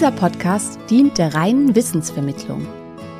[0.00, 2.66] Dieser Podcast dient der reinen Wissensvermittlung.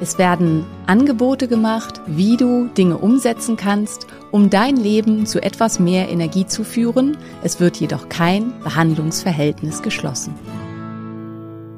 [0.01, 6.09] Es werden Angebote gemacht, wie du Dinge umsetzen kannst, um dein Leben zu etwas mehr
[6.09, 7.19] Energie zu führen.
[7.43, 10.35] Es wird jedoch kein Behandlungsverhältnis geschlossen.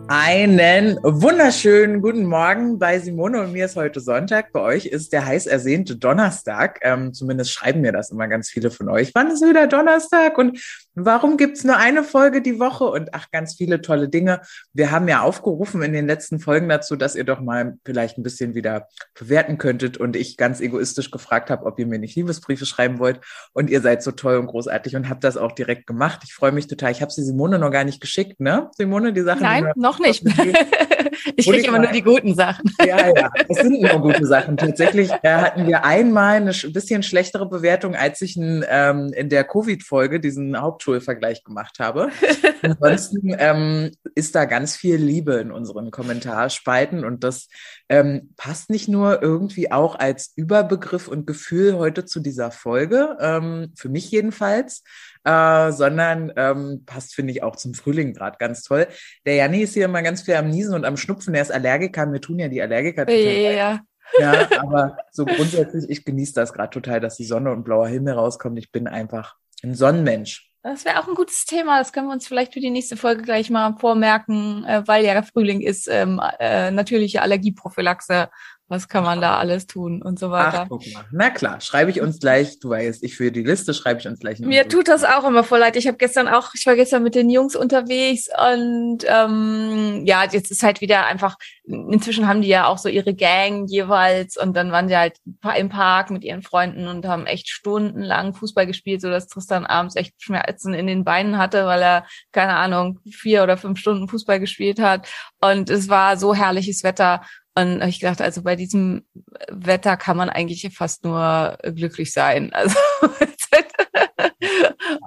[0.06, 4.52] Einen wunderschönen guten Morgen bei Simone und mir ist heute Sonntag.
[4.52, 6.78] Bei euch ist der heiß ersehnte Donnerstag.
[6.82, 9.10] Ähm, zumindest schreiben mir das immer ganz viele von euch.
[9.14, 10.60] Wann ist wieder Donnerstag und
[10.94, 12.84] warum gibt's nur eine Folge die Woche?
[12.84, 14.40] Und ach, ganz viele tolle Dinge.
[14.72, 18.22] Wir haben ja aufgerufen in den letzten Folgen dazu, dass ihr doch mal vielleicht ein
[18.22, 19.96] bisschen wieder bewerten könntet.
[19.98, 23.20] Und ich ganz egoistisch gefragt habe, ob ihr mir nicht Liebesbriefe schreiben wollt.
[23.52, 26.20] Und ihr seid so toll und großartig und habt das auch direkt gemacht.
[26.24, 26.92] Ich freue mich total.
[26.92, 28.70] Ich habe sie Simone noch gar nicht geschickt, ne?
[28.76, 29.38] Simone, die Sachen.
[29.40, 30.24] die Nein, wir- noch nicht.
[31.36, 32.70] ich kriege immer nur die guten Sachen.
[32.84, 34.56] Ja, ja, es sind nur gute Sachen.
[34.56, 39.28] Tatsächlich äh, hatten wir einmal eine sch- bisschen schlechtere Bewertung, als ich ein, ähm, in
[39.28, 42.10] der Covid-Folge diesen Hauptschulvergleich gemacht habe.
[42.62, 47.48] Ansonsten ähm, ist da ganz viel Liebe in unseren Kommentarspalten und das
[47.88, 53.72] ähm, passt nicht nur irgendwie auch als Überbegriff und Gefühl heute zu dieser Folge, ähm,
[53.76, 54.82] für mich jedenfalls,
[55.24, 58.88] äh, sondern ähm, passt, finde ich, auch zum Frühling gerade ganz toll.
[59.24, 61.34] Der Janni ist hier immer ganz viel am Niesen und am Schnupfen.
[61.34, 62.06] Er ist Allergiker.
[62.06, 63.54] Mir tun ja die Allergiker total.
[63.54, 63.80] Ja.
[64.18, 68.12] Ja, aber so grundsätzlich, ich genieße das gerade total, dass die Sonne und blauer Himmel
[68.12, 68.58] rauskommt.
[68.58, 70.51] Ich bin einfach ein Sonnenmensch.
[70.62, 71.78] Das wäre auch ein gutes Thema.
[71.78, 75.20] Das können wir uns vielleicht für die nächste Folge gleich mal vormerken, äh, weil ja
[75.22, 78.28] Frühling ist, ähm, äh, natürliche Allergieprophylaxe.
[78.68, 80.62] Was kann man da alles tun und so weiter?
[80.62, 81.04] Ach, guck mal.
[81.10, 84.20] Na klar, schreibe ich uns gleich, du weißt, ich für die Liste schreibe ich uns
[84.20, 84.38] gleich.
[84.38, 85.76] Mir tut das auch immer voll leid.
[85.76, 90.50] Ich habe gestern auch, ich war gestern mit den Jungs unterwegs und ähm, ja, jetzt
[90.50, 94.72] ist halt wieder einfach, inzwischen haben die ja auch so ihre Gang jeweils und dann
[94.72, 95.18] waren die halt
[95.50, 99.96] im Park mit ihren Freunden und haben echt stundenlang Fußball gespielt, so dass Tristan abends
[99.96, 104.40] echt Schmerzen in den Beinen hatte, weil er, keine Ahnung, vier oder fünf Stunden Fußball
[104.40, 105.08] gespielt hat.
[105.40, 107.22] Und es war so herrliches Wetter.
[107.54, 109.04] Und ich dachte, also bei diesem
[109.50, 112.50] Wetter kann man eigentlich fast nur glücklich sein.
[112.62, 112.78] Also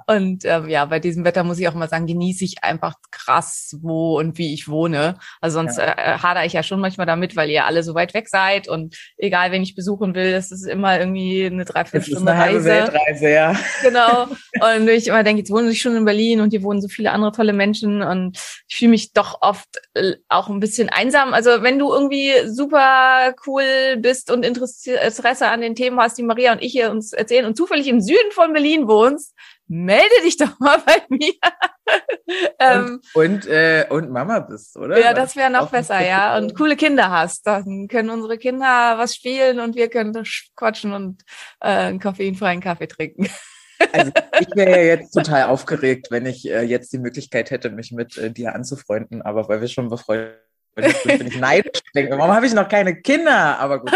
[0.06, 3.76] und ähm, ja, bei diesem Wetter muss ich auch mal sagen, genieße ich einfach krass,
[3.80, 5.18] wo und wie ich wohne.
[5.40, 5.84] Also sonst Ja.
[5.96, 8.96] äh, hader ich ja schon manchmal damit, weil ihr alle so weit weg seid und
[9.16, 12.68] egal, wen ich besuchen will, das ist immer irgendwie eine Dreiviertelstunde eine halbe Reise.
[12.68, 13.56] Weltreise, ja.
[13.82, 14.26] Genau.
[14.76, 17.10] Und ich immer denke, jetzt wohnen ich schon in Berlin und hier wohnen so viele
[17.12, 21.34] andere tolle Menschen und ich fühle mich doch oft äh, auch ein bisschen einsam.
[21.34, 26.52] Also wenn du irgendwie super cool bist und Interesse an den Themen hast, die Maria
[26.52, 29.34] und ich hier uns erzählen und zufällig im Süden von Berlin wohnst,
[29.68, 31.32] melde dich doch mal bei mir.
[32.58, 34.98] ähm, Und, äh, und Mama bist, oder?
[34.98, 36.36] ja, das wäre noch besser, ja.
[36.36, 37.46] Und coole Kinder hast.
[37.46, 40.24] Dann können unsere Kinder was spielen und wir können
[40.56, 41.22] quatschen und
[41.60, 43.28] äh, einen koffeinfreien Kaffee trinken.
[43.92, 44.10] Also
[44.40, 48.16] ich wäre ja jetzt total aufgeregt, wenn ich äh, jetzt die Möglichkeit hätte, mich mit
[48.16, 50.40] äh, dir anzufreunden, aber weil wir schon befreundet
[50.76, 51.80] bin ich neidisch.
[51.94, 53.58] Denke, Warum habe ich noch keine Kinder?
[53.58, 53.90] Aber gut.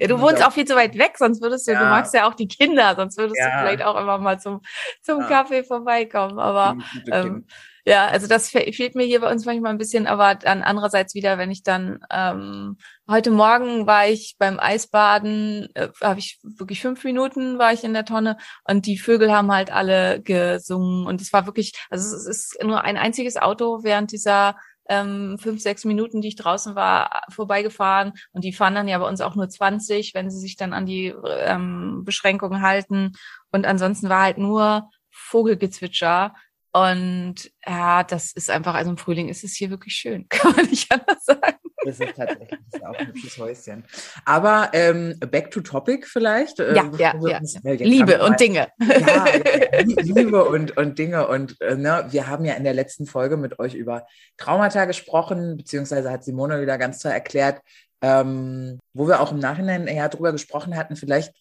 [0.00, 1.90] Ja, du wohnst auch viel zu weit weg, sonst würdest du, du Ja.
[1.90, 3.50] magst ja auch die Kinder, sonst würdest Ja.
[3.60, 4.60] du vielleicht auch immer mal zum,
[5.02, 5.18] zum.
[5.28, 6.38] Kaffee vorbeikommen.
[6.38, 6.76] Aber
[7.10, 7.44] ähm,
[7.84, 11.14] ja, also das fe- fehlt mir hier bei uns manchmal ein bisschen, aber dann andererseits
[11.14, 12.76] wieder, wenn ich dann ähm,
[13.10, 17.94] heute Morgen war ich beim Eisbaden, äh, habe ich wirklich fünf Minuten war ich in
[17.94, 22.26] der Tonne und die Vögel haben halt alle gesungen und es war wirklich, also es
[22.26, 24.56] ist nur ein einziges Auto während dieser
[24.88, 28.12] ähm, fünf, sechs Minuten, die ich draußen war, vorbeigefahren.
[28.32, 30.86] Und die fahren dann ja bei uns auch nur 20, wenn sie sich dann an
[30.86, 33.12] die ähm, Beschränkungen halten.
[33.52, 36.34] Und ansonsten war halt nur Vogelgezwitscher
[36.72, 40.66] und ja, das ist einfach, also im Frühling ist es hier wirklich schön, kann man
[40.66, 41.56] nicht anders sagen.
[41.84, 43.84] Das ist tatsächlich das ist auch ein hübsches Häuschen.
[44.24, 46.58] Aber ähm, back to topic vielleicht.
[46.58, 47.38] Ja, bevor ja, wir ja.
[47.38, 48.68] uns- Liebe und Dinge.
[48.80, 51.28] Ja, ja, Liebe und, und Dinge.
[51.28, 54.06] Und äh, ne, wir haben ja in der letzten Folge mit euch über
[54.36, 57.62] Traumata gesprochen, beziehungsweise hat Simone wieder ganz toll erklärt,
[58.02, 60.96] ähm, wo wir auch im Nachhinein eher drüber gesprochen hatten.
[60.96, 61.32] Vielleicht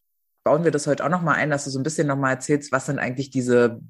[0.43, 2.85] bauen wir das heute auch nochmal ein, dass du so ein bisschen nochmal erzählst, was
[2.85, 3.81] sind eigentlich diese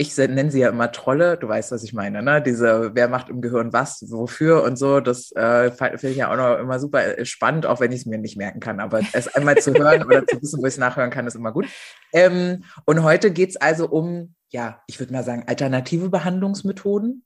[0.00, 2.40] ich nenne sie ja immer Trolle, du weißt, was ich meine, ne?
[2.40, 6.36] Diese, wer macht im Gehirn was, wofür und so, das äh, finde ich ja auch
[6.36, 8.78] noch immer super spannend, auch wenn ich es mir nicht merken kann.
[8.78, 11.50] Aber es einmal zu hören oder zu wissen, wo ich es nachhören kann, ist immer
[11.50, 11.66] gut.
[12.12, 17.24] Ähm, und heute geht's also um, ja, ich würde mal sagen, alternative Behandlungsmethoden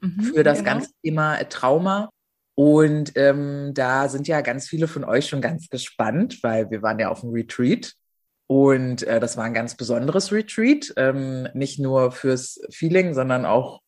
[0.00, 0.70] mhm, für das genau.
[0.70, 2.08] ganze Thema Trauma.
[2.54, 7.00] Und ähm, da sind ja ganz viele von euch schon ganz gespannt, weil wir waren
[7.00, 7.94] ja auf dem Retreat
[8.52, 13.80] und äh, das war ein ganz besonderes Retreat, ähm, nicht nur fürs Feeling, sondern auch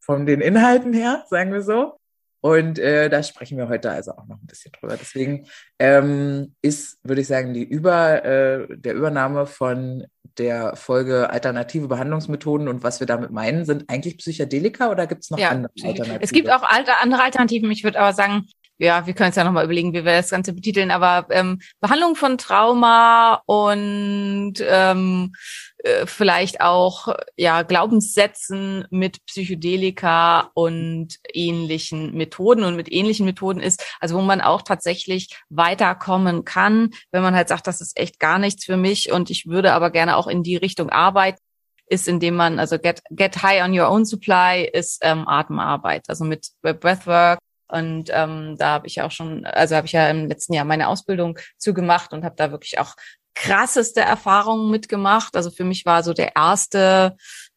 [0.00, 1.94] von den Inhalten her, sagen wir so.
[2.40, 4.96] Und äh, da sprechen wir heute also auch noch ein bisschen drüber.
[4.96, 5.46] Deswegen
[5.78, 10.06] ähm, ist, würde ich sagen, die Über, äh, der Übernahme von
[10.36, 15.30] der Folge alternative Behandlungsmethoden und was wir damit meinen, sind eigentlich Psychedelika oder gibt es
[15.30, 16.22] noch ja, andere Alternativen?
[16.22, 17.70] Es gibt auch andere Alternativen.
[17.70, 18.46] Ich würde aber sagen,
[18.80, 22.16] ja, wir können uns ja nochmal überlegen, wie wir das Ganze betiteln, aber ähm, Behandlung
[22.16, 25.32] von Trauma und ähm,
[25.78, 32.64] äh, vielleicht auch ja Glaubenssätzen mit Psychedelika und ähnlichen Methoden.
[32.64, 37.48] Und mit ähnlichen Methoden ist, also wo man auch tatsächlich weiterkommen kann, wenn man halt
[37.48, 40.42] sagt, das ist echt gar nichts für mich und ich würde aber gerne auch in
[40.42, 41.38] die Richtung arbeiten
[41.86, 46.24] ist, indem man, also get, get high on your own supply ist ähm, Atemarbeit, also
[46.24, 47.40] mit Breathwork
[47.72, 50.88] und ähm, da habe ich auch schon, also habe ich ja im letzten Jahr meine
[50.88, 52.94] Ausbildung zugemacht und habe da wirklich auch
[53.34, 55.36] krasseste Erfahrungen mitgemacht.
[55.36, 57.16] Also für mich war so der erste,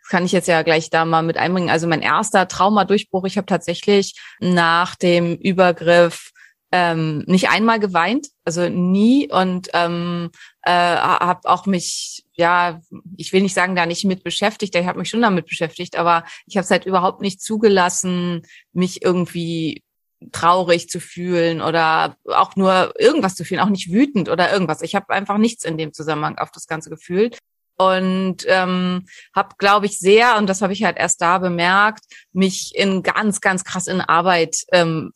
[0.10, 3.26] kann ich jetzt ja gleich da mal mit einbringen, also mein erster Traumadurchbruch.
[3.26, 6.32] Ich habe tatsächlich nach dem Übergriff
[6.74, 10.32] ähm, nicht einmal geweint, also nie und ähm,
[10.64, 12.82] äh, habe auch mich, ja,
[13.16, 16.24] ich will nicht sagen, da nicht mit beschäftigt, ich habe mich schon damit beschäftigt, aber
[16.48, 19.83] ich habe es halt überhaupt nicht zugelassen, mich irgendwie
[20.32, 24.82] traurig zu fühlen oder auch nur irgendwas zu fühlen, auch nicht wütend oder irgendwas.
[24.82, 27.38] Ich habe einfach nichts in dem Zusammenhang auf das Ganze gefühlt
[27.78, 29.06] und ähm,
[29.36, 33.42] habe, glaube ich, sehr und das habe ich halt erst da bemerkt, mich in ganz,
[33.42, 35.12] ganz krass in Arbeit ähm,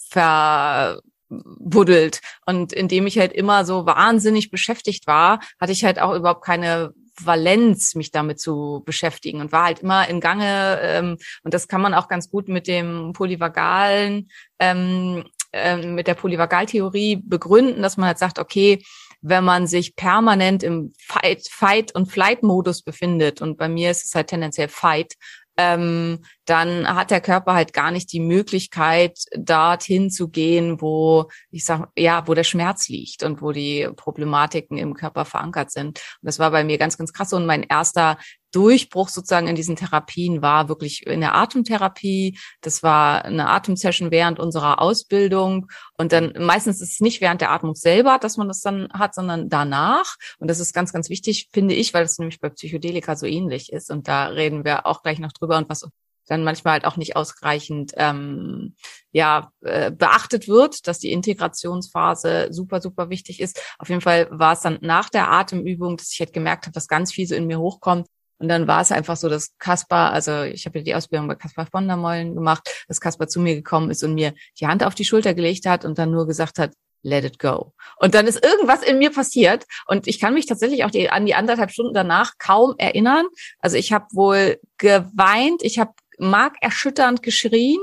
[1.29, 6.43] verbuddelt und indem ich halt immer so wahnsinnig beschäftigt war, hatte ich halt auch überhaupt
[6.43, 6.93] keine
[7.23, 10.79] Valenz, mich damit zu beschäftigen und war halt immer in Gange.
[10.81, 14.29] Ähm, und das kann man auch ganz gut mit dem polyvagalen,
[14.59, 18.83] ähm, äh, mit der Polyvagaltheorie begründen, dass man halt sagt, okay,
[19.21, 24.05] wenn man sich permanent im Fight, Fight und Flight Modus befindet und bei mir ist
[24.05, 25.15] es halt tendenziell Fight,
[25.57, 31.65] ähm, dann hat der Körper halt gar nicht die Möglichkeit, dorthin zu gehen, wo ich
[31.65, 35.99] sag, ja, wo der Schmerz liegt und wo die Problematiken im Körper verankert sind.
[35.99, 37.33] Und das war bei mir ganz, ganz krass.
[37.33, 38.17] Und mein erster
[38.51, 42.37] Durchbruch sozusagen in diesen Therapien war wirklich in der Atemtherapie.
[42.61, 45.67] Das war eine Atemsession während unserer Ausbildung.
[45.97, 49.15] Und dann meistens ist es nicht während der Atmung selber, dass man das dann hat,
[49.15, 50.15] sondern danach.
[50.39, 53.71] Und das ist ganz, ganz wichtig, finde ich, weil es nämlich bei Psychedelika so ähnlich
[53.71, 53.91] ist.
[53.91, 55.87] Und da reden wir auch gleich noch drüber und was
[56.27, 58.75] dann manchmal halt auch nicht ausreichend ähm,
[59.11, 63.61] ja äh, beachtet wird, dass die Integrationsphase super super wichtig ist.
[63.79, 66.87] Auf jeden Fall war es dann nach der Atemübung, dass ich halt gemerkt habe, dass
[66.87, 68.07] ganz viel so in mir hochkommt
[68.39, 71.35] und dann war es einfach so, dass Kaspar, also ich habe ja die Ausbildung bei
[71.35, 74.83] Kaspar von der Mollen gemacht, dass Kaspar zu mir gekommen ist und mir die Hand
[74.83, 76.73] auf die Schulter gelegt hat und dann nur gesagt hat,
[77.03, 77.73] let it go.
[77.97, 81.25] Und dann ist irgendwas in mir passiert und ich kann mich tatsächlich auch die, an
[81.25, 83.25] die anderthalb Stunden danach kaum erinnern.
[83.59, 87.79] Also ich habe wohl geweint, ich habe markerschütternd geschrien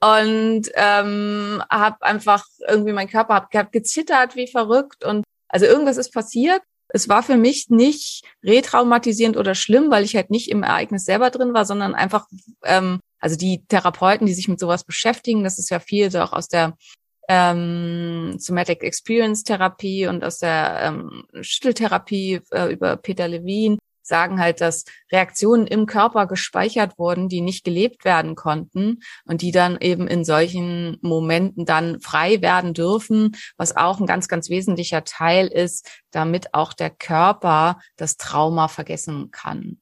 [0.00, 5.96] und ähm, habe einfach irgendwie mein Körper hat, hat gezittert wie verrückt und also irgendwas
[5.96, 10.62] ist passiert es war für mich nicht retraumatisierend oder schlimm, weil ich halt nicht im
[10.62, 12.26] Ereignis selber drin war, sondern einfach,
[12.64, 16.32] ähm, also die Therapeuten, die sich mit sowas beschäftigen, das ist ja viel so auch
[16.32, 16.76] aus der
[17.28, 24.60] ähm, Somatic Experience Therapie und aus der ähm, Schütteltherapie äh, über Peter Levine, sagen halt,
[24.60, 30.06] dass Reaktionen im Körper gespeichert wurden, die nicht gelebt werden konnten und die dann eben
[30.08, 35.88] in solchen Momenten dann frei werden dürfen, was auch ein ganz, ganz wesentlicher Teil ist,
[36.10, 39.78] damit auch der Körper das Trauma vergessen kann.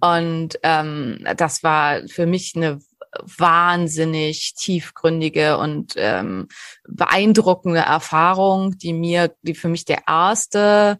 [0.00, 2.80] Und ähm, das war für mich eine
[3.22, 6.48] wahnsinnig tiefgründige und ähm,
[6.88, 10.98] beeindruckende Erfahrung, die mir, die für mich der erste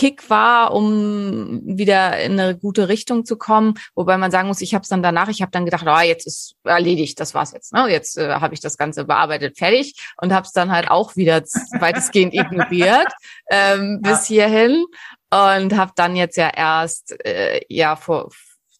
[0.00, 3.74] Kick war, um wieder in eine gute Richtung zu kommen.
[3.94, 6.26] Wobei man sagen muss, ich habe es dann danach, ich habe dann gedacht, oh, jetzt
[6.26, 7.74] ist erledigt, das war's jetzt.
[7.74, 7.86] Ne?
[7.90, 11.42] Jetzt äh, habe ich das Ganze bearbeitet, fertig und habe es dann halt auch wieder
[11.78, 13.12] weitestgehend ignoriert
[13.50, 14.86] ähm, bis hierhin
[15.30, 18.30] und habe dann jetzt ja erst äh, ja vor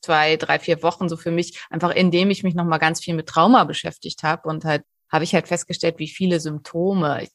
[0.01, 3.13] zwei, drei, vier Wochen so für mich einfach, indem ich mich noch mal ganz viel
[3.13, 7.29] mit Trauma beschäftigt habe und halt habe ich halt festgestellt, wie viele Symptome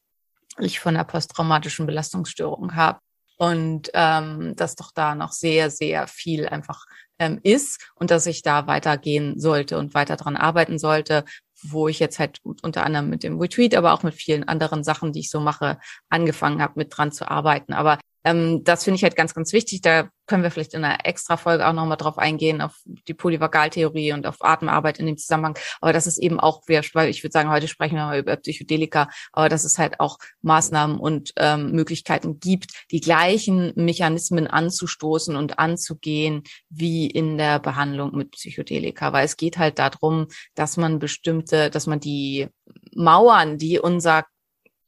[0.58, 2.98] ich von der posttraumatischen Belastungsstörung habe
[3.38, 6.86] und ähm, dass doch da noch sehr, sehr viel einfach
[7.20, 11.26] ähm, ist und dass ich da weitergehen sollte und weiter dran arbeiten sollte,
[11.64, 15.14] wo ich jetzt halt unter anderem mit dem Retweet, aber auch mit vielen anderen Sachen,
[15.14, 17.74] die ich so mache, angefangen habe, mit dran zu arbeiten.
[17.74, 19.82] Aber ähm, das finde ich halt ganz, ganz wichtig.
[19.82, 24.14] Da können wir vielleicht in einer extra Folge auch nochmal drauf eingehen, auf die Polyvagaltheorie
[24.14, 25.58] und auf Atemarbeit in dem Zusammenhang.
[25.80, 29.10] Aber das ist eben auch, weil ich würde sagen, heute sprechen wir mal über Psychedelika,
[29.32, 35.60] aber dass es halt auch Maßnahmen und ähm, Möglichkeiten gibt, die gleichen Mechanismen anzustoßen und
[35.60, 39.14] anzugehen wie in der Behandlung mit Psychedelika.
[39.14, 42.48] Weil es geht halt darum, dass man bestimmte, dass man die
[42.96, 44.24] Mauern, die unser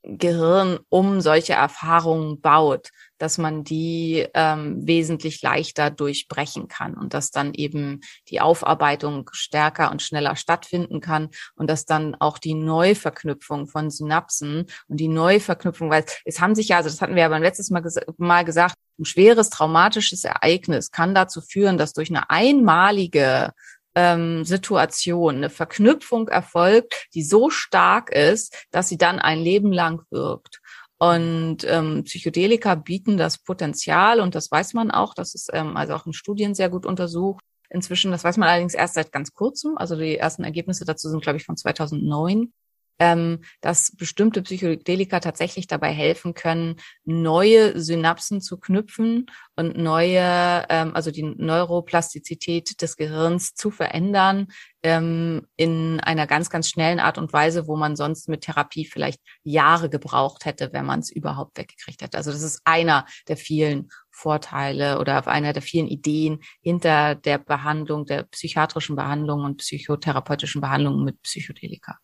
[0.08, 7.32] Gehirn um solche Erfahrungen baut, dass man die ähm, wesentlich leichter durchbrechen kann und dass
[7.32, 13.68] dann eben die Aufarbeitung stärker und schneller stattfinden kann und dass dann auch die Neuverknüpfung
[13.68, 17.30] von Synapsen und die Neuverknüpfung, weil es haben sich ja, also das hatten wir ja
[17.30, 22.10] beim letztes Mal, ges mal gesagt, ein schweres traumatisches Ereignis kann dazu führen, dass durch
[22.10, 23.52] eine einmalige
[23.98, 30.04] ähm, Situation eine Verknüpfung erfolgt, die so stark ist, dass sie dann ein Leben lang
[30.12, 30.62] wirkt.
[31.00, 35.94] Und ähm, Psychedelika bieten das Potenzial, und das weiß man auch, das ist ähm, also
[35.94, 37.44] auch in Studien sehr gut untersucht.
[37.70, 41.22] Inzwischen, das weiß man allerdings erst seit ganz kurzem, also die ersten Ergebnisse dazu sind,
[41.22, 42.52] glaube ich, von 2009
[43.00, 50.96] ähm, dass bestimmte Psychedelika tatsächlich dabei helfen können, neue Synapsen zu knüpfen und neue, ähm,
[50.96, 54.48] also die Neuroplastizität des Gehirns zu verändern
[54.84, 59.22] ähm, in einer ganz, ganz schnellen Art und Weise, wo man sonst mit Therapie vielleicht
[59.44, 62.18] Jahre gebraucht hätte, wenn man es überhaupt weggekriegt hätte.
[62.18, 68.06] Also das ist einer der vielen Vorteile oder einer der vielen Ideen hinter der Behandlung,
[68.08, 72.00] der psychiatrischen Behandlung und psychotherapeutischen Behandlung mit Psychedelika.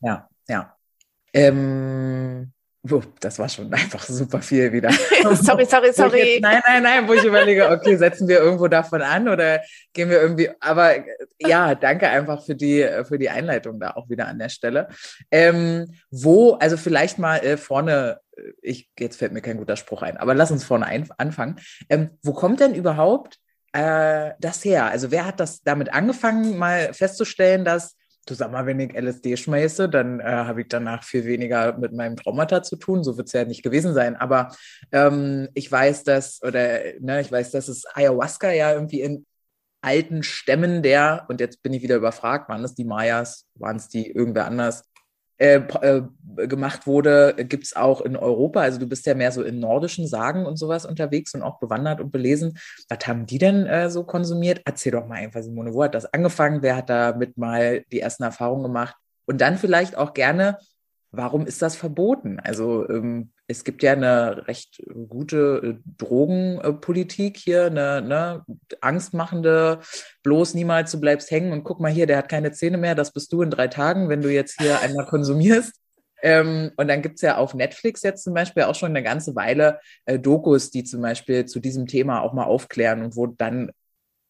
[0.00, 0.76] Ja, ja.
[1.32, 2.52] Ähm,
[2.88, 4.90] Oh, das war schon einfach super viel wieder.
[5.42, 6.34] sorry, sorry, sorry.
[6.34, 9.60] Jetzt, nein, nein, nein, wo ich überlege, okay, setzen wir irgendwo davon an oder
[9.92, 10.94] gehen wir irgendwie, aber
[11.38, 14.88] ja, danke einfach für die, für die Einleitung da auch wieder an der Stelle.
[15.30, 18.20] Ähm, wo, also vielleicht mal äh, vorne,
[18.62, 21.56] ich, jetzt fällt mir kein guter Spruch ein, aber lass uns vorne ein, anfangen.
[21.90, 23.38] Ähm, wo kommt denn überhaupt
[23.74, 24.86] äh, das her?
[24.86, 27.96] Also wer hat das damit angefangen, mal festzustellen, dass
[28.30, 31.92] du sag mal, wenn ich LSD schmeiße, dann äh, habe ich danach viel weniger mit
[31.92, 33.02] meinem Traumata zu tun.
[33.04, 34.16] So wird es ja nicht gewesen sein.
[34.16, 34.54] Aber
[34.92, 39.26] ähm, ich weiß, dass, oder ne, ich weiß, dass es Ayahuasca ja irgendwie in
[39.82, 43.88] alten Stämmen der, und jetzt bin ich wieder überfragt, waren es die Mayas, waren es
[43.88, 44.89] die irgendwer anders,
[45.40, 46.02] äh, äh,
[46.46, 48.60] gemacht wurde, gibt's auch in Europa.
[48.60, 52.00] Also du bist ja mehr so in nordischen Sagen und sowas unterwegs und auch bewandert
[52.02, 52.58] und belesen.
[52.90, 54.60] Was haben die denn äh, so konsumiert?
[54.66, 56.60] Erzähl doch mal einfach, Simone, wo hat das angefangen?
[56.60, 58.96] Wer hat damit mal die ersten Erfahrungen gemacht?
[59.24, 60.58] Und dann vielleicht auch gerne,
[61.10, 62.38] warum ist das verboten?
[62.38, 68.44] Also ähm, es gibt ja eine recht gute äh, Drogenpolitik hier, eine ne,
[68.80, 69.80] angstmachende,
[70.22, 73.12] bloß niemals du bleibst hängen und guck mal hier, der hat keine Zähne mehr, das
[73.12, 75.74] bist du in drei Tagen, wenn du jetzt hier einmal konsumierst.
[76.22, 79.80] Ähm, und dann gibt's ja auf Netflix jetzt zum Beispiel auch schon eine ganze Weile
[80.04, 83.72] äh, Dokus, die zum Beispiel zu diesem Thema auch mal aufklären und wo dann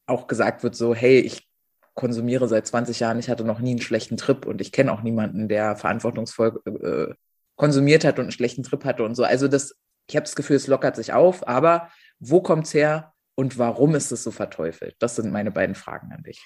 [0.06, 1.48] auch gesagt wird, so, hey, ich
[1.94, 5.02] konsumiere seit 20 Jahren, ich hatte noch nie einen schlechten Trip und ich kenne auch
[5.02, 7.14] niemanden, der verantwortungsvoll äh,
[7.60, 9.22] konsumiert hat und einen schlechten Trip hatte und so.
[9.22, 13.58] Also das, ich habe das Gefühl, es lockert sich auf, aber wo kommt's her und
[13.58, 14.96] warum ist es so verteufelt?
[14.98, 16.42] Das sind meine beiden Fragen an dich.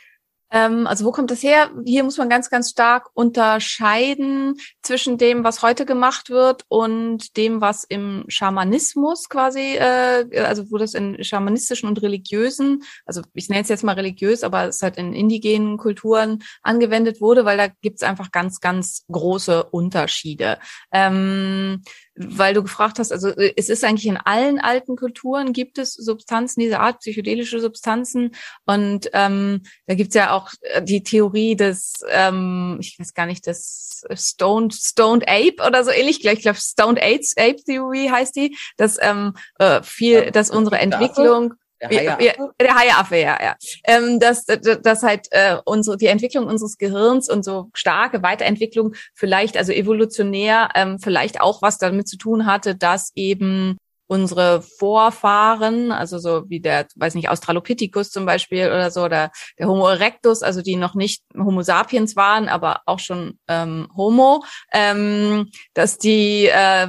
[0.50, 1.70] Ähm, also wo kommt das her?
[1.84, 7.60] Hier muss man ganz, ganz stark unterscheiden zwischen dem, was heute gemacht wird und dem,
[7.60, 13.62] was im Schamanismus quasi, äh, also wo das in schamanistischen und religiösen, also ich nenne
[13.62, 18.02] es jetzt mal religiös, aber es halt in indigenen Kulturen angewendet wurde, weil da gibt's
[18.02, 20.58] einfach ganz, ganz große Unterschiede.
[20.92, 21.82] Ähm,
[22.16, 25.94] weil du gefragt hast, also äh, es ist eigentlich in allen alten Kulturen gibt es
[25.94, 28.34] Substanzen dieser Art, psychedelische Substanzen.
[28.66, 33.46] Und ähm, da gibt's ja auch äh, die Theorie des, ähm, ich weiß gar nicht,
[33.46, 36.24] des Stoned, Stoned Ape oder so ähnlich.
[36.24, 41.54] Ich glaube, Stoned Ape, Ape Theory heißt die, dass ähm, äh, viel, dass unsere Entwicklung
[41.88, 42.52] der Haiaffe?
[42.60, 43.56] Der Haiaffe, ja, ja.
[43.84, 49.56] Ähm, dass, dass halt äh, unsere, die Entwicklung unseres Gehirns und so starke Weiterentwicklung vielleicht,
[49.56, 56.18] also evolutionär, ähm, vielleicht auch was damit zu tun hatte, dass eben unsere Vorfahren, also
[56.18, 60.62] so wie der, weiß nicht, Australopithecus zum Beispiel oder so, oder der Homo erectus, also
[60.62, 66.88] die noch nicht Homo sapiens waren, aber auch schon ähm, Homo, ähm, dass die äh,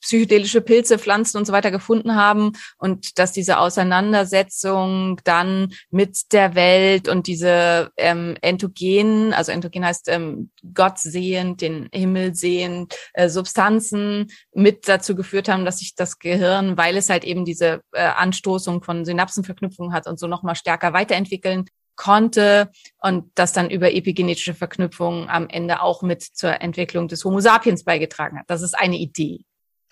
[0.00, 6.54] psychedelische Pilze, Pflanzen und so weiter gefunden haben und dass diese Auseinandersetzung dann mit der
[6.54, 13.28] Welt und diese ähm, Entogen, also Entogen heißt ähm, Gott sehend, den Himmel sehend, äh,
[13.28, 17.80] Substanzen mit dazu geführt haben, dass sich das Gehirn Gehirn, weil es halt eben diese
[17.92, 23.92] äh, Anstoßung von Synapsenverknüpfungen hat und so nochmal stärker weiterentwickeln konnte und das dann über
[23.92, 28.44] epigenetische Verknüpfungen am Ende auch mit zur Entwicklung des Homo sapiens beigetragen hat.
[28.48, 29.44] Das ist eine Idee.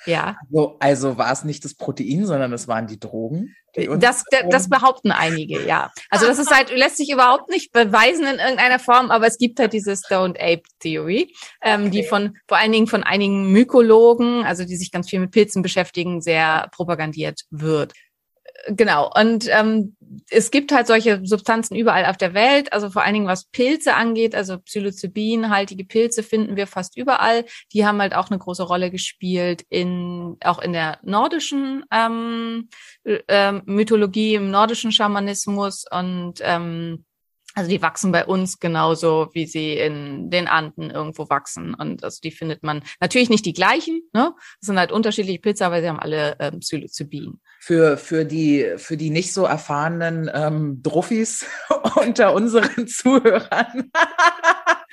[0.06, 0.36] Ja.
[0.50, 3.54] Also, also war es nicht das Protein, sondern es waren die Drogen.
[3.76, 5.90] Die uns Das, das, das behaupten einige, ja.
[6.10, 9.58] Also das ist halt, lässt sich überhaupt nicht beweisen in irgendeiner Form, aber es gibt
[9.58, 12.08] halt diese Stoned Ape Theory, ähm, die Okay.
[12.08, 16.20] von vor allen Dingen von einigen Mykologen, also die sich ganz viel mit Pilzen beschäftigen,
[16.20, 17.92] sehr propagandiert wird.
[18.68, 19.10] Genau.
[19.14, 19.96] Und ähm,
[20.30, 23.94] es gibt halt solche Substanzen überall auf der Welt, also vor allen Dingen was Pilze
[23.94, 27.44] angeht, also Psilocybin-haltige Pilze finden wir fast überall.
[27.72, 32.68] Die haben halt auch eine große Rolle gespielt in auch in der nordischen ähm,
[33.04, 37.04] äh, ähm, Mythologie, im nordischen Schamanismus und ähm,
[37.54, 41.74] also die wachsen bei uns genauso, wie sie in den Anden irgendwo wachsen.
[41.74, 44.34] Und also die findet man natürlich nicht die gleichen, ne?
[44.60, 47.40] Das sind halt unterschiedliche Pilze, aber sie haben alle ähm, Psilocybin.
[47.60, 51.46] für, für, die, für die nicht so erfahrenen ähm, Druffis
[51.96, 53.90] unter unseren Zuhörern.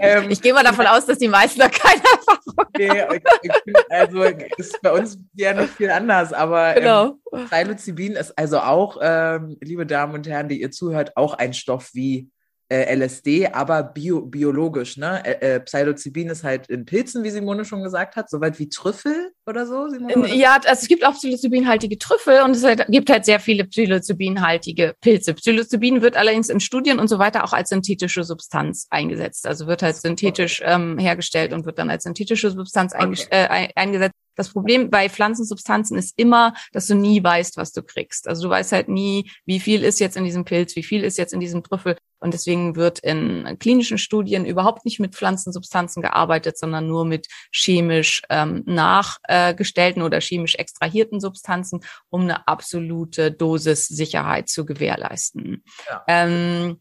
[0.00, 2.44] ähm, Ich gehe mal davon aus, dass die meisten da keine Erfahrung
[2.78, 4.22] nee, ich, also
[4.56, 7.46] ist bei uns ja nicht viel anders, aber ähm, Genau.
[7.46, 11.90] Psilocybin ist also auch, ähm, liebe Damen und Herren, die ihr zuhört, auch ein Stoff
[11.94, 12.28] wie
[12.74, 14.96] äh, LSD, aber bio, biologisch.
[14.96, 15.22] Ne?
[15.24, 19.32] Äh, äh, Psilocybin ist halt in Pilzen, wie Simone schon gesagt hat, soweit wie Trüffel
[19.46, 19.88] oder so.
[19.88, 20.28] Simone, oder?
[20.34, 25.34] Ja, also es gibt auch Psilocybinhaltige Trüffel und es gibt halt sehr viele Psilocybinhaltige Pilze.
[25.34, 29.46] Psilocybin wird allerdings in Studien und so weiter auch als synthetische Substanz eingesetzt.
[29.46, 33.70] Also wird halt synthetisch ähm, hergestellt und wird dann als synthetische Substanz einges- äh, ein-
[33.74, 34.14] eingesetzt.
[34.34, 38.28] Das Problem bei Pflanzensubstanzen ist immer, dass du nie weißt, was du kriegst.
[38.28, 41.18] Also du weißt halt nie, wie viel ist jetzt in diesem Pilz, wie viel ist
[41.18, 41.96] jetzt in diesem Trüffel.
[42.20, 48.22] Und deswegen wird in klinischen Studien überhaupt nicht mit Pflanzensubstanzen gearbeitet, sondern nur mit chemisch
[48.30, 55.64] ähm, nachgestellten oder chemisch extrahierten Substanzen, um eine absolute Dosissicherheit zu gewährleisten.
[55.86, 56.04] Ja.
[56.08, 56.80] Ähm,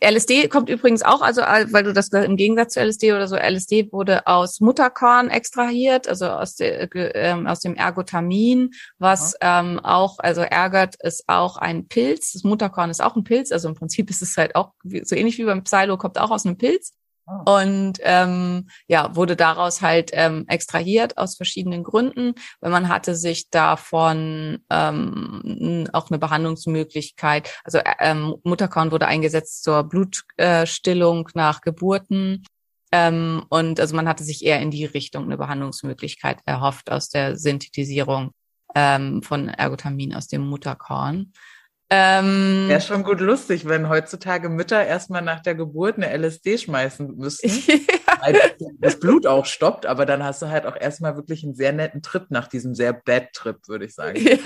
[0.00, 3.36] LSD kommt übrigens auch, also äh, weil du das im Gegensatz zu LSD oder so,
[3.36, 9.78] LSD wurde aus Mutterkorn extrahiert, also aus, der, ge- ähm, aus dem Ergotamin, was ähm,
[9.80, 13.74] auch, also Ergot ist auch ein Pilz, das Mutterkorn ist auch ein Pilz, also im
[13.74, 16.94] Prinzip ist es halt auch so ähnlich wie beim Psylo, kommt auch aus einem Pilz.
[17.44, 23.50] Und ähm, ja, wurde daraus halt ähm, extrahiert aus verschiedenen Gründen, weil man hatte sich
[23.50, 27.50] davon ähm, auch eine Behandlungsmöglichkeit.
[27.64, 32.44] Also äh, ähm, Mutterkorn wurde eingesetzt zur Blutstillung nach Geburten.
[32.92, 37.36] Ähm, und also man hatte sich eher in die Richtung eine Behandlungsmöglichkeit erhofft aus der
[37.36, 38.32] Synthetisierung
[38.74, 41.32] ähm, von Ergotamin aus dem Mutterkorn.
[41.90, 47.16] Ähm, Wäre schon gut lustig, wenn heutzutage Mütter erstmal nach der Geburt eine LSD schmeißen
[47.16, 47.48] müssten,
[48.20, 48.38] weil
[48.78, 52.02] das Blut auch stoppt, aber dann hast du halt auch erstmal wirklich einen sehr netten
[52.02, 54.18] Trip nach diesem sehr Bad Trip, würde ich sagen.
[54.22, 54.36] ja,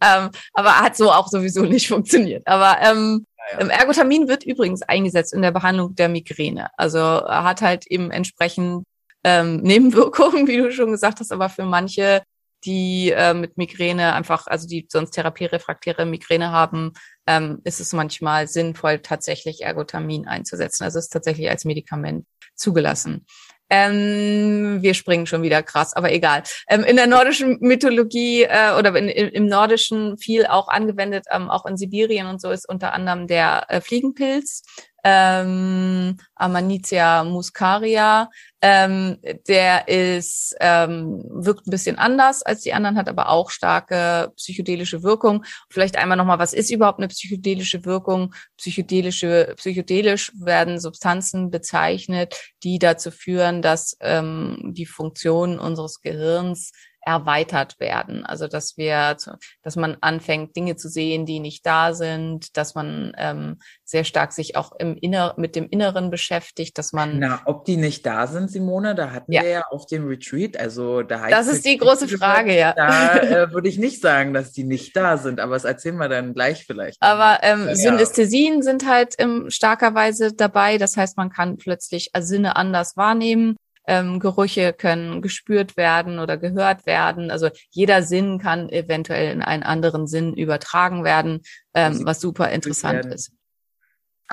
[0.00, 2.46] ähm, aber hat so auch sowieso nicht funktioniert.
[2.46, 3.68] Aber ähm, Ja, ja.
[3.68, 6.68] Ergotamin wird übrigens eingesetzt in der Behandlung der Migräne.
[6.76, 8.84] Also hat halt eben entsprechend
[9.24, 12.22] ähm, Nebenwirkungen, wie du schon gesagt hast, aber für manche,
[12.66, 16.92] die äh, mit Migräne einfach, also die sonst therapierefraktäre Migräne haben,
[17.26, 20.84] ähm, ist es manchmal sinnvoll, tatsächlich Ergotamin einzusetzen.
[20.84, 22.26] Also es ist tatsächlich als Medikament
[22.56, 23.24] zugelassen.
[23.68, 26.44] Ähm, wir springen schon wieder krass, aber egal.
[26.68, 31.66] Ähm, in der nordischen Mythologie äh, oder in, im Nordischen viel auch angewendet, ähm, auch
[31.66, 34.62] in Sibirien und so ist unter anderem der äh, Fliegenpilz,
[35.04, 38.28] ähm, Amanita muscaria.
[38.60, 44.32] Ähm, der ist ähm, wirkt ein bisschen anders als die anderen, hat aber auch starke
[44.36, 45.44] psychedelische Wirkung.
[45.70, 48.34] Vielleicht einmal nochmal, was ist überhaupt eine psychedelische Wirkung?
[48.56, 56.72] Psychedelische, psychedelisch werden Substanzen bezeichnet, die dazu führen, dass ähm, die Funktionen unseres Gehirns
[57.06, 58.26] erweitert werden.
[58.26, 59.16] Also dass wir,
[59.62, 64.32] dass man anfängt, Dinge zu sehen, die nicht da sind, dass man ähm, sehr stark
[64.32, 68.26] sich auch im Inner mit dem Inneren beschäftigt, dass man Na, ob die nicht da
[68.26, 69.42] sind, Simone, da hatten Ja.
[69.42, 72.72] wir ja auf dem Retreat, also da Das ist die große Frage, ja.
[72.74, 76.08] Da äh, würde ich nicht sagen, dass die nicht da sind, aber das erzählen wir
[76.08, 77.00] dann gleich vielleicht.
[77.00, 77.74] Aber ähm, Ja.
[77.76, 80.76] Synästhesien sind halt ähm, starkerweise dabei.
[80.78, 83.56] Das heißt, man kann plötzlich Sinne anders wahrnehmen.
[83.86, 87.30] Ähm, Gerüche können gespürt werden oder gehört werden.
[87.30, 91.42] Also jeder Sinn kann eventuell in einen anderen Sinn übertragen werden,
[91.74, 93.32] ähm, was super interessant ist.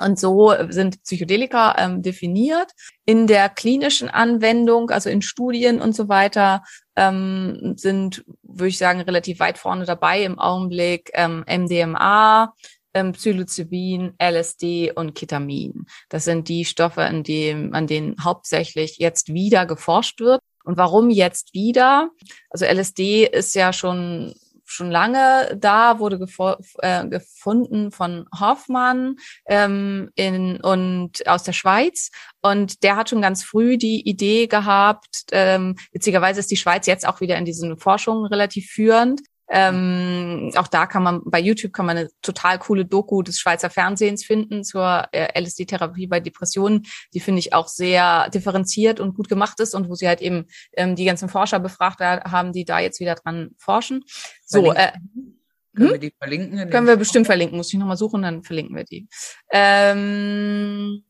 [0.00, 2.72] Und so sind Psychedelika ähm, definiert.
[3.04, 6.64] In der klinischen Anwendung, also in Studien und so weiter,
[6.96, 12.54] ähm, sind, würde ich sagen, relativ weit vorne dabei im Augenblick ähm, MDMA,
[12.94, 15.86] ähm, Psilocybin, LSD und Ketamin.
[16.08, 20.40] Das sind die Stoffe, an, dem, an denen hauptsächlich jetzt wieder geforscht wird.
[20.64, 22.10] Und warum jetzt wieder?
[22.48, 24.34] Also LSD ist ja schon
[24.66, 26.18] schon lange da, wurde
[26.78, 32.10] äh, gefunden von Hoffmann ähm, in, und aus der Schweiz.
[32.40, 37.06] Und der hat schon ganz früh die Idee gehabt, ähm, witzigerweise ist die Schweiz jetzt
[37.06, 41.86] auch wieder in diesen Forschungen relativ führend, ähm, auch da kann man bei YouTube kann
[41.86, 47.20] man eine total coole Doku des Schweizer Fernsehens finden zur äh, LSD-Therapie bei Depressionen, die
[47.20, 50.96] finde ich auch sehr differenziert und gut gemacht ist und wo sie halt eben ähm,
[50.96, 54.04] die ganzen Forscher befragt haben, die da jetzt wieder dran forschen.
[54.44, 54.92] So, äh,
[55.74, 55.92] können hm?
[55.94, 56.70] wir die verlinken?
[56.70, 57.56] Können wir bestimmt verlinken.
[57.56, 59.08] Muss ich nochmal suchen, dann verlinken wir die.
[59.50, 61.04] Ähm,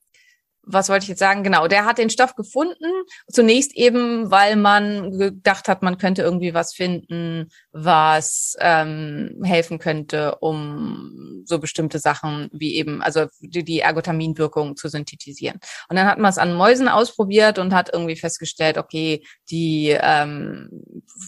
[0.66, 1.42] was wollte ich jetzt sagen?
[1.42, 2.86] Genau, der hat den Stoff gefunden.
[3.28, 10.36] Zunächst eben, weil man gedacht hat, man könnte irgendwie was finden, was ähm, helfen könnte,
[10.36, 15.58] um so bestimmte Sachen wie eben, also die, die Ergotaminwirkung zu synthetisieren.
[15.88, 20.68] Und dann hat man es an Mäusen ausprobiert und hat irgendwie festgestellt, okay, die ähm,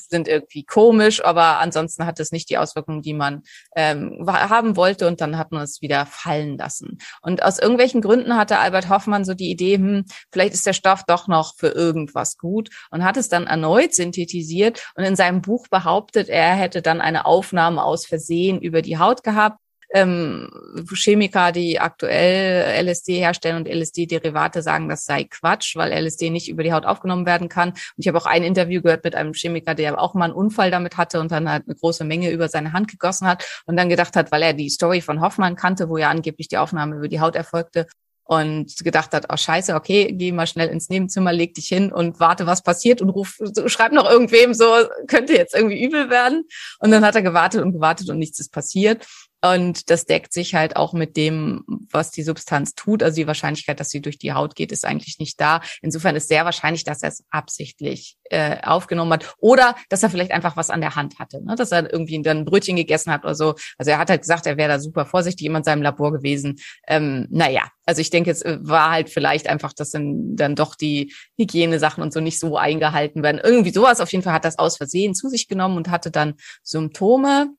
[0.08, 3.42] sind irgendwie komisch, aber ansonsten hat es nicht die Auswirkungen, die man
[3.74, 5.06] ähm, haben wollte.
[5.06, 6.98] Und dann hat man es wieder fallen lassen.
[7.22, 11.04] Und aus irgendwelchen Gründen hatte Albert Hoffmann so die Idee, hm, vielleicht ist der Stoff
[11.06, 15.68] doch noch für irgendwas gut und hat es dann erneut synthetisiert und in seinem Buch
[15.68, 19.58] behauptet, er hätte dann eine Aufnahme aus Versehen über die Haut gehabt.
[19.94, 20.50] Ähm,
[20.92, 26.64] Chemiker, die aktuell LSD herstellen und LSD-Derivate sagen, das sei Quatsch, weil LSD nicht über
[26.64, 27.70] die Haut aufgenommen werden kann.
[27.70, 30.72] Und ich habe auch ein Interview gehört mit einem Chemiker, der auch mal einen Unfall
[30.72, 33.88] damit hatte und dann halt eine große Menge über seine Hand gegossen hat und dann
[33.88, 37.08] gedacht hat, weil er die Story von Hoffmann kannte, wo ja angeblich die Aufnahme über
[37.08, 37.86] die Haut erfolgte,
[38.26, 42.18] und gedacht hat, oh scheiße, okay, geh mal schnell ins Nebenzimmer, leg dich hin und
[42.18, 44.66] warte, was passiert und ruf, schreib noch irgendwem so,
[45.06, 46.44] könnte jetzt irgendwie übel werden.
[46.80, 49.06] Und dann hat er gewartet und gewartet und nichts ist passiert.
[49.54, 53.02] Und das deckt sich halt auch mit dem, was die Substanz tut.
[53.02, 55.60] Also die Wahrscheinlichkeit, dass sie durch die Haut geht, ist eigentlich nicht da.
[55.82, 60.32] Insofern ist sehr wahrscheinlich, dass er es absichtlich äh, aufgenommen hat oder dass er vielleicht
[60.32, 61.54] einfach was an der Hand hatte, ne?
[61.54, 63.54] dass er irgendwie dann ein Brötchen gegessen hat oder so.
[63.78, 66.56] Also er hat halt gesagt, er wäre da super vorsichtig in seinem Labor gewesen.
[66.88, 70.74] Ähm, naja, also ich denke, es äh, war halt vielleicht einfach, dass dann, dann doch
[70.74, 73.40] die Hygienesachen und so nicht so eingehalten werden.
[73.42, 74.00] Irgendwie sowas.
[74.00, 77.50] Auf jeden Fall hat das aus Versehen zu sich genommen und hatte dann Symptome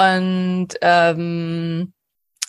[0.00, 1.92] und ähm,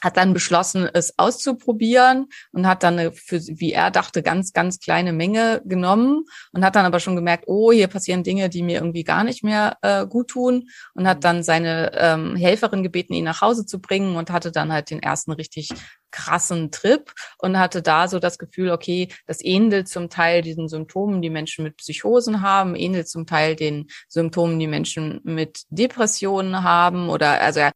[0.01, 4.79] hat dann beschlossen, es auszuprobieren und hat dann eine, für, wie er dachte, ganz, ganz
[4.79, 8.79] kleine Menge genommen und hat dann aber schon gemerkt, oh, hier passieren Dinge, die mir
[8.79, 13.25] irgendwie gar nicht mehr äh, gut tun und hat dann seine ähm, Helferin gebeten, ihn
[13.25, 15.69] nach Hause zu bringen und hatte dann halt den ersten richtig
[16.11, 21.21] krassen Trip und hatte da so das Gefühl, okay, das ähnelt zum Teil diesen Symptomen,
[21.21, 27.09] die Menschen mit Psychosen haben, ähnelt zum Teil den Symptomen, die Menschen mit Depressionen haben
[27.09, 27.71] oder also er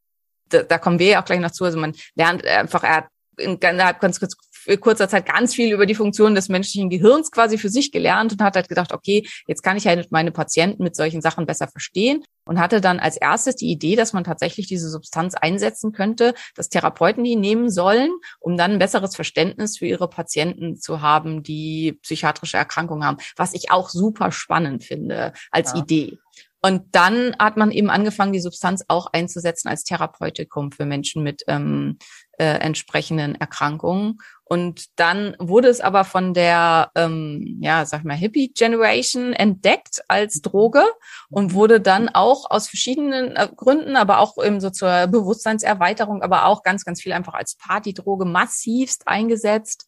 [0.50, 1.66] da, da kommen wir ja auch gleich noch zu.
[1.66, 3.06] Also man lernt einfach, er hat
[3.38, 4.36] in ganz, ganz
[4.80, 8.42] kurzer Zeit ganz viel über die Funktion des menschlichen Gehirns quasi für sich gelernt und
[8.42, 12.24] hat halt gedacht, okay, jetzt kann ich halt meine Patienten mit solchen Sachen besser verstehen
[12.46, 16.70] und hatte dann als erstes die Idee, dass man tatsächlich diese Substanz einsetzen könnte, dass
[16.70, 22.00] Therapeuten die nehmen sollen, um dann ein besseres Verständnis für ihre Patienten zu haben, die
[22.02, 25.80] psychiatrische Erkrankungen haben, was ich auch super spannend finde als ja.
[25.80, 26.18] Idee.
[26.66, 31.44] Und dann hat man eben angefangen, die Substanz auch einzusetzen als Therapeutikum für Menschen mit
[31.46, 32.00] ähm,
[32.40, 34.18] äh, entsprechenden Erkrankungen.
[34.44, 40.02] Und dann wurde es aber von der, ähm, ja, sag ich mal, Hippie Generation entdeckt
[40.08, 40.84] als Droge
[41.30, 46.48] und wurde dann auch aus verschiedenen äh, Gründen, aber auch eben so zur Bewusstseinserweiterung, aber
[46.48, 49.86] auch ganz, ganz viel einfach als Partydroge massivst eingesetzt.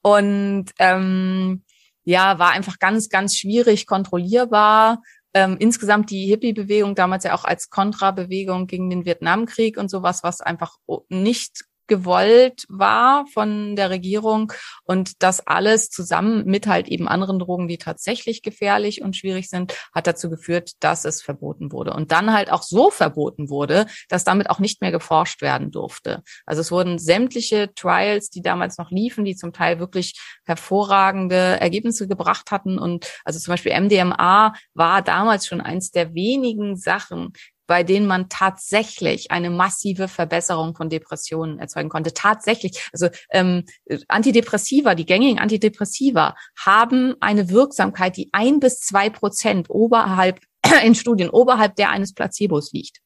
[0.00, 1.64] Und ähm,
[2.04, 5.02] ja, war einfach ganz, ganz schwierig kontrollierbar
[5.34, 10.40] ähm, insgesamt die Hippie-Bewegung damals ja auch als Kontrabewegung gegen den Vietnamkrieg und sowas, was
[10.40, 14.52] einfach nicht gewollt war von der Regierung
[14.84, 19.74] und das alles zusammen mit halt eben anderen Drogen, die tatsächlich gefährlich und schwierig sind,
[19.94, 24.24] hat dazu geführt, dass es verboten wurde und dann halt auch so verboten wurde, dass
[24.24, 26.22] damit auch nicht mehr geforscht werden durfte.
[26.46, 32.08] Also es wurden sämtliche Trials, die damals noch liefen, die zum Teil wirklich hervorragende Ergebnisse
[32.08, 37.32] gebracht hatten und also zum Beispiel MDMA war damals schon eins der wenigen Sachen,
[37.66, 42.12] bei denen man tatsächlich eine massive Verbesserung von Depressionen erzeugen konnte.
[42.12, 43.64] Tatsächlich, also ähm,
[44.08, 50.40] Antidepressiva, die gängigen Antidepressiva haben eine Wirksamkeit, die ein bis zwei Prozent oberhalb
[50.84, 53.00] in Studien oberhalb der eines Placebos liegt.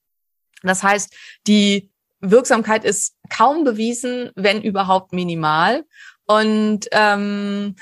[0.62, 1.14] Das heißt,
[1.47, 1.90] die
[2.21, 5.85] Wirksamkeit ist kaum bewiesen, wenn überhaupt minimal.
[6.27, 7.77] Und ähm,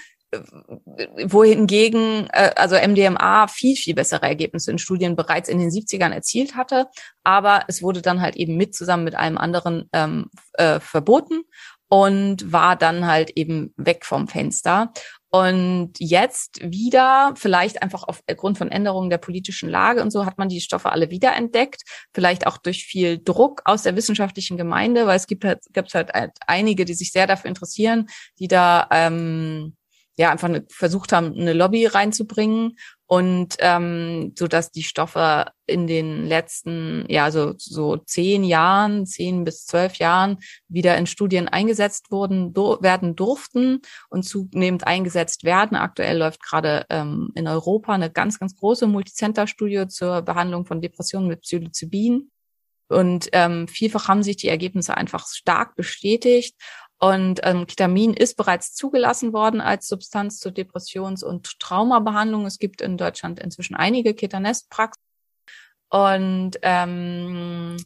[1.25, 6.55] wohingegen äh, also MDMA viel, viel bessere Ergebnisse in Studien bereits in den 70ern erzielt
[6.55, 6.87] hatte.
[7.25, 11.43] Aber es wurde dann halt eben mit zusammen mit einem anderen ähm, äh, verboten
[11.89, 14.93] und war dann halt eben weg vom Fenster.
[15.31, 20.49] Und jetzt wieder, vielleicht einfach aufgrund von Änderungen der politischen Lage und so, hat man
[20.49, 21.83] die Stoffe alle wiederentdeckt.
[22.15, 26.11] Vielleicht auch durch viel Druck aus der wissenschaftlichen Gemeinde, weil es gibt halt, gibt halt
[26.47, 28.07] einige, die sich sehr dafür interessieren,
[28.39, 29.76] die da ähm,
[30.19, 35.87] ja einfach eine, versucht haben, eine Lobby reinzubringen und ähm, so dass die Stoffe in
[35.87, 42.11] den letzten ja so so zehn Jahren zehn bis zwölf Jahren wieder in Studien eingesetzt
[42.11, 45.77] wurden do, werden durften und zunehmend eingesetzt werden.
[45.77, 51.29] Aktuell läuft gerade ähm, in Europa eine ganz ganz große Multicenter-Studie zur Behandlung von Depressionen
[51.29, 52.31] mit Psilocybin.
[52.89, 56.55] Und ähm, vielfach haben sich die Ergebnisse einfach stark bestätigt
[56.99, 62.47] und ähm, Ketamin ist bereits zugelassen worden als Substanz zur Depressions- und Traumabehandlung.
[62.47, 65.03] Es gibt in Deutschland inzwischen einige Ketanest-Praxen.
[65.91, 67.77] Und ähm,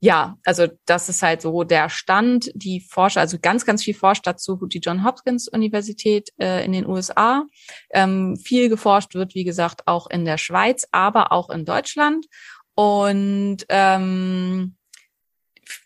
[0.00, 2.50] ja, also das ist halt so der Stand.
[2.54, 6.86] Die Forscher, also ganz, ganz viel forscht dazu die John Hopkins Universität äh, in den
[6.86, 7.44] USA.
[7.90, 12.26] Ähm, viel geforscht wird, wie gesagt, auch in der Schweiz, aber auch in Deutschland.
[12.74, 14.76] Und ähm,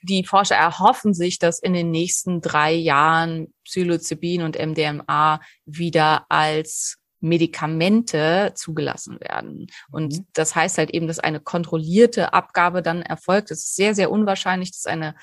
[0.03, 6.99] die Forscher erhoffen sich, dass in den nächsten drei Jahren Psilocybin und MDMA wieder als
[7.21, 9.69] Medikamente zugelassen werden.
[9.91, 10.27] Und mhm.
[10.33, 13.51] das heißt halt eben, dass eine kontrollierte Abgabe dann erfolgt.
[13.51, 15.15] Es ist sehr, sehr unwahrscheinlich, dass eine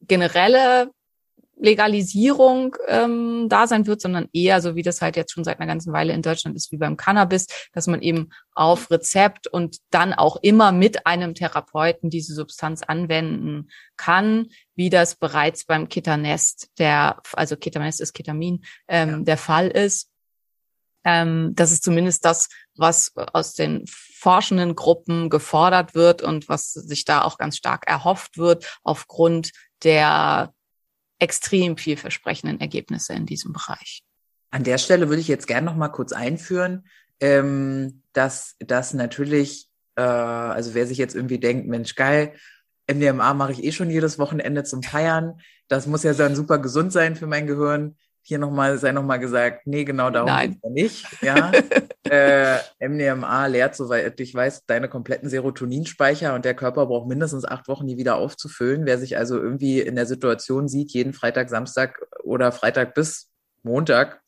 [0.00, 0.90] generelle
[1.60, 5.66] Legalisierung ähm, da sein wird, sondern eher so wie das halt jetzt schon seit einer
[5.66, 10.12] ganzen Weile in Deutschland ist, wie beim Cannabis, dass man eben auf Rezept und dann
[10.12, 17.20] auch immer mit einem Therapeuten diese Substanz anwenden kann, wie das bereits beim Ketanest, der,
[17.32, 19.18] also Ketanest ist Ketamin, ähm, ja.
[19.20, 20.10] der Fall ist.
[21.04, 27.04] Ähm, das ist zumindest das, was aus den forschenden Gruppen gefordert wird und was sich
[27.04, 29.52] da auch ganz stark erhofft wird aufgrund
[29.84, 30.52] der
[31.18, 34.02] extrem vielversprechenden Ergebnisse in diesem Bereich.
[34.50, 36.86] An der Stelle würde ich jetzt gerne noch mal kurz einführen,
[37.20, 42.34] ähm, dass das natürlich, äh, also wer sich jetzt irgendwie denkt, Mensch, geil,
[42.90, 45.40] MDMA mache ich eh schon jedes Wochenende zum Feiern.
[45.68, 47.96] Das muss ja dann super gesund sein für mein Gehirn
[48.28, 51.22] hier nochmal, sei nochmal gesagt, nee, genau darum geht es nicht.
[51.22, 51.50] Ja?
[52.04, 57.68] äh, MDMA lehrt, soweit ich weiß, deine kompletten Serotoninspeicher und der Körper braucht mindestens acht
[57.68, 58.84] Wochen, die wieder aufzufüllen.
[58.84, 63.30] Wer sich also irgendwie in der Situation sieht, jeden Freitag, Samstag oder Freitag bis
[63.62, 64.20] Montag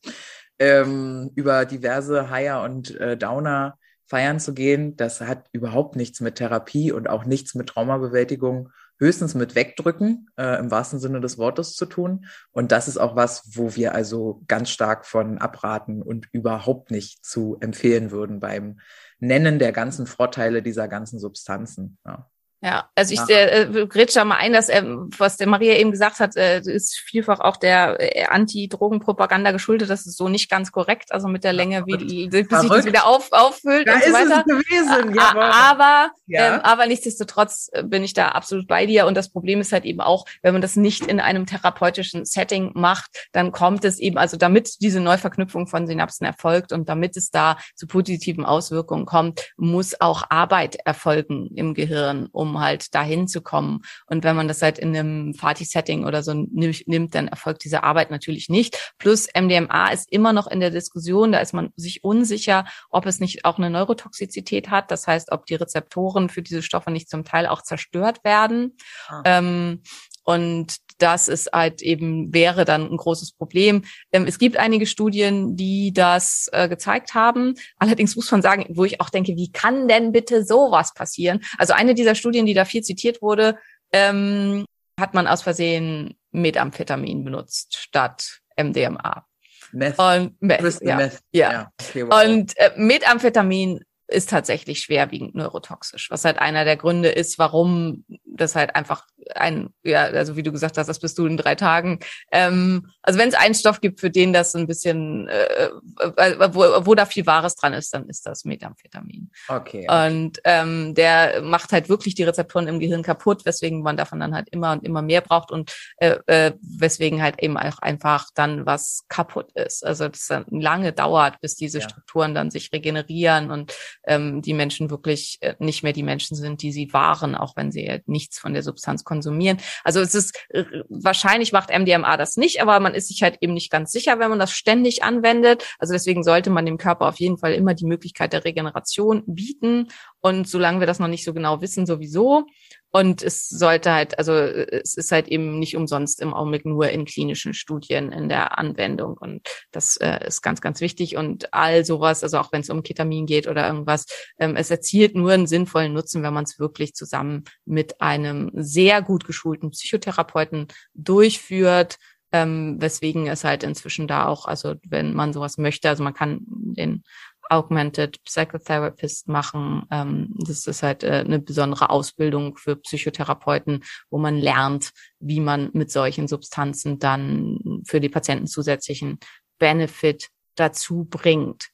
[0.57, 6.35] ähm, über diverse Higher und äh, Downer feiern zu gehen, das hat überhaupt nichts mit
[6.35, 11.75] Therapie und auch nichts mit Traumabewältigung höchstens mit Wegdrücken äh, im wahrsten Sinne des Wortes
[11.75, 12.27] zu tun.
[12.51, 17.25] Und das ist auch was, wo wir also ganz stark von abraten und überhaupt nicht
[17.25, 18.79] zu empfehlen würden beim
[19.19, 21.97] Nennen der ganzen Vorteile dieser ganzen Substanzen.
[22.05, 22.30] Ja.
[22.63, 23.37] Ja, also ich ja.
[23.37, 24.83] äh, grätsch da mal ein, dass äh,
[25.17, 29.89] was der Maria eben gesagt hat, äh, ist vielfach auch der äh, Anti-Drogen-Propaganda geschuldet.
[29.89, 32.85] Das ist so nicht ganz korrekt, also mit der Länge, wie die, bis sich das
[32.85, 34.43] wieder auf, auffüllt da und so weiter.
[34.45, 36.55] Es gewesen, ja, aber, ja.
[36.55, 39.07] ähm, aber nichtsdestotrotz äh, bin ich da absolut bei dir.
[39.07, 42.73] Und das Problem ist halt eben auch, wenn man das nicht in einem therapeutischen Setting
[42.75, 47.31] macht, dann kommt es eben, also damit diese Neuverknüpfung von Synapsen erfolgt und damit es
[47.31, 53.27] da zu positiven Auswirkungen kommt, muss auch Arbeit erfolgen im Gehirn, um um halt dahin
[53.27, 53.81] zu kommen.
[54.07, 58.11] Und wenn man das halt in einem Party-Setting oder so nimmt, dann erfolgt diese Arbeit
[58.11, 58.93] natürlich nicht.
[58.97, 63.19] Plus MDMA ist immer noch in der Diskussion, da ist man sich unsicher, ob es
[63.19, 64.91] nicht auch eine Neurotoxizität hat.
[64.91, 68.75] Das heißt, ob die Rezeptoren für diese Stoffe nicht zum Teil auch zerstört werden.
[69.07, 69.21] Ah.
[69.25, 69.81] Ähm,
[70.23, 73.83] und das ist halt eben, wäre dann ein großes Problem.
[74.11, 77.55] Ähm, es gibt einige Studien, die das äh, gezeigt haben.
[77.77, 81.41] Allerdings muss man sagen, wo ich auch denke, wie kann denn bitte sowas passieren?
[81.57, 83.57] Also eine dieser Studien, die da viel zitiert wurde,
[83.91, 84.65] ähm,
[84.99, 89.25] hat man aus Versehen Methamphetamin benutzt statt MDMA.
[89.73, 89.97] Meth.
[89.97, 90.97] Und Meth, ja.
[90.97, 91.19] Meth.
[91.31, 91.51] ja.
[91.51, 91.71] ja.
[91.81, 92.23] Okay, wow.
[92.23, 98.55] Und äh, Methamphetamin ist tatsächlich schwerwiegend neurotoxisch, was halt einer der Gründe ist, warum das
[98.55, 101.99] halt einfach ein, ja, also wie du gesagt hast, das bist du in drei Tagen.
[102.31, 105.69] Ähm, also wenn es einen Stoff gibt, für den das ein bisschen, äh,
[106.17, 109.29] äh, wo, wo da viel Wahres dran ist, dann ist das Methamphetamin.
[109.47, 109.87] Okay.
[109.87, 110.07] okay.
[110.07, 114.35] Und ähm, der macht halt wirklich die Rezeptoren im Gehirn kaputt, weswegen man davon dann
[114.35, 118.65] halt immer und immer mehr braucht und äh, äh, weswegen halt eben auch einfach dann
[118.65, 119.85] was kaputt ist.
[119.85, 121.89] Also das dann lange dauert, bis diese ja.
[121.89, 123.73] Strukturen dann sich regenerieren und
[124.05, 127.71] ähm, die Menschen wirklich äh, nicht mehr die Menschen sind, die sie waren, auch wenn
[127.71, 129.57] sie nichts von der Substanz konsumieren.
[129.83, 133.53] Also es ist äh, wahrscheinlich macht MDMA das nicht, aber man ist sich halt eben
[133.53, 135.65] nicht ganz sicher, wenn man das ständig anwendet.
[135.79, 139.87] Also deswegen sollte man dem Körper auf jeden Fall immer die Möglichkeit der Regeneration bieten.
[140.19, 142.45] Und solange wir das noch nicht so genau wissen, sowieso.
[142.91, 147.05] Und es sollte halt, also es ist halt eben nicht umsonst im Augenblick nur in
[147.05, 149.17] klinischen Studien in der Anwendung.
[149.17, 151.15] Und das äh, ist ganz, ganz wichtig.
[151.15, 154.05] Und all sowas, also auch wenn es um Ketamin geht oder irgendwas,
[154.39, 159.01] ähm, es erzielt nur einen sinnvollen Nutzen, wenn man es wirklich zusammen mit einem sehr
[159.01, 161.97] gut geschulten Psychotherapeuten durchführt.
[162.33, 166.39] Ähm, weswegen es halt inzwischen da auch, also wenn man sowas möchte, also man kann
[166.47, 167.03] den
[167.51, 169.83] Augmented Psychotherapist machen.
[169.91, 175.69] Ähm, das ist halt äh, eine besondere Ausbildung für Psychotherapeuten, wo man lernt, wie man
[175.73, 179.19] mit solchen Substanzen dann für die Patienten zusätzlichen
[179.59, 181.69] Benefit dazu bringt.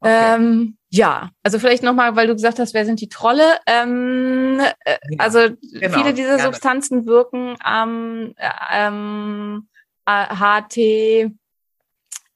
[0.00, 0.34] Okay.
[0.36, 3.58] Ähm, ja, also vielleicht nochmal, weil du gesagt hast, wer sind die Trolle?
[3.66, 6.42] Ähm, äh, ja, also genau, viele dieser gerne.
[6.42, 8.34] Substanzen wirken am
[8.72, 9.68] ähm,
[10.06, 11.32] HT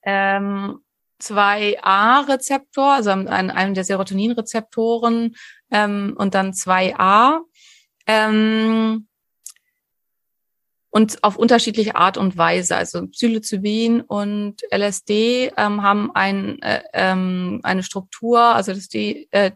[0.04, 0.80] ähm,
[1.22, 5.34] 2a-Rezeptor, also an einem der Serotonin-Rezeptoren
[5.70, 7.40] ähm, und dann 2a.
[8.06, 9.06] Ähm,
[10.94, 12.76] und auf unterschiedliche Art und Weise.
[12.76, 19.52] Also Psilocybin und LSD ähm, haben ein, äh, ähm, eine Struktur, also das D, äh,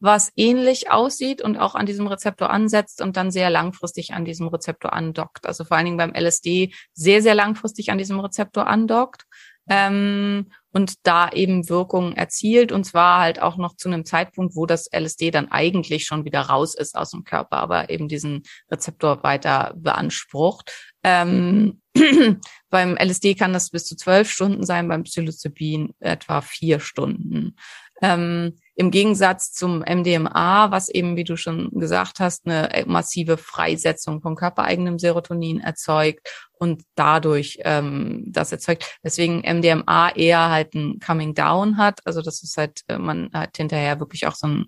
[0.00, 4.48] was ähnlich aussieht und auch an diesem Rezeptor ansetzt und dann sehr langfristig an diesem
[4.48, 5.46] Rezeptor andockt.
[5.46, 9.24] Also vor allen Dingen beim LSD sehr, sehr langfristig an diesem Rezeptor andockt
[9.68, 14.66] ähm, und da eben Wirkungen erzielt und zwar halt auch noch zu einem Zeitpunkt, wo
[14.66, 19.22] das LSD dann eigentlich schon wieder raus ist aus dem Körper, aber eben diesen Rezeptor
[19.22, 20.70] weiter beansprucht.
[21.02, 21.80] Ähm,
[22.70, 27.56] beim LSD kann das bis zu zwölf Stunden sein, beim Psilocybin etwa vier Stunden.
[28.02, 34.20] Ähm, Im Gegensatz zum MDMA, was eben, wie du schon gesagt hast, eine massive Freisetzung
[34.20, 38.98] von körpereigenem Serotonin erzeugt und dadurch ähm, das erzeugt.
[39.04, 42.00] Deswegen MDMA eher halt ein Coming Down hat.
[42.04, 44.66] Also das ist halt, äh, man hat hinterher wirklich auch so ein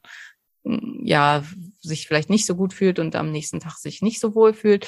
[1.02, 1.44] ja,
[1.80, 4.86] sich vielleicht nicht so gut fühlt und am nächsten Tag sich nicht so wohl fühlt,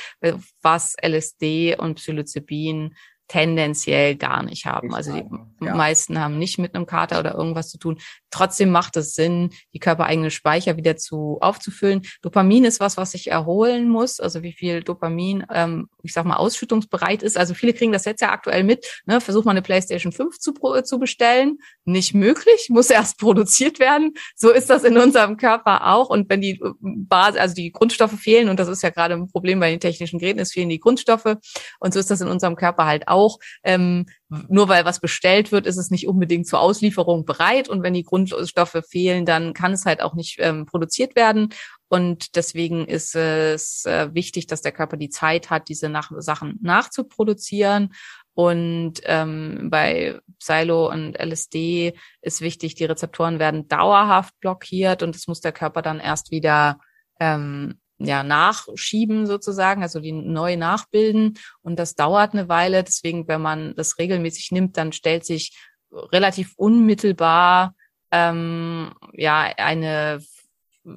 [0.61, 2.95] was LSD und Psilocybin
[3.31, 4.93] tendenziell gar nicht haben.
[4.93, 5.75] Also die ja.
[5.77, 8.01] meisten haben nicht mit einem Kater oder irgendwas zu tun.
[8.31, 12.03] Trotzdem macht es Sinn, die körpereigene Speicher wieder zu aufzufüllen.
[12.23, 14.19] Dopamin ist was, was sich erholen muss.
[14.19, 17.39] Also wie viel Dopamin, ähm, ich sag mal, ausschüttungsbereit ist.
[17.39, 18.85] Also viele kriegen das jetzt ja aktuell mit.
[19.07, 19.21] Ne?
[19.21, 21.59] Versuch mal eine PlayStation 5 zu, zu bestellen.
[21.85, 24.15] Nicht möglich, muss erst produziert werden.
[24.35, 26.11] So ist das in unserem Körper auch.
[26.11, 29.29] Und wenn die äh, Basis, also die Grundstoffe fehlen, und das ist ja gerade ein
[29.29, 31.37] Problem bei den technischen Geräten, es fehlen die Grundstoffe.
[31.79, 34.07] Und so ist das in unserem Körper halt auch auch, ähm,
[34.49, 37.69] nur weil was bestellt wird, ist es nicht unbedingt zur Auslieferung bereit.
[37.69, 41.53] Und wenn die Grundstoffe fehlen, dann kann es halt auch nicht ähm, produziert werden.
[41.89, 46.59] Und deswegen ist es äh, wichtig, dass der Körper die Zeit hat, diese nach Sachen
[46.63, 47.93] nachzuproduzieren.
[48.35, 55.27] Und ähm, bei Psilo und LSD ist wichtig, die Rezeptoren werden dauerhaft blockiert und das
[55.27, 56.79] muss der Körper dann erst wieder
[57.19, 61.39] ähm, ja, nachschieben sozusagen, also die neu nachbilden.
[61.63, 62.83] Und das dauert eine Weile.
[62.83, 65.57] Deswegen, wenn man das regelmäßig nimmt, dann stellt sich
[65.93, 67.75] relativ unmittelbar
[68.11, 70.21] ähm, ja eine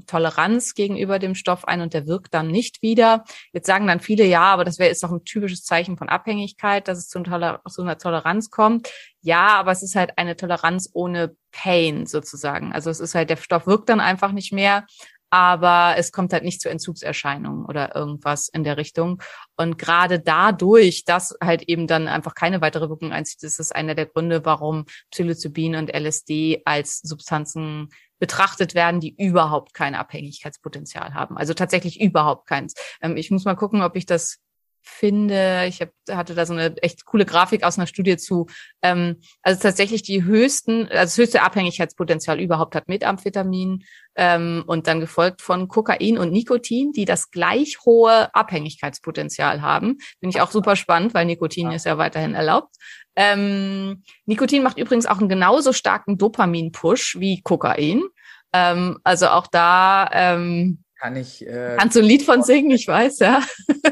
[0.07, 3.25] Toleranz gegenüber dem Stoff ein und der wirkt dann nicht wieder.
[3.51, 6.87] Jetzt sagen dann viele, ja, aber das wäre ist doch ein typisches Zeichen von Abhängigkeit,
[6.87, 8.89] dass es zu, einer Toleranz kommt.
[9.21, 12.71] Ja, aber es ist halt eine Toleranz ohne Pain sozusagen.
[12.73, 14.85] Also es ist halt, der Stoff wirkt dann einfach nicht mehr,
[15.33, 19.19] aber es kommt halt nicht zu Entzugserscheinungen oder irgendwas in der Richtung.
[19.57, 23.95] Und gerade dadurch, dass halt eben dann einfach keine weitere Wirkung einzieht, ist es einer
[23.95, 31.35] der Gründe, warum Psilocybin und LSD als Substanzen betrachtet werden, die überhaupt kein Abhängigkeitspotenzial haben.
[31.35, 32.75] Also tatsächlich überhaupt keins.
[33.01, 34.37] Ähm, ich muss mal gucken, ob ich das
[34.83, 38.47] finde, ich hab, hatte da so eine echt coole Grafik aus einer Studie zu,
[38.81, 43.83] ähm, also tatsächlich die höchsten, also das höchste Abhängigkeitspotenzial überhaupt hat Methamphetamin
[44.15, 49.97] ähm, und dann gefolgt von Kokain und Nikotin, die das gleich hohe Abhängigkeitspotenzial haben.
[50.19, 52.75] Finde ich auch super spannend, weil Nikotin ist ja weiterhin erlaubt.
[53.15, 58.03] Ähm, Nikotin macht übrigens auch einen genauso starken Dopamin-Push wie Kokain.
[58.51, 61.45] Ähm, also auch da ähm, kann ich.
[61.45, 62.71] Äh, Kannst du ein Lied von singen?
[62.71, 63.41] Ich weiß, ja.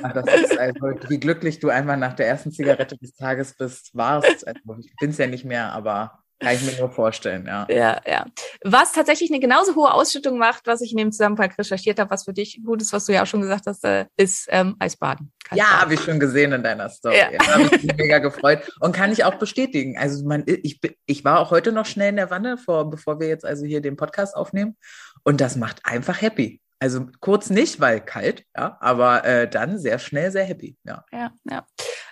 [0.02, 3.92] Ach, das ist also, wie glücklich du einmal nach der ersten Zigarette des Tages bist,
[3.94, 4.48] warst.
[4.48, 7.68] Also, ich bin es ja nicht mehr, aber kann ich mir nur vorstellen, ja.
[7.70, 8.26] Ja, ja.
[8.64, 12.24] Was tatsächlich eine genauso hohe Ausschüttung macht, was ich in dem Zusammenhang recherchiert habe, was
[12.24, 15.32] für dich gut ist, was du ja auch schon gesagt hast, äh, ist ähm, Eisbaden.
[15.54, 17.18] Ja, habe ich schon gesehen in deiner Story.
[17.18, 17.30] Ja.
[17.38, 19.98] Da habe ich mich mega gefreut und kann ich auch bestätigen.
[19.98, 23.28] Also man, ich, ich war auch heute noch schnell in der Wanne, vor, bevor wir
[23.28, 24.78] jetzt also hier den Podcast aufnehmen.
[25.24, 26.62] Und das macht einfach happy.
[26.82, 31.06] Also kurz nicht, weil kalt, ja, aber äh, dann sehr schnell sehr happy, ja.
[31.12, 31.68] Ja, ja.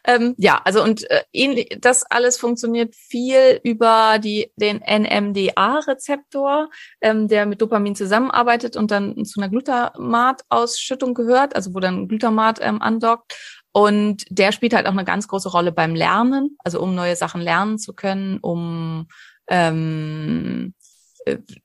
[0.06, 6.70] Ähm, ja, also und äh, ähnlich, das alles funktioniert viel über die den NMDA-Rezeptor,
[7.02, 12.60] ähm, der mit Dopamin zusammenarbeitet und dann zu einer Glutamat-Ausschüttung gehört, also wo dann Glutamat
[12.62, 13.36] ähm, andockt.
[13.72, 17.42] Und der spielt halt auch eine ganz große Rolle beim Lernen, also um neue Sachen
[17.42, 19.08] lernen zu können, um
[19.50, 20.79] ähm, äh,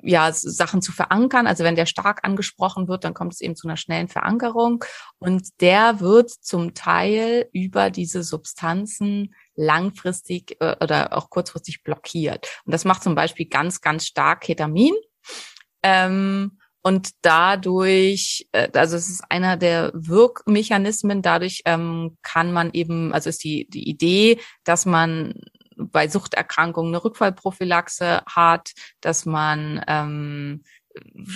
[0.03, 1.47] ja, Sachen zu verankern.
[1.47, 4.85] Also wenn der stark angesprochen wird, dann kommt es eben zu einer schnellen Verankerung.
[5.19, 12.49] Und der wird zum Teil über diese Substanzen langfristig äh, oder auch kurzfristig blockiert.
[12.65, 14.95] Und das macht zum Beispiel ganz, ganz stark Ketamin.
[15.83, 23.15] Ähm, und dadurch, äh, also es ist einer der Wirkmechanismen, dadurch ähm, kann man eben,
[23.15, 25.35] also ist die, die Idee, dass man
[25.77, 30.63] bei Suchterkrankungen eine Rückfallprophylaxe hat, dass man ähm,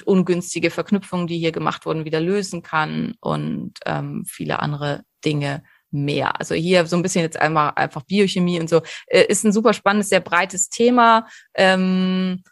[0.04, 6.38] ungünstige Verknüpfungen, die hier gemacht wurden, wieder lösen kann und ähm, viele andere Dinge mehr.
[6.38, 9.72] Also hier so ein bisschen jetzt einmal einfach Biochemie und so äh, ist ein super
[9.72, 11.26] spannendes, sehr breites Thema.
[11.54, 12.42] Ähm,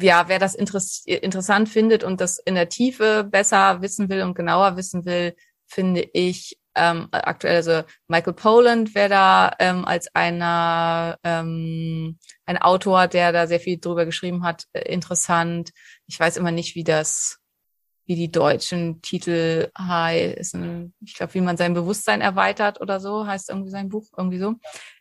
[0.00, 4.34] ja, wer das interess interessant findet und das in der Tiefe besser wissen will und
[4.34, 5.34] genauer wissen will,
[5.66, 13.08] finde ich ähm, aktuell, also Michael Poland wäre da ähm, als einer ähm, ein Autor,
[13.08, 15.70] der da sehr viel drüber geschrieben hat, äh, interessant.
[16.06, 17.38] Ich weiß immer nicht, wie das,
[18.06, 20.94] wie die deutschen Titel heißen.
[21.00, 24.54] Ich glaube, wie man sein Bewusstsein erweitert oder so, heißt irgendwie sein Buch, irgendwie so.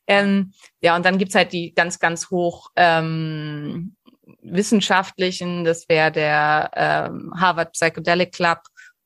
[0.07, 3.95] Ähm, ja, und dann gibt's halt die ganz, ganz hoch ähm,
[4.41, 8.59] wissenschaftlichen, das wäre der ähm, Harvard Psychedelic Club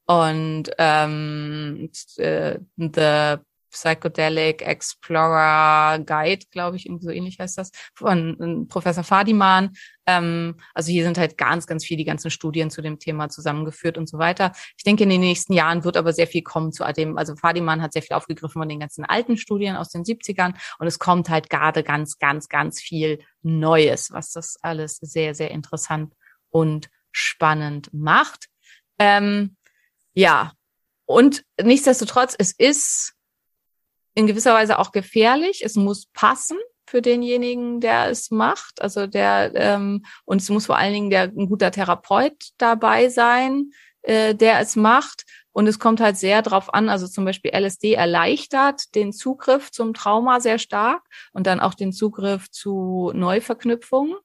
[0.05, 3.37] und ähm, äh, The
[3.73, 9.71] Psychedelic Explorer Guide, glaube ich, irgendwie so ähnlich heißt das, von äh, Professor Fadiman.
[10.05, 13.97] Ähm, also hier sind halt ganz, ganz viel die ganzen Studien zu dem Thema zusammengeführt
[13.97, 14.51] und so weiter.
[14.77, 17.81] Ich denke, in den nächsten Jahren wird aber sehr viel kommen zu dem, also Fadiman
[17.81, 21.29] hat sehr viel aufgegriffen von den ganzen alten Studien aus den 70ern und es kommt
[21.29, 26.13] halt gerade ganz, ganz, ganz viel Neues, was das alles sehr, sehr interessant
[26.49, 28.49] und spannend macht.
[28.99, 29.55] Ähm,
[30.13, 30.53] ja,
[31.05, 33.13] und nichtsdestotrotz, es ist
[34.15, 35.61] in gewisser Weise auch gefährlich.
[35.63, 38.81] Es muss passen für denjenigen, der es macht.
[38.81, 43.71] Also der ähm, und es muss vor allen Dingen der ein guter Therapeut dabei sein,
[44.03, 45.23] äh, der es macht.
[45.51, 49.93] Und es kommt halt sehr drauf an, also zum Beispiel LSD erleichtert den Zugriff zum
[49.93, 54.15] Trauma sehr stark und dann auch den Zugriff zu Neuverknüpfungen.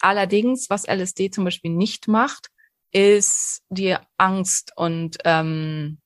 [0.00, 2.50] Allerdings, was LSD zum Beispiel nicht macht,
[2.92, 5.98] ist die Angst und ähm,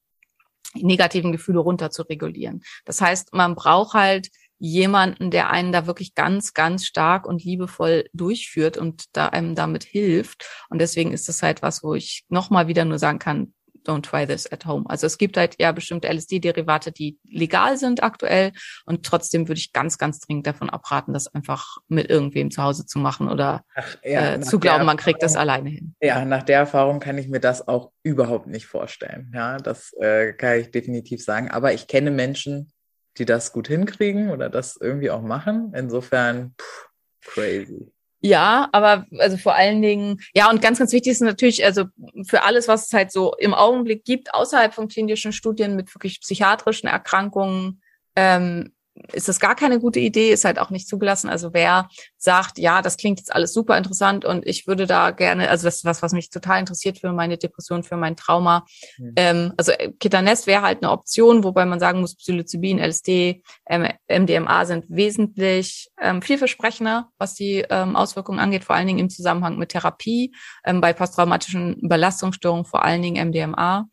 [0.74, 2.62] negativen Gefühle runter zu regulieren.
[2.85, 8.09] Das heißt, man braucht halt jemanden, der einen da wirklich ganz, ganz stark und liebevoll
[8.12, 10.49] durchführt und da einem damit hilft.
[10.70, 13.53] Und deswegen ist das halt was, wo ich nochmal wieder nur sagen kann,
[13.85, 14.85] don't try this at home.
[14.89, 18.53] Also es gibt halt ja bestimmte LSD-Derivate, die legal sind aktuell
[18.87, 22.87] und trotzdem würde ich ganz, ganz dringend davon abraten, das einfach mit irgendwem zu Hause
[22.87, 25.95] zu machen oder Ach, ja, äh, zu glauben, man kriegt das alleine hin.
[26.01, 29.32] Ja, nach der Erfahrung kann ich mir das auch überhaupt nicht vorstellen.
[29.35, 31.51] Ja, das äh, kann ich definitiv sagen.
[31.51, 32.72] Aber ich kenne Menschen,
[33.18, 35.72] die das gut hinkriegen oder das irgendwie auch machen.
[35.74, 36.89] Insofern, pff,
[37.22, 37.93] crazy.
[38.27, 41.85] Ja, aber also vor allen Dingen, ja, und ganz, ganz wichtig ist natürlich, also
[42.27, 46.22] für alles, was es halt so im Augenblick gibt, außerhalb von klinischen Studien mit wirklich
[46.22, 47.83] psychiatrischen Erkrankungen,
[48.16, 48.72] ähm,
[49.12, 51.28] ist das gar keine gute Idee, ist halt auch nicht zugelassen.
[51.28, 55.51] Also wer sagt, ja, das klingt jetzt alles super interessant und ich würde da gerne,
[55.51, 58.64] also das ist was, was mich total interessiert für meine Depression, für mein Trauma.
[58.99, 59.12] Mhm.
[59.16, 64.64] Ähm, also äh, Ketanes wäre halt eine Option, wobei man sagen muss, Psilocybin, LSD, MDMA
[64.64, 69.70] sind wesentlich ähm, vielversprechender, was die ähm, Auswirkungen angeht, vor allen Dingen im Zusammenhang mit
[69.70, 70.34] Therapie,
[70.64, 73.88] ähm, bei posttraumatischen Belastungsstörungen vor allen Dingen MDMA.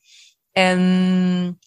[0.53, 1.57] Ähm,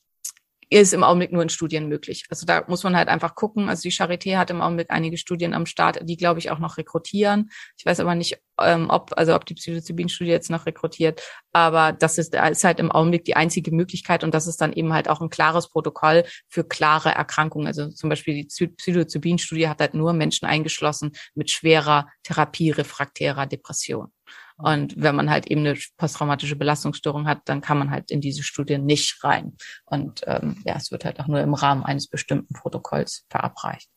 [0.71, 2.25] ist im Augenblick nur in Studien möglich.
[2.31, 3.69] Also da muss man halt einfach gucken.
[3.69, 6.77] Also die Charité hat im Augenblick einige Studien am Start, die glaube ich auch noch
[6.77, 7.51] rekrutieren.
[7.77, 11.23] Ich weiß aber nicht, ähm, ob also ob die Psilocybin-Studie jetzt noch rekrutiert.
[11.53, 14.93] Aber das ist, ist halt im Augenblick die einzige Möglichkeit und das ist dann eben
[14.93, 17.67] halt auch ein klares Protokoll für klare Erkrankungen.
[17.67, 24.13] Also zum Beispiel die Psilocybin-Studie hat halt nur Menschen eingeschlossen mit schwerer therapierefraktärer Depression.
[24.57, 28.43] Und wenn man halt eben eine posttraumatische Belastungsstörung hat, dann kann man halt in diese
[28.43, 29.57] Studien nicht rein.
[29.85, 33.91] Und ähm, ja, es wird halt auch nur im Rahmen eines bestimmten Protokolls verabreicht.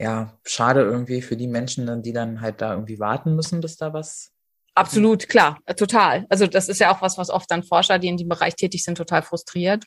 [0.00, 3.92] Ja, schade irgendwie für die Menschen, die dann halt da irgendwie warten müssen, bis da
[3.92, 4.34] was
[4.76, 6.26] Absolut, klar, total.
[6.28, 8.82] Also das ist ja auch was, was oft dann Forscher, die in dem Bereich tätig
[8.82, 9.84] sind, total frustriert.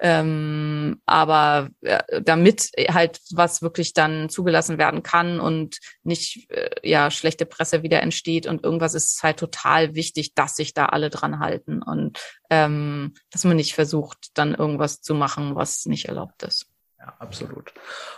[0.00, 7.10] Ähm, aber äh, damit halt was wirklich dann zugelassen werden kann und nicht äh, ja
[7.10, 11.40] schlechte Presse wieder entsteht und irgendwas ist halt total wichtig, dass sich da alle dran
[11.40, 12.18] halten und
[12.48, 16.66] ähm, dass man nicht versucht, dann irgendwas zu machen, was nicht erlaubt ist.
[16.98, 17.72] Ja, absolut.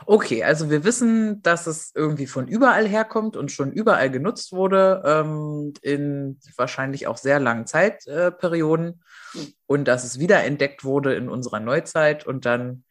[0.06, 5.02] Okay, also wir wissen, dass es irgendwie von überall herkommt und schon überall genutzt wurde,
[5.04, 9.02] ähm, in wahrscheinlich auch sehr langen Zeitperioden
[9.34, 12.84] äh, und dass es wiederentdeckt wurde in unserer Neuzeit und dann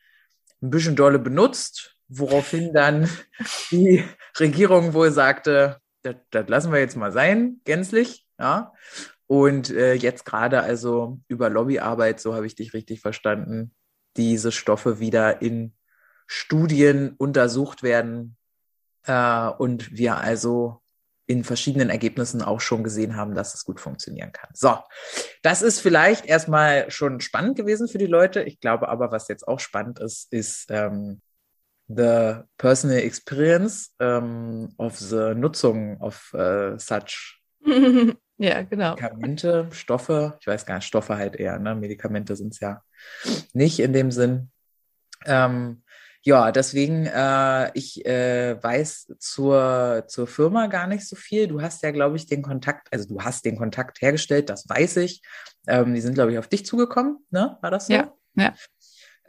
[0.61, 3.09] ein bisschen dolle benutzt, woraufhin dann
[3.71, 4.03] die
[4.39, 8.73] Regierung wohl sagte, das, das lassen wir jetzt mal sein, gänzlich, ja.
[9.25, 13.73] Und äh, jetzt gerade also über Lobbyarbeit, so habe ich dich richtig verstanden,
[14.17, 15.73] diese Stoffe wieder in
[16.31, 18.37] Studien untersucht werden
[19.07, 20.81] äh, und wir also
[21.25, 24.49] in verschiedenen Ergebnissen auch schon gesehen haben, dass es gut funktionieren kann.
[24.53, 24.77] So,
[25.41, 28.43] das ist vielleicht erstmal schon spannend gewesen für die Leute.
[28.43, 31.21] Ich glaube aber, was jetzt auch spannend ist, ist ähm,
[31.87, 37.39] the personal experience ähm, of the Nutzung of uh, such
[38.37, 38.91] ja, genau.
[38.91, 40.37] Medikamente, Stoffe.
[40.39, 41.75] Ich weiß gar nicht, Stoffe halt eher, ne?
[41.75, 42.83] Medikamente sind es ja
[43.53, 44.51] nicht in dem Sinn.
[45.25, 45.83] Ähm,
[46.21, 51.47] ja, deswegen, äh, ich äh, weiß zur, zur Firma gar nicht so viel.
[51.47, 54.97] Du hast ja, glaube ich, den Kontakt, also du hast den Kontakt hergestellt, das weiß
[54.97, 55.21] ich.
[55.67, 57.57] Ähm, die sind, glaube ich, auf dich zugekommen, ne?
[57.61, 57.93] War das so?
[57.93, 58.53] Ja, ja.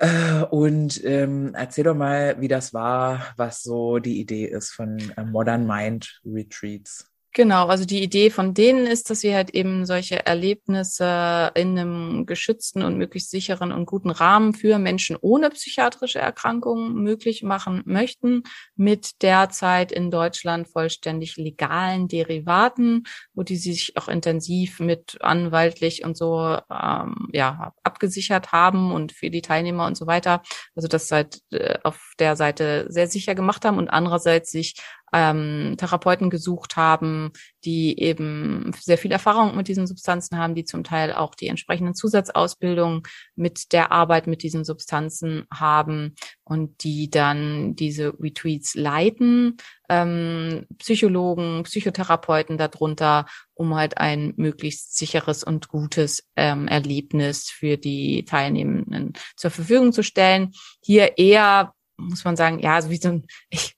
[0.01, 4.99] Äh, und ähm, erzähl doch mal, wie das war, was so die Idee ist von
[5.17, 7.10] äh, Modern Mind Retreats.
[7.33, 12.27] Genau, also die Idee von denen ist, dass wir halt eben solche Erlebnisse in einem
[12.27, 18.43] geschützten und möglichst sicheren und guten Rahmen für Menschen ohne psychiatrische Erkrankungen möglich machen möchten,
[18.75, 26.17] mit derzeit in Deutschland vollständig legalen Derivaten, wo die sich auch intensiv mit anwaltlich und
[26.17, 30.43] so ähm, ja abgesichert haben und für die Teilnehmer und so weiter.
[30.75, 34.75] Also das seit äh, auf der Seite sehr sicher gemacht haben und andererseits sich
[35.13, 37.33] ähm, Therapeuten gesucht haben,
[37.65, 41.95] die eben sehr viel Erfahrung mit diesen Substanzen haben, die zum Teil auch die entsprechenden
[41.95, 43.03] Zusatzausbildungen
[43.37, 49.57] mit der Arbeit mit diesen Substanzen haben und die dann diese Retweets leiten,
[49.89, 58.25] ähm, Psychologen, Psychotherapeuten darunter, um halt ein möglichst sicheres und gutes ähm, Erlebnis für die
[58.25, 60.53] Teilnehmenden zur Verfügung zu stellen.
[60.83, 63.77] Hier eher muss man sagen, ja, so wie so ein, ich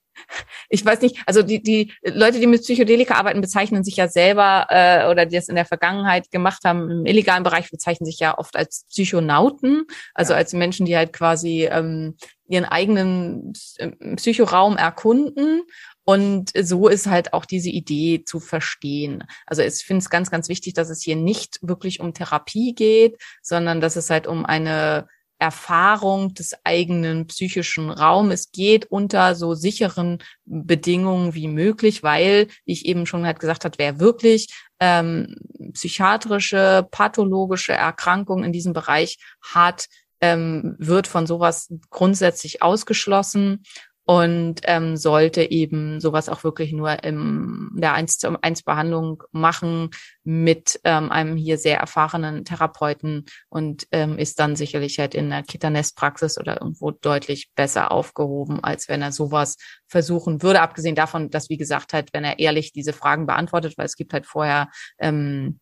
[0.69, 4.67] ich weiß nicht, also die, die Leute, die mit Psychedelika arbeiten, bezeichnen sich ja selber
[4.69, 8.37] äh, oder die das in der Vergangenheit gemacht haben, im illegalen Bereich bezeichnen sich ja
[8.37, 10.37] oft als Psychonauten, also ja.
[10.37, 12.15] als Menschen, die halt quasi ähm,
[12.47, 15.63] ihren eigenen äh, Psychoraum erkunden
[16.05, 19.23] und so ist halt auch diese Idee zu verstehen.
[19.45, 23.17] Also ich finde es ganz, ganz wichtig, dass es hier nicht wirklich um Therapie geht,
[23.41, 25.07] sondern dass es halt um eine
[25.43, 32.85] Erfahrung des eigenen psychischen Raumes geht unter so sicheren Bedingungen wie möglich, weil, wie ich
[32.85, 34.47] eben schon halt gesagt hat, wer wirklich
[34.79, 35.35] ähm,
[35.73, 39.87] psychiatrische, pathologische Erkrankungen in diesem Bereich hat,
[40.21, 43.63] ähm, wird von sowas grundsätzlich ausgeschlossen
[44.05, 49.91] und ähm, sollte eben sowas auch wirklich nur in der 1 zu 1 Behandlung machen
[50.23, 55.43] mit ähm, einem hier sehr erfahrenen Therapeuten und ähm, ist dann sicherlich halt in der
[55.43, 60.61] Kitanest-Praxis oder irgendwo deutlich besser aufgehoben, als wenn er sowas versuchen würde.
[60.61, 64.13] Abgesehen davon, dass, wie gesagt, halt, wenn er ehrlich diese Fragen beantwortet, weil es gibt
[64.13, 65.59] halt vorher ähm,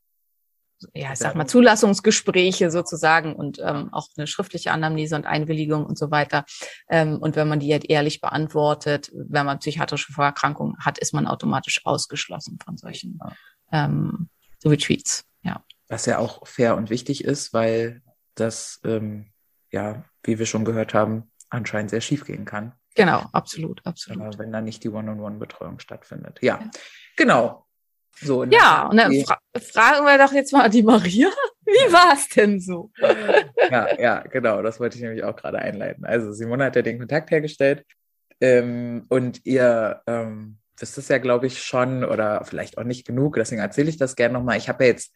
[0.94, 5.98] ja, ich sag mal, Zulassungsgespräche sozusagen und ähm, auch eine schriftliche Anamnese und Einwilligung und
[5.98, 6.46] so weiter.
[6.90, 11.28] Ähm, und wenn man die halt ehrlich beantwortet, wenn man psychiatrische Vorerkrankungen hat, ist man
[11.28, 13.20] automatisch ausgeschlossen von solchen
[13.72, 14.30] ähm,
[14.60, 15.26] so Retreats.
[15.42, 15.64] Ja.
[15.88, 18.02] Was ja auch fair und wichtig ist, weil
[18.36, 19.32] das, ähm,
[19.72, 22.74] ja, wie wir schon gehört haben, anscheinend sehr schief gehen kann.
[22.96, 24.38] Genau, absolut, absolut.
[24.38, 26.40] Wenn da nicht die One-on-One-Betreuung stattfindet.
[26.42, 26.70] Ja, ja.
[27.16, 27.66] genau.
[28.20, 31.30] So, ja, und dann fra fragen wir doch jetzt mal die Maria,
[31.66, 32.92] wie war es denn so?
[33.70, 36.06] Ja, ja, genau, das wollte ich nämlich auch gerade einleiten.
[36.06, 37.86] Also Simone hat ja den Kontakt hergestellt
[38.40, 43.36] ähm, und ihr ähm, wisst es ja, glaube ich, schon oder vielleicht auch nicht genug,
[43.36, 44.58] deswegen erzähle ich das gerne nochmal.
[44.58, 45.14] Ich habe ja jetzt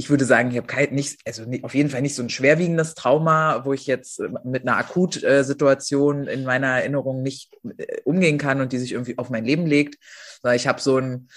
[0.00, 2.94] ich würde sagen, ich habe kein, nicht, also auf jeden Fall nicht so ein schwerwiegendes
[2.94, 8.62] Trauma, wo ich jetzt äh, mit einer Akutsituation in meiner Erinnerung nicht äh, umgehen kann
[8.62, 9.98] und die sich irgendwie auf mein Leben legt.
[10.40, 11.28] Sondern ich habe so ein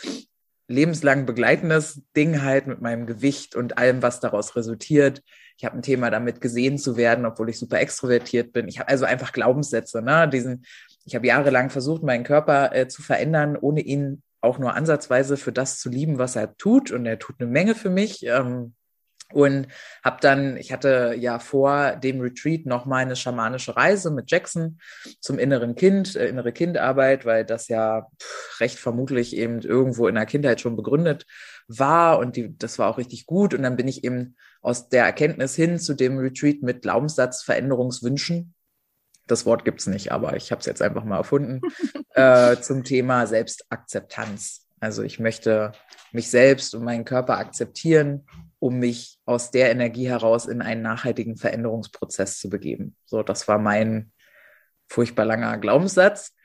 [0.68, 5.22] lebenslang begleitendes Ding halt mit meinem Gewicht und allem, was daraus resultiert.
[5.58, 8.68] Ich habe ein Thema damit gesehen zu werden, obwohl ich super extrovertiert bin.
[8.68, 10.28] Ich habe also einfach Glaubenssätze, ne?
[10.28, 10.66] Diesen,
[11.06, 15.52] ich habe jahrelang versucht, meinen Körper äh, zu verändern, ohne ihn auch nur ansatzweise für
[15.52, 16.92] das zu lieben, was er tut.
[16.92, 18.26] Und er tut eine Menge für mich.
[18.26, 18.74] Ähm,
[19.34, 19.68] und
[20.04, 24.80] habe dann, ich hatte ja vor dem Retreat noch mal eine schamanische Reise mit Jackson
[25.20, 30.16] zum inneren Kind, äh, innere Kindarbeit, weil das ja pff, recht vermutlich eben irgendwo in
[30.16, 31.26] der Kindheit schon begründet
[31.68, 33.54] war und die, das war auch richtig gut.
[33.54, 38.54] Und dann bin ich eben aus der Erkenntnis hin zu dem Retreat mit Glaubenssatzveränderungswünschen
[39.26, 41.62] Das Wort gibt's nicht, aber ich habe es jetzt einfach mal erfunden
[42.14, 44.63] äh, zum Thema Selbstakzeptanz.
[44.84, 45.72] Also ich möchte
[46.12, 48.28] mich selbst und meinen Körper akzeptieren,
[48.60, 52.96] um mich aus der Energie heraus in einen nachhaltigen Veränderungsprozess zu begeben.
[53.06, 54.12] So, das war mein
[54.90, 56.36] furchtbar langer Glaubenssatz.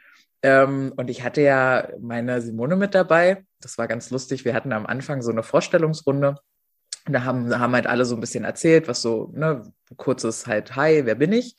[0.42, 3.44] Ähm, und ich hatte ja meine Simone mit dabei.
[3.60, 4.44] Das war ganz lustig.
[4.44, 6.36] Wir hatten am Anfang so eine Vorstellungsrunde.
[7.06, 9.64] Und da haben, haben halt alle so ein bisschen erzählt, was so, ne,
[9.96, 11.56] kurzes halt, hi, wer bin ich?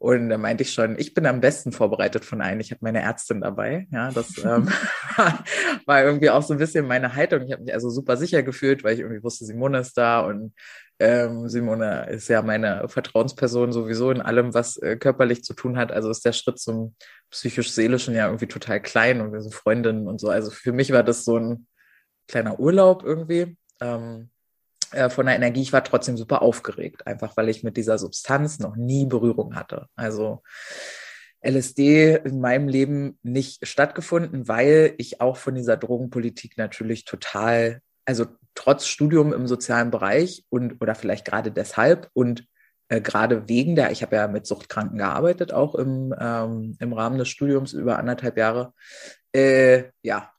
[0.00, 2.58] Und da meinte ich schon, ich bin am besten vorbereitet von allen.
[2.58, 3.86] Ich habe meine Ärztin dabei.
[3.92, 4.66] Ja, das ähm,
[5.84, 7.42] war irgendwie auch so ein bisschen meine Haltung.
[7.42, 10.54] Ich habe mich also super sicher gefühlt, weil ich irgendwie wusste, Simone ist da und
[11.00, 15.92] ähm, Simone ist ja meine Vertrauensperson sowieso in allem, was äh, körperlich zu tun hat.
[15.92, 16.94] Also ist der Schritt zum
[17.30, 20.30] psychisch-seelischen ja irgendwie total klein und wir sind Freundinnen und so.
[20.30, 21.66] Also für mich war das so ein
[22.26, 24.39] kleiner Urlaub irgendwie ähm, äh,
[25.10, 25.62] von der Energie.
[25.62, 29.86] Ich war trotzdem super aufgeregt, einfach weil ich mit dieser Substanz noch nie Berührung hatte.
[29.94, 30.42] Also
[31.42, 38.26] LSD in meinem Leben nicht stattgefunden, weil ich auch von dieser Drogenpolitik natürlich total, also
[38.54, 42.46] trotz Studium im sozialen Bereich und oder vielleicht gerade deshalb und
[42.88, 47.18] äh, gerade wegen der, ich habe ja mit Suchtkranken gearbeitet, auch im, ähm, im Rahmen
[47.18, 48.74] des Studiums über anderthalb Jahre,
[49.32, 50.32] äh, ja,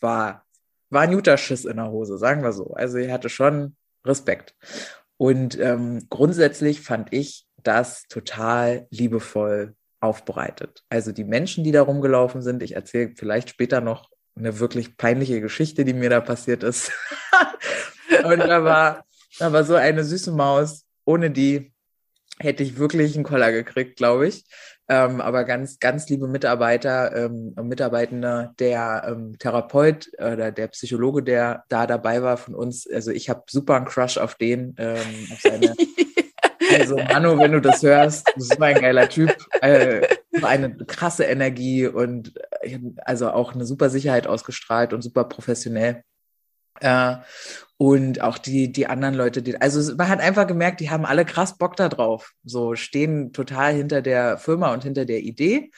[0.00, 0.43] war,
[0.90, 2.74] war ein guter Schiss in der Hose, sagen wir so.
[2.74, 4.54] Also ich hatte schon Respekt.
[5.16, 10.84] Und ähm, grundsätzlich fand ich das total liebevoll aufbereitet.
[10.90, 15.40] Also die Menschen, die da rumgelaufen sind, ich erzähle vielleicht später noch eine wirklich peinliche
[15.40, 16.92] Geschichte, die mir da passiert ist.
[18.24, 19.04] und da war,
[19.38, 21.73] da war so eine süße Maus, ohne die
[22.38, 24.44] hätte ich wirklich einen Koller gekriegt, glaube ich.
[24.86, 31.64] Ähm, aber ganz, ganz liebe Mitarbeiter ähm, Mitarbeitende, der ähm, Therapeut oder der Psychologe, der
[31.70, 35.40] da dabei war von uns, also ich habe super einen Crush auf den, ähm, auf
[35.40, 35.74] seine,
[36.78, 40.06] also Manu, wenn du das hörst, das ist ein geiler Typ, äh,
[40.42, 46.02] eine krasse Energie und äh, also auch eine super Sicherheit ausgestrahlt und super professionell.
[46.80, 47.16] Äh,
[47.76, 51.24] und auch die, die anderen Leute, die, also man hat einfach gemerkt, die haben alle
[51.24, 52.32] krass Bock da drauf.
[52.44, 55.70] So stehen total hinter der Firma und hinter der Idee.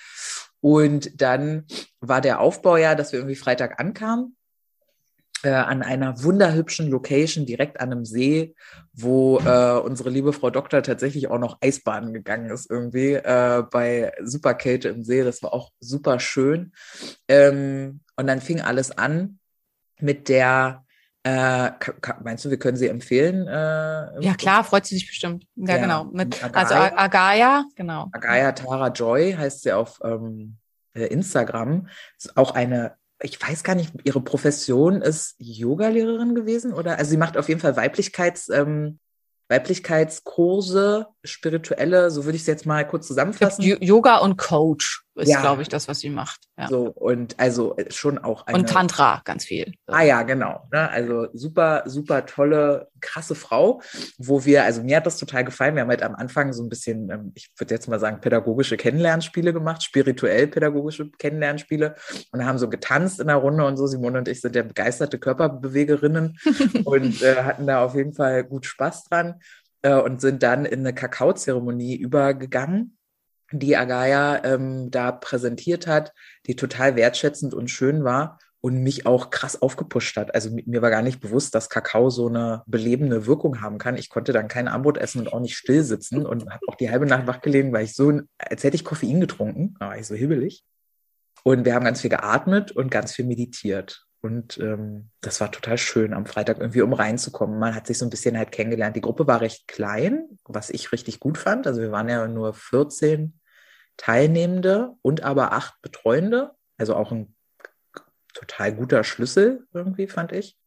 [0.60, 1.64] Und dann
[2.00, 4.36] war der Aufbau ja, dass wir irgendwie Freitag ankamen
[5.42, 8.54] äh, an einer wunderhübschen Location direkt an einem See,
[8.92, 14.12] wo äh, unsere liebe Frau Doktor tatsächlich auch noch Eisbaden gegangen ist irgendwie äh, bei
[14.22, 15.22] Superkälte im See.
[15.22, 16.72] Das war auch super schön.
[17.28, 19.38] Ähm, und dann fing alles an
[20.00, 20.85] mit der
[21.26, 21.72] äh,
[22.22, 23.48] meinst du, wir können sie empfehlen?
[23.48, 25.44] Äh, ja, klar, freut sie sich bestimmt.
[25.56, 26.04] Ja, ja genau.
[26.04, 28.08] Mit, Agaya, also Agaya, genau.
[28.12, 30.58] Agaya Tara Joy heißt sie auf ähm,
[30.94, 31.88] äh, Instagram.
[32.16, 36.96] Ist auch eine, ich weiß gar nicht, ihre Profession ist Yoga-Lehrerin gewesen oder?
[36.96, 39.00] Also sie macht auf jeden Fall Weiblichkeits, ähm,
[39.48, 43.62] Weiblichkeitskurse, spirituelle, so würde ich es jetzt mal kurz zusammenfassen.
[43.62, 45.40] Yoga und Coach ist, ja.
[45.40, 46.42] glaube ich, das, was sie macht.
[46.58, 46.68] Ja.
[46.68, 48.58] So, und also äh, schon auch eine.
[48.58, 49.72] Und Tantra, ganz viel.
[49.86, 50.68] Ah ja, genau.
[50.70, 50.90] Ne?
[50.90, 53.80] Also super, super tolle, krasse Frau,
[54.18, 55.74] wo wir, also mir hat das total gefallen.
[55.74, 58.76] Wir haben halt am Anfang so ein bisschen, ähm, ich würde jetzt mal sagen, pädagogische
[58.76, 61.94] Kennenlernspiele gemacht, spirituell pädagogische Kennenlernspiele
[62.32, 63.86] und haben so getanzt in der Runde und so.
[63.86, 66.38] Simone und ich sind ja begeisterte Körperbewegerinnen
[66.84, 69.40] und äh, hatten da auf jeden Fall gut Spaß dran
[69.86, 72.96] äh, und sind dann in eine Kakaozeremonie übergegangen
[73.52, 76.12] die Agaya ähm, da präsentiert hat,
[76.46, 80.34] die total wertschätzend und schön war und mich auch krass aufgepusht hat.
[80.34, 83.96] Also mir war gar nicht bewusst, dass Kakao so eine belebende Wirkung haben kann.
[83.96, 86.90] Ich konnte dann kein Armbrot essen und auch nicht still sitzen und habe auch die
[86.90, 90.06] halbe Nacht wach gelegen, weil ich so, als hätte ich Koffein getrunken, da war ich
[90.06, 90.64] so hibbelig.
[91.44, 94.05] Und wir haben ganz viel geatmet und ganz viel meditiert.
[94.22, 97.58] Und ähm, das war total schön, am Freitag irgendwie um reinzukommen.
[97.58, 98.96] Man hat sich so ein bisschen halt kennengelernt.
[98.96, 101.66] Die Gruppe war recht klein, was ich richtig gut fand.
[101.66, 103.38] Also wir waren ja nur 14
[103.96, 106.52] Teilnehmende und aber acht Betreuende.
[106.76, 107.34] Also auch ein
[108.34, 110.58] total guter Schlüssel irgendwie, fand ich.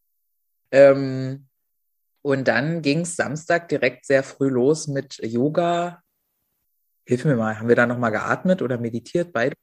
[0.72, 1.48] Ähm,
[2.22, 6.02] und dann ging es Samstag direkt sehr früh los mit Yoga.
[7.06, 9.34] Hilf mir mal, haben wir da nochmal geatmet oder meditiert?
[9.34, 9.56] Beide?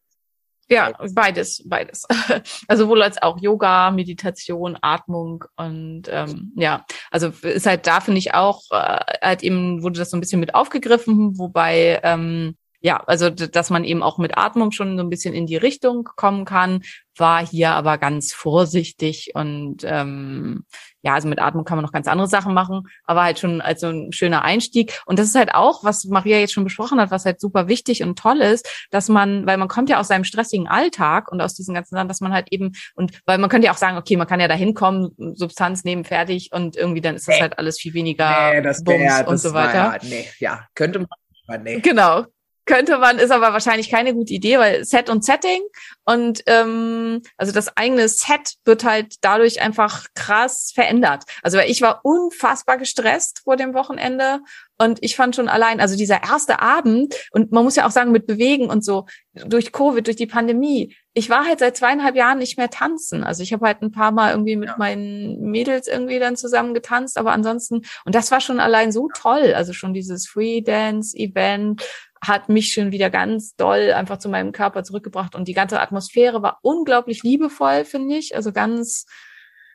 [0.68, 2.06] Ja, beides, beides.
[2.68, 8.18] Also sowohl als auch Yoga, Meditation, Atmung und ähm, ja, also ist halt da finde
[8.18, 13.02] ich auch äh, halt eben wurde das so ein bisschen mit aufgegriffen, wobei ähm, ja,
[13.06, 16.44] also dass man eben auch mit Atmung schon so ein bisschen in die Richtung kommen
[16.44, 16.82] kann,
[17.18, 20.64] war hier aber ganz vorsichtig und ähm,
[21.02, 23.80] ja, also mit Atmung kann man noch ganz andere Sachen machen, aber halt schon als
[23.80, 25.00] so ein schöner Einstieg.
[25.06, 28.02] Und das ist halt auch, was Maria jetzt schon besprochen hat, was halt super wichtig
[28.02, 31.54] und toll ist, dass man, weil man kommt ja aus seinem stressigen Alltag und aus
[31.54, 34.16] diesen ganzen Sachen, dass man halt eben, und weil man könnte ja auch sagen, okay,
[34.16, 37.78] man kann ja da hinkommen, Substanz nehmen, fertig und irgendwie dann ist das halt alles
[37.78, 39.92] viel weniger nee, das Bums wär, und so weiter.
[39.92, 41.08] War, nee, ja, könnte man,
[41.46, 41.80] aber nee.
[41.80, 42.24] Genau,
[42.66, 45.62] könnte man, ist aber wahrscheinlich keine gute Idee, weil Set und Setting
[46.04, 51.24] und ähm, also das eigene Set wird halt dadurch einfach krass verändert.
[51.42, 54.40] Also weil ich war unfassbar gestresst vor dem Wochenende
[54.78, 58.12] und ich fand schon allein, also dieser erste Abend und man muss ja auch sagen
[58.12, 60.94] mit Bewegen und so durch Covid, durch die Pandemie.
[61.14, 63.24] Ich war halt seit zweieinhalb Jahren nicht mehr tanzen.
[63.24, 67.16] Also ich habe halt ein paar Mal irgendwie mit meinen Mädels irgendwie dann zusammen getanzt,
[67.16, 69.54] aber ansonsten und das war schon allein so toll.
[69.54, 71.82] Also schon dieses Free Dance Event
[72.20, 76.42] hat mich schon wieder ganz doll einfach zu meinem Körper zurückgebracht und die ganze Atmosphäre
[76.42, 78.34] war unglaublich liebevoll, finde ich.
[78.34, 79.06] Also ganz,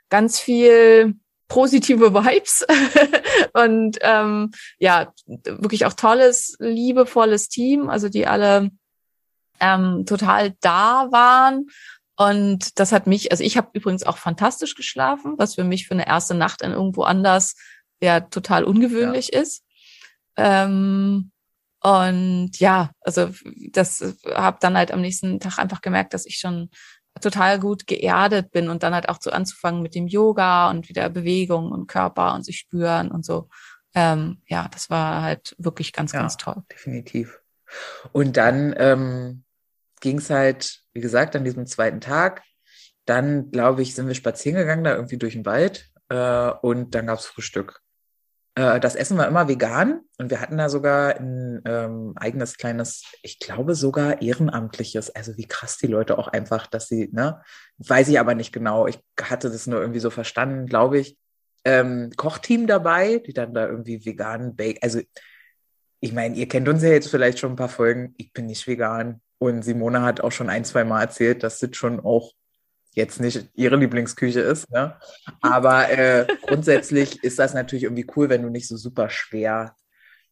[0.09, 1.15] ganz viel
[1.47, 2.65] positive Vibes
[3.53, 8.71] und ähm, ja, wirklich auch tolles, liebevolles Team, also die alle
[9.59, 11.67] ähm, total da waren.
[12.15, 15.93] Und das hat mich, also ich habe übrigens auch fantastisch geschlafen, was für mich für
[15.93, 17.55] eine erste Nacht in irgendwo anders
[18.01, 19.41] ja total ungewöhnlich ja.
[19.41, 19.63] ist.
[20.37, 21.31] Ähm,
[21.82, 23.29] und ja, also
[23.71, 24.03] das
[24.34, 26.69] habe dann halt am nächsten Tag einfach gemerkt, dass ich schon
[27.19, 31.09] total gut geerdet bin und dann halt auch so anzufangen mit dem Yoga und wieder
[31.09, 33.49] Bewegung und Körper und sich spüren und so.
[33.93, 36.63] Ähm, ja, das war halt wirklich ganz, ja, ganz toll.
[36.71, 37.39] Definitiv.
[38.11, 39.43] Und dann ähm,
[39.99, 42.43] ging es halt, wie gesagt, an diesem zweiten Tag.
[43.05, 45.89] Dann, glaube ich, sind wir spazieren gegangen, da irgendwie durch den Wald.
[46.09, 47.82] Äh, und dann gab's Frühstück.
[48.55, 53.03] Äh, das Essen war immer vegan und wir hatten da sogar ein ähm, eigenes kleines,
[53.23, 55.09] ich glaube sogar ehrenamtliches.
[55.09, 57.41] Also wie krass die Leute auch einfach, dass sie, ne,
[57.77, 58.87] weiß ich aber nicht genau.
[58.87, 61.17] Ich hatte das nur irgendwie so verstanden, glaube ich.
[61.63, 64.79] Ähm, Kochteam dabei, die dann da irgendwie vegan bake.
[64.81, 65.01] Also
[65.99, 68.15] ich meine, ihr kennt uns ja jetzt vielleicht schon ein paar Folgen.
[68.17, 69.21] Ich bin nicht vegan.
[69.37, 72.33] Und Simone hat auch schon ein, zwei Mal erzählt, dass das schon auch
[72.93, 74.69] jetzt nicht ihre Lieblingsküche ist.
[74.71, 74.97] Ne?
[75.41, 79.75] Aber äh, grundsätzlich ist das natürlich irgendwie cool, wenn du nicht so super schwer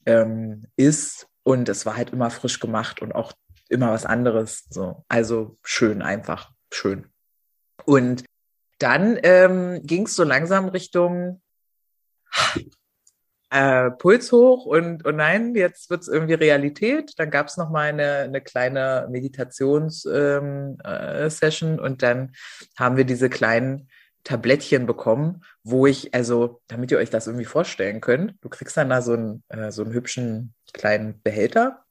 [0.06, 1.28] ähm, isst.
[1.44, 3.34] Und es war halt immer frisch gemacht und auch
[3.70, 4.66] immer was anderes.
[4.70, 5.04] So.
[5.08, 7.08] Also schön, einfach schön.
[7.86, 8.24] Und
[8.78, 11.42] dann ähm, ging es so langsam Richtung
[13.52, 17.14] äh, Puls hoch und, und nein, jetzt wird es irgendwie Realität.
[17.18, 22.34] Dann gab es noch mal eine, eine kleine Meditationssession ähm, äh, und dann
[22.78, 23.90] haben wir diese kleinen
[24.24, 28.90] Tablettchen bekommen, wo ich, also damit ihr euch das irgendwie vorstellen könnt, du kriegst dann
[28.90, 31.84] da so einen, äh, so einen hübschen kleinen Behälter,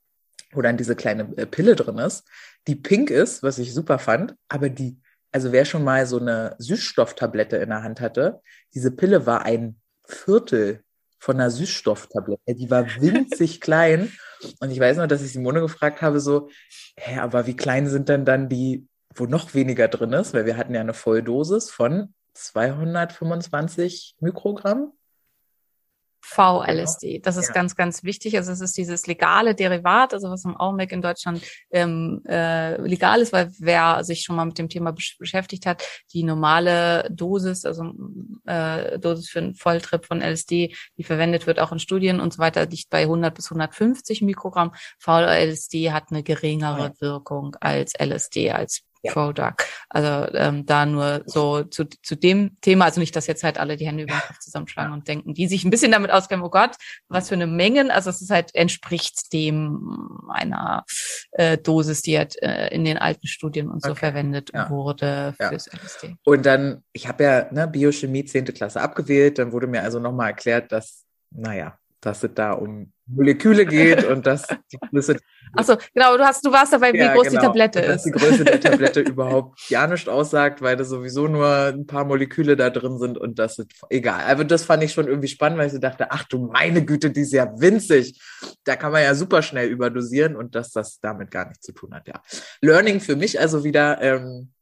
[0.53, 2.29] wo dann diese kleine äh, Pille drin ist,
[2.67, 5.01] die pink ist, was ich super fand, aber die,
[5.33, 8.41] also wer schon mal so eine Süßstofftablette in der Hand hatte,
[8.75, 10.85] diese Pille war ein Viertel
[11.19, 12.55] von einer Süßstofftablette.
[12.55, 14.13] Die war winzig klein.
[14.61, 16.49] Und ich weiß noch, dass ich Simone gefragt habe, so,
[16.97, 20.33] hä, aber wie klein sind denn dann die, wo noch weniger drin ist?
[20.35, 24.93] Weil wir hatten ja eine Volldosis von 225 Mikrogramm.
[26.29, 27.21] VLSD.
[27.23, 27.55] Das ist ja.
[27.55, 28.37] ganz, ganz wichtig.
[28.37, 33.21] Also es ist dieses legale Derivat, also was im Augenblick in Deutschland ähm, äh, legal
[33.21, 37.65] ist, weil wer sich schon mal mit dem Thema besch beschäftigt hat, die normale Dosis,
[37.65, 37.93] also
[38.45, 42.39] äh, Dosis für einen Volltrip von LSD, die verwendet wird auch in Studien und so
[42.39, 44.73] weiter, liegt bei 100 bis 150 Mikrogramm.
[44.99, 47.01] VLSD hat eine geringere ja.
[47.01, 49.13] Wirkung als LSD, als ja.
[49.13, 49.55] Product.
[49.89, 53.77] Also ähm, da nur so zu, zu dem Thema, also nicht, dass jetzt halt alle
[53.77, 56.51] die Hände über den Kopf zusammenschlagen und denken, die sich ein bisschen damit auskennen, oh
[56.51, 56.77] Gott,
[57.09, 60.85] was für eine Mengen, also es ist halt, entspricht dem einer
[61.33, 64.01] äh, Dosis, die halt äh, in den alten Studien und so okay.
[64.01, 64.69] verwendet ja.
[64.71, 65.79] wurde fürs ja.
[65.79, 66.17] LSD.
[66.25, 70.29] Und dann, ich habe ja ne, Biochemie zehnte Klasse abgewählt, dann wurde mir also nochmal
[70.29, 75.17] erklärt, dass, naja, dass es da um Moleküle geht und dass die Größe.
[75.55, 77.89] Achso, genau, du hast, du warst dabei, wie ja, groß genau, die Tablette ist.
[77.89, 82.05] Dass die Größe der Tablette überhaupt ja nicht aussagt, weil da sowieso nur ein paar
[82.05, 84.25] Moleküle da drin sind und das ist egal.
[84.31, 87.11] Aber das fand ich schon irgendwie spannend, weil ich so dachte, ach du meine Güte,
[87.11, 88.21] die ist ja winzig.
[88.65, 91.95] Da kann man ja super schnell überdosieren und dass das damit gar nichts zu tun
[91.95, 92.21] hat, ja.
[92.61, 94.53] Learning für mich also wieder, ähm,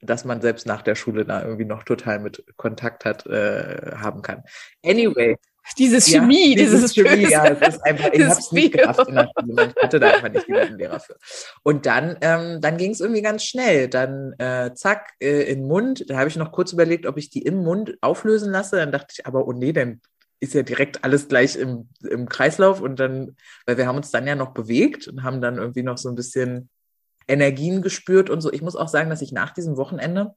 [0.00, 4.22] dass man selbst nach der Schule da irgendwie noch total mit Kontakt hat, äh, haben
[4.22, 4.42] kann.
[4.84, 5.36] Anyway,
[5.74, 9.08] dieses Chemie, ja, dieses, dieses Chemie, ja, es ist einfach, ich habe es nicht geschafft
[9.08, 9.72] in der Schule.
[9.76, 11.16] Ich hatte da einfach nicht einen Lehrer für.
[11.62, 13.88] Und dann, ähm, dann ging es irgendwie ganz schnell.
[13.88, 16.04] Dann äh, zack, äh, in den Mund.
[16.08, 18.76] Da habe ich noch kurz überlegt, ob ich die im Mund auflösen lasse.
[18.76, 20.00] Dann dachte ich, aber oh nee, dann
[20.40, 22.80] ist ja direkt alles gleich im, im Kreislauf.
[22.80, 23.36] Und dann,
[23.66, 26.14] weil wir haben uns dann ja noch bewegt und haben dann irgendwie noch so ein
[26.14, 26.68] bisschen
[27.28, 28.52] Energien gespürt und so.
[28.52, 30.34] Ich muss auch sagen, dass ich nach diesem Wochenende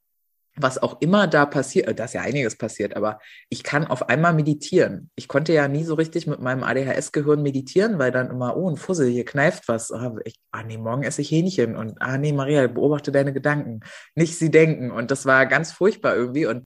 [0.62, 4.10] was auch immer da passiert, äh, da ist ja einiges passiert, aber ich kann auf
[4.10, 5.10] einmal meditieren.
[5.16, 8.78] Ich konnte ja nie so richtig mit meinem ADHS-Gehirn meditieren, weil dann immer, oh, ein
[8.78, 9.92] Fussel, hier kneift was.
[9.92, 13.82] Ah, ich, ah nee, morgen esse ich Hähnchen und ah nee, Maria, beobachte deine Gedanken.
[14.16, 14.92] Nicht sie denken.
[14.92, 16.46] Und das war ganz furchtbar irgendwie.
[16.46, 16.66] Und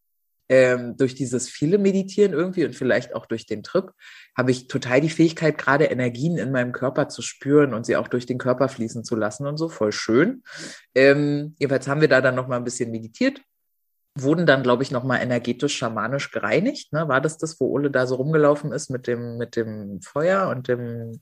[0.49, 3.91] ähm, durch dieses viele Meditieren irgendwie und vielleicht auch durch den Trip,
[4.35, 8.07] habe ich total die Fähigkeit, gerade Energien in meinem Körper zu spüren und sie auch
[8.07, 9.69] durch den Körper fließen zu lassen und so.
[9.69, 10.43] Voll schön.
[10.95, 13.41] Ähm, jedenfalls haben wir da dann nochmal ein bisschen meditiert
[14.15, 16.93] wurden dann, glaube ich, nochmal energetisch schamanisch gereinigt.
[16.93, 17.07] Ne?
[17.07, 20.67] War das das, wo Ole da so rumgelaufen ist mit dem, mit dem Feuer und
[20.67, 21.21] dem,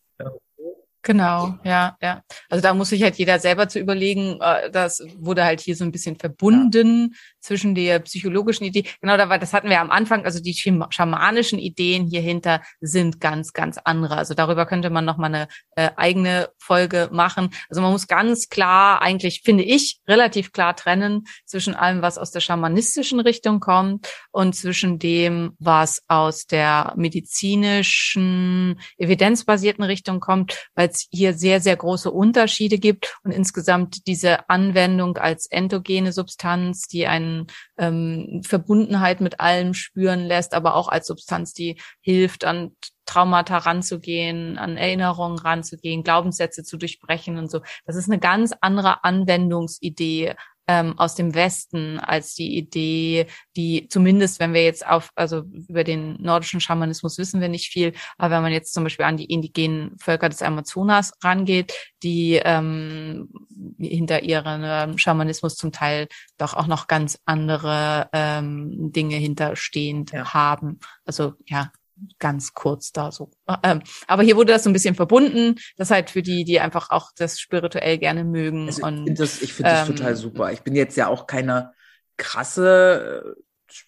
[1.04, 2.22] Genau, ja, ja.
[2.48, 5.84] Also da muss sich halt jeder selber zu überlegen, äh, das wurde halt hier so
[5.84, 7.18] ein bisschen verbunden ja.
[7.40, 8.86] zwischen der psychologischen Idee.
[9.02, 13.54] Genau, da war, das hatten wir am Anfang, also die schamanischen Ideen hierhinter sind ganz,
[13.54, 14.16] ganz andere.
[14.16, 17.50] Also darüber könnte man nochmal eine äh, eigene Folge machen.
[17.68, 22.30] Also man muss ganz klar, eigentlich finde ich, relativ klar trennen zwischen allem, was aus
[22.30, 30.91] der schamanistischen Richtung kommt und zwischen dem, was aus der medizinischen, evidenzbasierten Richtung kommt, weil
[30.96, 37.08] es hier sehr, sehr große Unterschiede gibt und insgesamt diese Anwendung als endogene Substanz, die
[37.08, 42.76] eine ähm, Verbundenheit mit allem spüren lässt, aber auch als Substanz, die hilft, an
[43.06, 47.62] Traumata ranzugehen, an Erinnerungen ranzugehen, Glaubenssätze zu durchbrechen und so.
[47.86, 50.36] Das ist eine ganz andere Anwendungsidee
[50.72, 55.84] ähm, aus dem Westen als die Idee, die zumindest, wenn wir jetzt auf, also über
[55.84, 59.26] den nordischen Schamanismus wissen wir nicht viel, aber wenn man jetzt zum Beispiel an die
[59.26, 63.30] indigenen Völker des Amazonas rangeht, die ähm,
[63.78, 66.08] hinter ihrem ähm, Schamanismus zum Teil
[66.38, 70.34] doch auch noch ganz andere ähm, Dinge hinterstehend ja.
[70.34, 70.80] haben.
[71.06, 71.72] Also ja,
[72.20, 73.32] ganz kurz da so.
[73.64, 75.56] Ähm, aber hier wurde das so ein bisschen verbunden.
[75.78, 78.68] Das halt für die, die einfach auch das spirituell gerne mögen.
[78.68, 80.52] Also und, ich finde das, ich find das ähm, total super.
[80.52, 81.74] Ich bin jetzt ja auch keine
[82.18, 83.42] krasse, äh,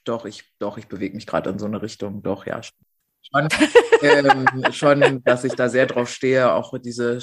[0.03, 2.23] doch, ich, doch, ich bewege mich gerade in so eine Richtung.
[2.23, 2.61] Doch, ja.
[2.61, 3.47] Schon,
[4.01, 7.19] ähm, schon, dass ich da sehr drauf stehe, auch diese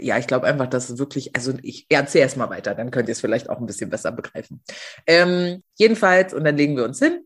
[0.00, 3.08] ja, ich glaube einfach, dass es wirklich, also ich erzähle erst mal weiter, dann könnt
[3.08, 4.62] ihr es vielleicht auch ein bisschen besser begreifen.
[5.06, 7.24] Ähm, jedenfalls, und dann legen wir uns hin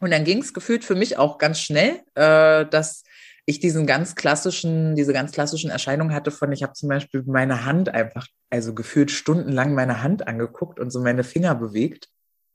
[0.00, 3.04] und dann ging es gefühlt für mich auch ganz schnell, äh, dass
[3.46, 7.64] ich diesen ganz klassischen, diese ganz klassischen Erscheinungen hatte von, ich habe zum Beispiel meine
[7.66, 12.08] Hand einfach, also gefühlt stundenlang meine Hand angeguckt und so meine Finger bewegt.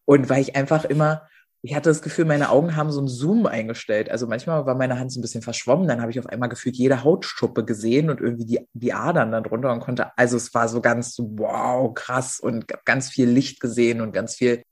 [0.06, 1.28] Und weil ich einfach immer,
[1.62, 4.10] ich hatte das Gefühl, meine Augen haben so einen Zoom eingestellt.
[4.10, 6.76] Also manchmal war meine Hand so ein bisschen verschwommen, dann habe ich auf einmal gefühlt
[6.76, 10.68] jede Hautschuppe gesehen und irgendwie die, die Adern dann drunter und konnte, also es war
[10.70, 14.64] so ganz wow, krass und ganz viel Licht gesehen und ganz viel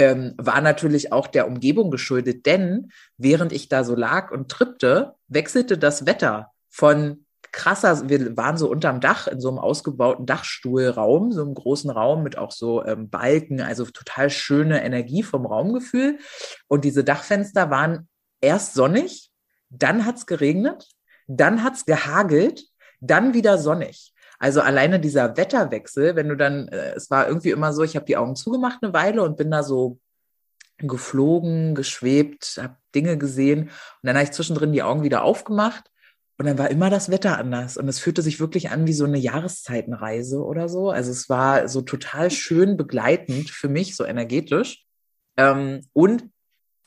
[0.00, 5.14] ähm, war natürlich auch der Umgebung geschuldet, denn während ich da so lag und trippte,
[5.28, 11.32] wechselte das Wetter von krasser, wir waren so unterm Dach in so einem ausgebauten Dachstuhlraum,
[11.32, 16.18] so einem großen Raum mit auch so ähm, Balken, also total schöne Energie vom Raumgefühl.
[16.66, 18.08] Und diese Dachfenster waren
[18.40, 19.30] erst sonnig,
[19.68, 20.86] dann hat's geregnet,
[21.26, 22.62] dann hat's gehagelt,
[23.00, 24.14] dann wieder sonnig.
[24.40, 28.06] Also alleine dieser Wetterwechsel, wenn du dann, äh, es war irgendwie immer so, ich habe
[28.06, 29.98] die Augen zugemacht eine Weile und bin da so
[30.78, 33.70] geflogen, geschwebt, habe Dinge gesehen und
[34.02, 35.90] dann habe ich zwischendrin die Augen wieder aufgemacht
[36.38, 39.04] und dann war immer das Wetter anders und es fühlte sich wirklich an wie so
[39.04, 40.88] eine Jahreszeitenreise oder so.
[40.88, 44.86] Also es war so total schön begleitend für mich, so energetisch.
[45.36, 46.30] Ähm, und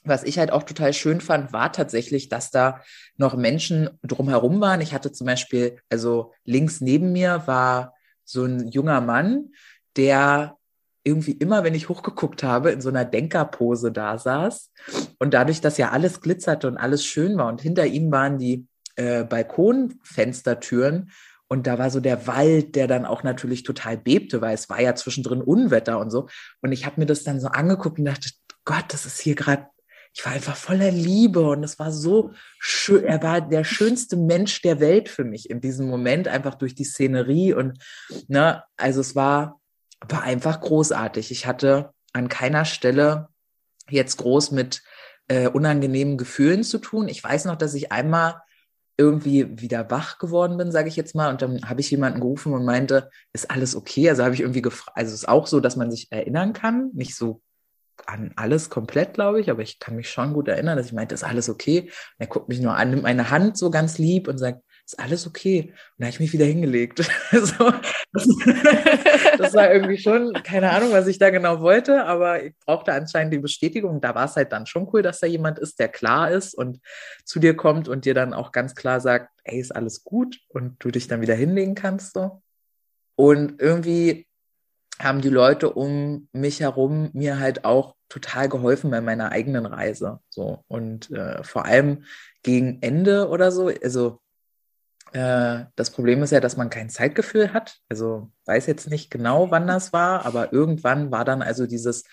[0.04, 2.82] was ich halt auch total schön fand, war tatsächlich, dass da
[3.18, 4.82] noch Menschen drumherum waren.
[4.82, 7.94] Ich hatte zum Beispiel, also links neben mir war
[8.24, 9.52] so ein junger Mann,
[9.96, 10.58] der
[11.04, 14.72] irgendwie immer, wenn ich hochgeguckt habe, in so einer Denkerpose da saß.
[15.20, 18.68] Und dadurch, dass ja alles glitzerte und alles schön war und hinter ihm waren die
[18.96, 21.12] äh, Balkonfenstertüren
[21.54, 24.82] und da war so der Wald, der dann auch natürlich total bebte, weil es war
[24.82, 26.28] ja zwischendrin Unwetter und so.
[26.62, 28.32] Und ich habe mir das dann so angeguckt und dachte,
[28.66, 29.68] Gott, das ist hier gerade
[30.14, 33.04] ich war einfach voller Liebe und es war so schön.
[33.04, 36.84] Er war der schönste Mensch der Welt für mich in diesem Moment, einfach durch die
[36.84, 37.80] Szenerie und,
[38.28, 39.60] ne, also es war,
[40.08, 41.32] war einfach großartig.
[41.32, 43.30] Ich hatte an keiner Stelle
[43.90, 44.84] jetzt groß mit
[45.30, 47.08] äh, unangenehmen Gefühlen zu tun.
[47.08, 48.40] Ich weiß noch, dass ich einmal
[48.98, 52.54] irgendwie wieder wach geworden bin, sage ich jetzt mal, und dann habe ich jemanden gerufen
[52.54, 54.10] und meinte, ist alles okay?
[54.10, 56.92] Also habe ich irgendwie gefragt, also es ist auch so, dass man sich erinnern kann,
[56.94, 57.42] nicht so
[58.06, 61.16] an alles komplett, glaube ich, aber ich kann mich schon gut erinnern, dass ich meinte,
[61.16, 61.82] ist alles okay?
[61.82, 61.90] Und
[62.20, 65.26] er guckt mich nur an, nimmt meine Hand so ganz lieb und sagt, ist alles
[65.26, 65.70] okay?
[65.70, 67.00] Und da habe ich mich wieder hingelegt.
[67.32, 67.74] so,
[68.12, 68.28] das,
[69.38, 73.34] das, war irgendwie schon, keine Ahnung, was ich da genau wollte, aber ich brauchte anscheinend
[73.34, 74.02] die Bestätigung.
[74.02, 76.80] Da war es halt dann schon cool, dass da jemand ist, der klar ist und
[77.24, 80.76] zu dir kommt und dir dann auch ganz klar sagt, ey, ist alles gut und
[80.80, 82.14] du dich dann wieder hinlegen kannst.
[82.14, 82.42] So.
[83.16, 84.28] Und irgendwie
[85.04, 90.20] haben die Leute um mich herum mir halt auch total geholfen bei meiner eigenen Reise.
[90.30, 92.06] So und äh, vor allem
[92.44, 93.72] gegen Ende oder so.
[93.84, 94.22] Also
[95.14, 97.78] äh, das Problem ist ja, dass man kein Zeitgefühl hat.
[97.90, 102.04] Also weiß jetzt nicht genau, wann das war, aber irgendwann war dann also dieses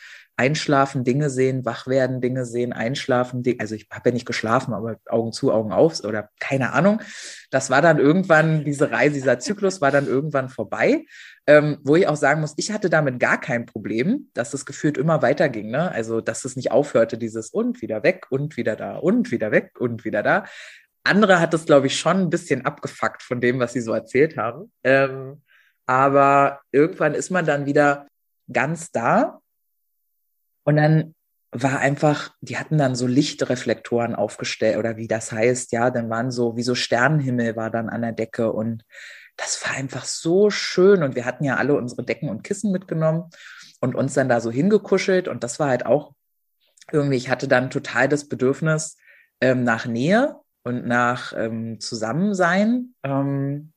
[0.41, 3.45] Einschlafen, Dinge sehen, wach werden, Dinge sehen, einschlafen.
[3.59, 7.03] Also ich habe ja nicht geschlafen, aber Augen zu, Augen auf oder keine Ahnung.
[7.51, 11.05] Das war dann irgendwann, diese Reise, dieser Zyklus war dann irgendwann vorbei.
[11.47, 14.97] Ähm, wo ich auch sagen muss, ich hatte damit gar kein Problem, dass es gefühlt
[14.97, 15.71] immer weiterging.
[15.71, 15.93] Ne?
[15.93, 19.73] Also, dass es nicht aufhörte, dieses und wieder weg und wieder da und wieder weg
[19.79, 20.45] und wieder da.
[21.05, 24.39] Andere hat es, glaube ich, schon ein bisschen abgefuckt von dem, was sie so erzählt
[24.39, 24.73] haben.
[24.85, 25.43] Ähm,
[25.85, 28.07] aber irgendwann ist man dann wieder
[28.51, 29.40] ganz da
[30.71, 31.17] und dann
[31.51, 36.31] war einfach, die hatten dann so Lichtreflektoren aufgestellt oder wie das heißt, ja, dann waren
[36.31, 38.85] so, wie so Sternenhimmel war dann an der Decke und
[39.37, 41.03] das war einfach so schön.
[41.03, 43.31] Und wir hatten ja alle unsere Decken und Kissen mitgenommen
[43.81, 45.27] und uns dann da so hingekuschelt.
[45.27, 46.15] Und das war halt auch
[46.93, 48.97] irgendwie, ich hatte dann total das Bedürfnis
[49.41, 52.95] ähm, nach Nähe und nach ähm, Zusammensein.
[53.03, 53.73] Ähm,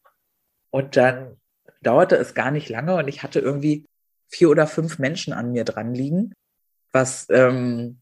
[0.69, 1.37] und dann
[1.81, 3.87] dauerte es gar nicht lange und ich hatte irgendwie
[4.29, 6.35] vier oder fünf Menschen an mir dran liegen
[6.93, 7.99] was, ähm,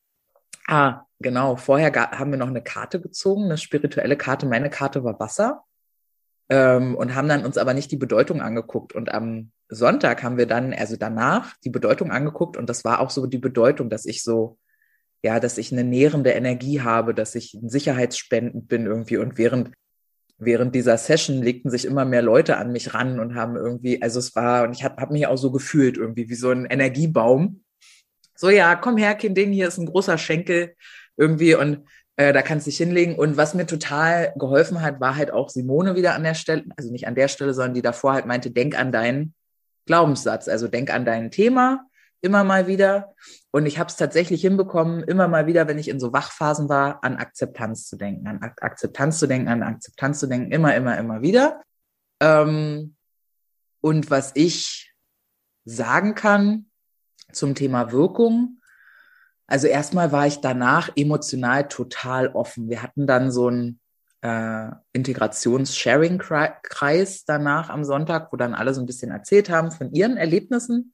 [0.67, 4.45] ah, genau, vorher haben wir noch eine Karte gezogen, eine spirituelle Karte.
[4.45, 5.63] Meine Karte war Wasser
[6.49, 8.93] ähm, und haben dann uns aber nicht die Bedeutung angeguckt.
[8.93, 13.09] Und am Sonntag haben wir dann, also danach, die Bedeutung angeguckt und das war auch
[13.09, 14.59] so die Bedeutung, dass ich so,
[15.23, 19.71] ja, dass ich eine nährende Energie habe, dass ich ein sicherheitsspendend bin irgendwie und während
[20.41, 24.17] während dieser Session legten sich immer mehr Leute an mich ran und haben irgendwie, also
[24.17, 27.61] es war, und ich habe hab mich auch so gefühlt, irgendwie wie so ein Energiebaum,
[28.35, 30.75] so, ja, komm her, Kind Ding, hier ist ein großer Schenkel
[31.17, 33.15] irgendwie und äh, da kannst du dich hinlegen.
[33.15, 36.91] Und was mir total geholfen hat, war halt auch Simone wieder an der Stelle, also
[36.91, 39.33] nicht an der Stelle, sondern die davor halt meinte, denk an deinen
[39.85, 41.85] Glaubenssatz, also denk an dein Thema
[42.21, 43.13] immer mal wieder.
[43.51, 47.03] Und ich habe es tatsächlich hinbekommen, immer mal wieder, wenn ich in so Wachphasen war,
[47.03, 50.97] an Akzeptanz zu denken, an Ak Akzeptanz zu denken, an Akzeptanz zu denken, immer, immer,
[50.97, 51.61] immer wieder.
[52.21, 52.95] Ähm,
[53.81, 54.93] und was ich
[55.65, 56.70] sagen kann,
[57.35, 58.61] zum Thema Wirkung.
[59.47, 62.69] Also erstmal war ich danach emotional total offen.
[62.69, 63.79] Wir hatten dann so einen
[64.21, 70.17] äh, Integrations-Sharing-Kreis danach am Sonntag, wo dann alle so ein bisschen erzählt haben von ihren
[70.17, 70.93] Erlebnissen.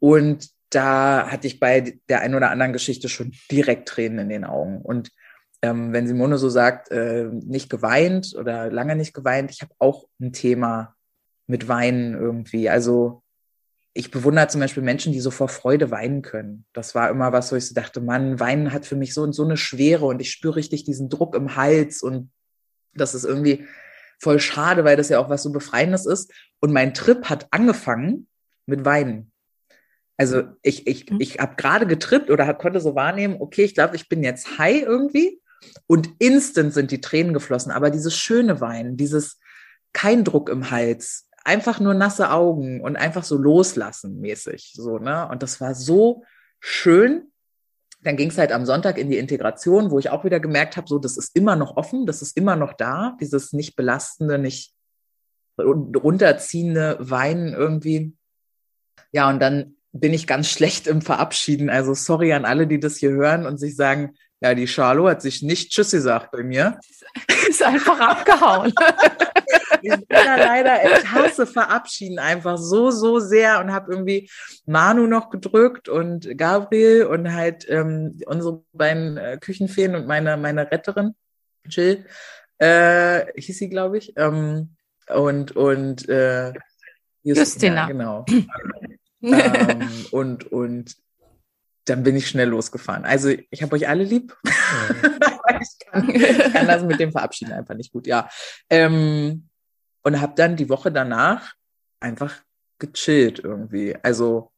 [0.00, 4.44] Und da hatte ich bei der einen oder anderen Geschichte schon direkt Tränen in den
[4.44, 4.82] Augen.
[4.82, 5.10] Und
[5.62, 10.06] ähm, wenn Simone so sagt, äh, nicht geweint oder lange nicht geweint, ich habe auch
[10.20, 10.94] ein Thema
[11.46, 12.68] mit Weinen irgendwie.
[12.68, 13.22] Also
[13.96, 16.66] ich bewundere zum Beispiel Menschen, die so vor Freude weinen können.
[16.72, 19.32] Das war immer was, wo ich so dachte, Mann, Weinen hat für mich so und
[19.32, 22.30] so eine Schwere und ich spüre richtig diesen Druck im Hals und
[22.92, 23.66] das ist irgendwie
[24.18, 26.32] voll schade, weil das ja auch was so Befreiendes ist.
[26.60, 28.26] Und mein Trip hat angefangen
[28.66, 29.30] mit Weinen.
[30.16, 31.20] Also ich, ich, mhm.
[31.20, 34.82] ich habe gerade getrippt oder konnte so wahrnehmen, okay, ich glaube, ich bin jetzt high
[34.82, 35.40] irgendwie.
[35.86, 37.72] Und instant sind die Tränen geflossen.
[37.72, 39.38] Aber dieses schöne Weinen, dieses
[39.92, 44.72] kein Druck im Hals, einfach nur nasse Augen und einfach so loslassen mäßig.
[44.74, 45.28] So, ne?
[45.30, 46.24] Und das war so
[46.58, 47.30] schön.
[48.02, 50.88] Dann ging es halt am Sonntag in die Integration, wo ich auch wieder gemerkt habe,
[50.88, 54.74] so, das ist immer noch offen, das ist immer noch da, dieses nicht belastende, nicht
[55.58, 58.14] runterziehende Weinen irgendwie.
[59.12, 61.70] Ja, und dann bin ich ganz schlecht im Verabschieden.
[61.70, 65.22] Also sorry an alle, die das hier hören und sich sagen, ja, die Charlo hat
[65.22, 66.78] sich nicht Tschüss gesagt bei mir.
[67.48, 68.72] Ist einfach abgehauen.
[69.84, 74.30] ich bin da leider, ich hasse verabschieden einfach so, so sehr und habe irgendwie
[74.66, 80.70] Manu noch gedrückt und Gabriel und halt ähm, unsere beiden äh, Küchenfeen und meine, meine
[80.70, 81.14] Retterin,
[81.68, 82.04] Jill,
[82.58, 84.12] äh, hieß sie, glaube ich.
[84.16, 84.76] Ähm,
[85.08, 86.52] und und äh,
[87.24, 87.86] Justina, Justina.
[87.86, 88.24] genau.
[89.22, 90.96] ähm, und, und
[91.86, 93.04] dann bin ich schnell losgefahren.
[93.04, 94.36] Also ich habe euch alle lieb.
[94.44, 98.28] ich, kann, ich, kann, das mit dem Verabschieden einfach nicht gut, ja.
[98.68, 99.48] Ähm,
[100.04, 101.54] und habe dann die Woche danach
[102.00, 102.34] einfach
[102.78, 103.96] gechillt irgendwie.
[104.02, 104.52] Also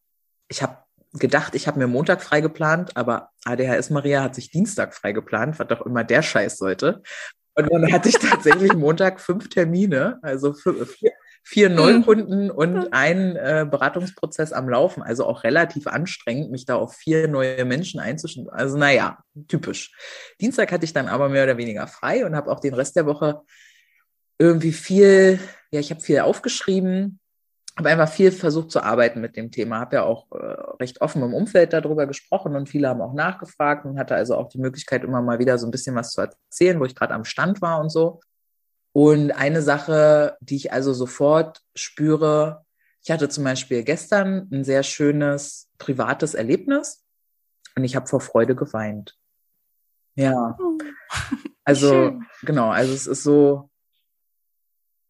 [0.49, 0.78] ich habe
[1.14, 5.59] gedacht, ich habe mir Montag frei geplant, aber ADHS Maria hat sich Dienstag frei geplant,
[5.59, 7.03] was doch immer der Scheiß sollte.
[7.55, 11.76] Und dann hatte ich tatsächlich Montag fünf Termine, also vier, vier mhm.
[11.76, 15.03] Neukunden und einen äh, Beratungsprozess am Laufen.
[15.03, 18.51] Also auch relativ anstrengend, mich da auf vier neue Menschen einzustellen.
[18.51, 19.18] Also naja,
[19.49, 19.92] typisch.
[20.40, 23.07] Dienstag hatte ich dann aber mehr oder weniger frei und habe auch den Rest der
[23.07, 23.40] Woche
[24.39, 27.20] irgendwie viel, ja, ich habe viel aufgeschrieben,
[27.76, 30.37] habe einfach viel versucht zu arbeiten mit dem Thema, habe ja auch äh,
[30.80, 34.49] recht offen im Umfeld darüber gesprochen und viele haben auch nachgefragt und hatte also auch
[34.49, 37.24] die Möglichkeit, immer mal wieder so ein bisschen was zu erzählen, wo ich gerade am
[37.24, 38.20] Stand war und so.
[38.93, 42.64] Und eine Sache, die ich also sofort spüre,
[43.03, 47.05] ich hatte zum Beispiel gestern ein sehr schönes privates Erlebnis
[47.76, 49.16] und ich habe vor Freude geweint.
[50.14, 50.57] Ja.
[50.59, 50.78] Oh.
[51.62, 52.26] Also, Schön.
[52.43, 53.68] genau, also es ist so,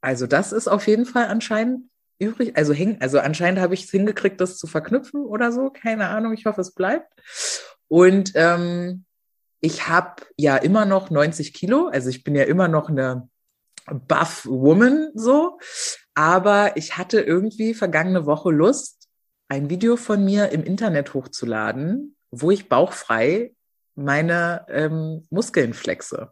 [0.06, 1.90] also das ist auf jeden Fall anscheinend
[2.20, 2.56] übrig.
[2.56, 5.68] Also hängen, also anscheinend habe ich es hingekriegt, das zu verknüpfen oder so.
[5.68, 6.32] Keine Ahnung.
[6.32, 7.12] Ich hoffe, es bleibt.
[7.88, 9.04] Und ähm,
[9.60, 11.88] ich habe ja immer noch 90 Kilo.
[11.88, 13.28] Also ich bin ja immer noch eine
[13.90, 15.58] buff Woman so.
[16.14, 19.08] Aber ich hatte irgendwie vergangene Woche Lust,
[19.48, 23.56] ein Video von mir im Internet hochzuladen, wo ich bauchfrei
[23.96, 26.30] meine ähm, Muskeln flexe.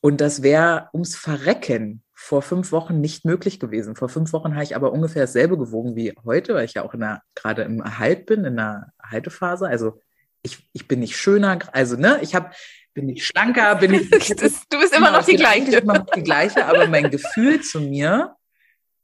[0.00, 3.96] Und das wäre ums Verrecken vor fünf Wochen nicht möglich gewesen.
[3.96, 6.94] Vor fünf Wochen habe ich aber ungefähr dasselbe gewogen wie heute, weil ich ja auch
[6.94, 9.66] in der, gerade im Erhalt bin, in der Haltephase.
[9.66, 10.00] Also
[10.42, 12.50] ich, ich bin nicht schöner, also ne, ich habe
[12.94, 14.08] bin ich schlanker, bin ich.
[14.36, 15.78] Das, du bist immer noch die gleiche.
[15.78, 18.36] Immer noch die gleiche, aber mein Gefühl zu mir,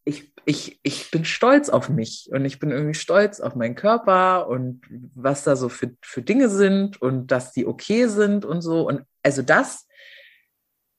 [0.04, 4.48] ich, ich, ich bin stolz auf mich und ich bin irgendwie stolz auf meinen Körper
[4.48, 4.82] und
[5.14, 8.86] was da so für, für Dinge sind und dass die okay sind und so.
[8.86, 9.86] Und also das,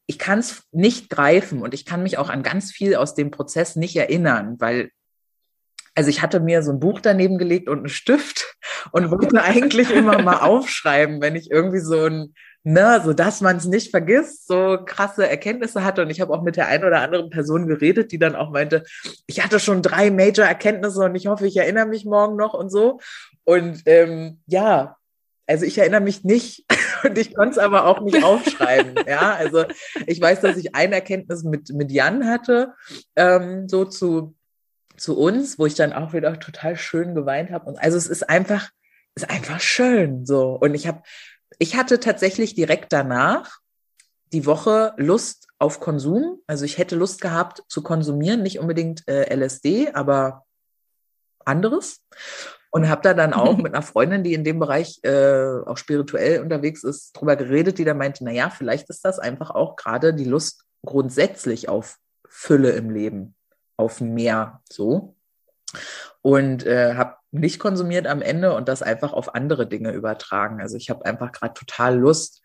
[0.07, 3.31] ich kann es nicht greifen und ich kann mich auch an ganz viel aus dem
[3.31, 4.91] Prozess nicht erinnern, weil
[5.93, 8.55] also ich hatte mir so ein Buch daneben gelegt und einen Stift
[8.91, 12.33] und wollte eigentlich immer mal aufschreiben, wenn ich irgendwie so ein,
[12.63, 16.03] ne, so dass man es nicht vergisst, so krasse Erkenntnisse hatte.
[16.03, 18.83] Und ich habe auch mit der einen oder anderen Person geredet, die dann auch meinte,
[19.27, 22.99] ich hatte schon drei Major-Erkenntnisse und ich hoffe, ich erinnere mich morgen noch und so.
[23.43, 24.97] Und ähm, ja,
[25.51, 26.65] also ich erinnere mich nicht
[27.03, 28.95] und ich konnte es aber auch nicht aufschreiben.
[29.07, 29.65] ja, also
[30.07, 32.73] ich weiß, dass ich eine Erkenntnis mit, mit Jan hatte,
[33.15, 34.35] ähm, so zu
[34.97, 37.65] zu uns, wo ich dann auch wieder total schön geweint habe.
[37.65, 38.69] Und also es ist einfach,
[39.15, 40.51] ist einfach schön so.
[40.51, 41.01] Und ich habe,
[41.57, 43.59] ich hatte tatsächlich direkt danach
[44.31, 46.41] die Woche Lust auf Konsum.
[46.45, 50.45] Also ich hätte Lust gehabt zu konsumieren, nicht unbedingt äh, LSD, aber
[51.45, 52.01] anderes.
[52.73, 56.41] Und habe da dann auch mit einer Freundin, die in dem Bereich äh, auch spirituell
[56.41, 60.13] unterwegs ist, drüber geredet, die da meinte, na ja, vielleicht ist das einfach auch gerade
[60.13, 61.97] die Lust grundsätzlich auf
[62.27, 63.35] Fülle im Leben
[63.77, 65.15] auf mehr so.
[66.21, 70.61] Und äh, habe nicht konsumiert am Ende und das einfach auf andere Dinge übertragen.
[70.61, 72.41] Also ich habe einfach gerade total Lust,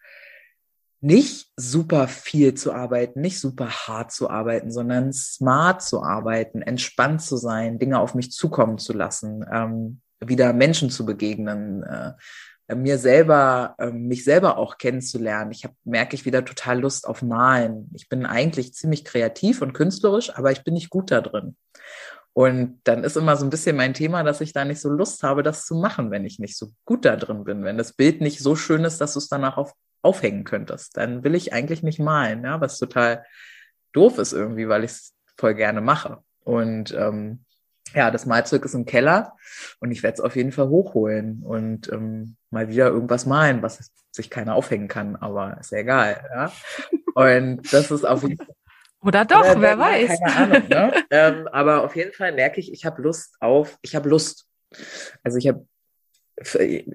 [1.01, 7.20] nicht super viel zu arbeiten, nicht super hart zu arbeiten, sondern smart zu arbeiten, entspannt
[7.20, 12.12] zu sein, Dinge auf mich zukommen zu lassen, ähm, wieder Menschen zu begegnen, äh,
[12.75, 15.53] mir selber, äh, mich selber auch kennenzulernen.
[15.53, 17.91] Ich habe, merke ich wieder total Lust auf Malen.
[17.95, 21.57] Ich bin eigentlich ziemlich kreativ und künstlerisch, aber ich bin nicht gut da drin.
[22.33, 25.23] Und dann ist immer so ein bisschen mein Thema, dass ich da nicht so Lust
[25.23, 27.64] habe, das zu machen, wenn ich nicht so gut da drin bin.
[27.64, 31.25] Wenn das Bild nicht so schön ist, dass du es danach auf, aufhängen könntest, dann
[31.25, 33.25] will ich eigentlich nicht malen, ja, was total
[33.93, 36.19] doof ist irgendwie, weil ich es voll gerne mache.
[36.45, 37.46] Und ähm,
[37.95, 39.37] ja, das Malzeug ist im Keller
[39.80, 43.91] und ich werde es auf jeden Fall hochholen und ähm, mal wieder irgendwas malen, was
[44.11, 46.24] sich keiner aufhängen kann, aber ist ja egal.
[46.34, 46.53] Ja?
[47.14, 48.55] Und das ist auf jeden Fall.
[49.03, 50.20] Oder doch, oder, wer weiß.
[50.20, 51.05] Keine Ahnung, ne?
[51.11, 54.47] ähm, aber auf jeden Fall merke ich, ich habe Lust auf, ich habe Lust.
[55.22, 55.66] Also ich habe,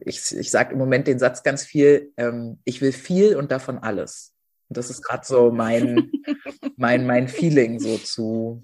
[0.05, 3.79] ich, ich sage im Moment den Satz ganz viel, ähm, ich will viel und davon
[3.79, 4.33] alles.
[4.67, 6.11] Und das ist gerade so mein,
[6.75, 8.61] mein, mein Feeling so zu,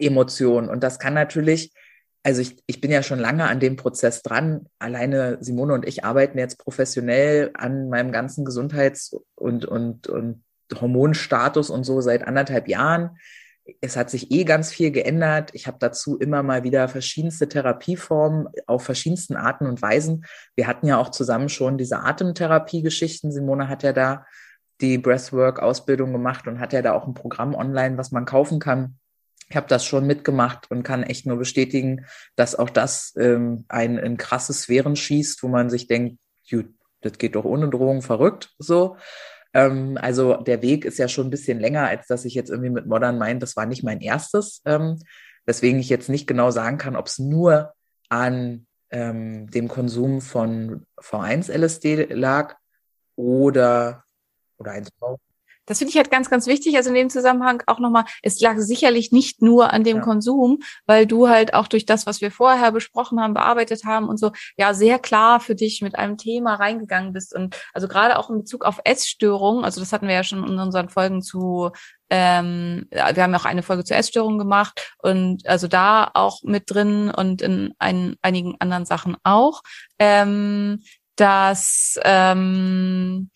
[0.00, 0.68] Emotionen.
[0.68, 1.72] Und das kann natürlich,
[2.22, 4.66] also ich, ich bin ja schon lange an dem Prozess dran.
[4.78, 10.42] Alleine Simone und ich arbeiten jetzt professionell an meinem ganzen Gesundheits- und, und, und
[10.74, 13.18] Hormonstatus und so seit anderthalb Jahren.
[13.80, 15.50] Es hat sich eh ganz viel geändert.
[15.52, 20.24] Ich habe dazu immer mal wieder verschiedenste Therapieformen auf verschiedensten Arten und Weisen.
[20.54, 23.32] Wir hatten ja auch zusammen schon diese Atemtherapie-Geschichten.
[23.32, 24.24] Simone hat ja da
[24.80, 28.98] die Breathwork-Ausbildung gemacht und hat ja da auch ein Programm online, was man kaufen kann
[29.48, 33.98] ich habe das schon mitgemacht und kann echt nur bestätigen, dass auch das ähm, einen
[33.98, 36.18] in krasse Sphären schießt, wo man sich denkt,
[37.00, 38.96] das geht doch ohne Drohung verrückt so.
[39.54, 42.70] Ähm, also der Weg ist ja schon ein bisschen länger, als dass ich jetzt irgendwie
[42.70, 44.98] mit Modern Mind, das war nicht mein erstes, ähm,
[45.44, 47.72] weswegen ich jetzt nicht genau sagen kann, ob es nur
[48.08, 52.56] an ähm, dem Konsum von V1 LSD lag
[53.14, 54.04] oder
[54.58, 55.18] oder 1V
[55.66, 56.76] das finde ich halt ganz, ganz wichtig.
[56.76, 60.02] Also in dem Zusammenhang auch nochmal, es lag sicherlich nicht nur an dem ja.
[60.02, 64.18] Konsum, weil du halt auch durch das, was wir vorher besprochen haben, bearbeitet haben und
[64.18, 67.34] so, ja, sehr klar für dich mit einem Thema reingegangen bist.
[67.34, 70.58] Und also gerade auch in Bezug auf Essstörungen, also das hatten wir ja schon in
[70.58, 71.70] unseren Folgen zu
[72.08, 76.70] ähm, wir haben ja auch eine Folge zur Essstörung gemacht und also da auch mit
[76.70, 79.62] drin und in ein, einigen anderen Sachen auch,
[79.98, 80.82] ähm,
[81.16, 83.30] dass ähm,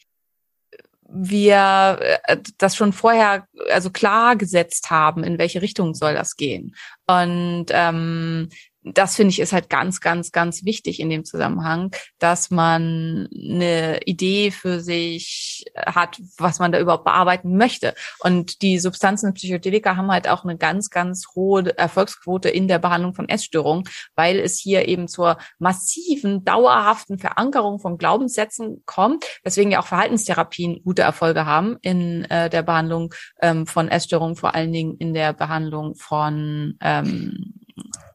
[1.13, 6.75] wir äh, das schon vorher also klar gesetzt haben, in welche Richtung soll das gehen.
[7.07, 8.49] Und ähm,
[8.83, 14.01] das finde ich ist halt ganz, ganz, ganz wichtig in dem Zusammenhang, dass man eine
[14.05, 17.95] Idee für sich hat, was man da überhaupt bearbeiten möchte.
[18.21, 23.15] Und die Substanzen Psychedelika haben halt auch eine ganz, ganz hohe Erfolgsquote in der Behandlung
[23.15, 23.85] von Essstörungen,
[24.15, 30.83] weil es hier eben zur massiven, dauerhaften Verankerung von Glaubenssätzen kommt, weswegen ja auch Verhaltenstherapien
[30.83, 33.13] gute Erfolge haben in äh, der Behandlung
[33.43, 37.60] ähm, von Essstörungen, vor allen Dingen in der Behandlung von ähm,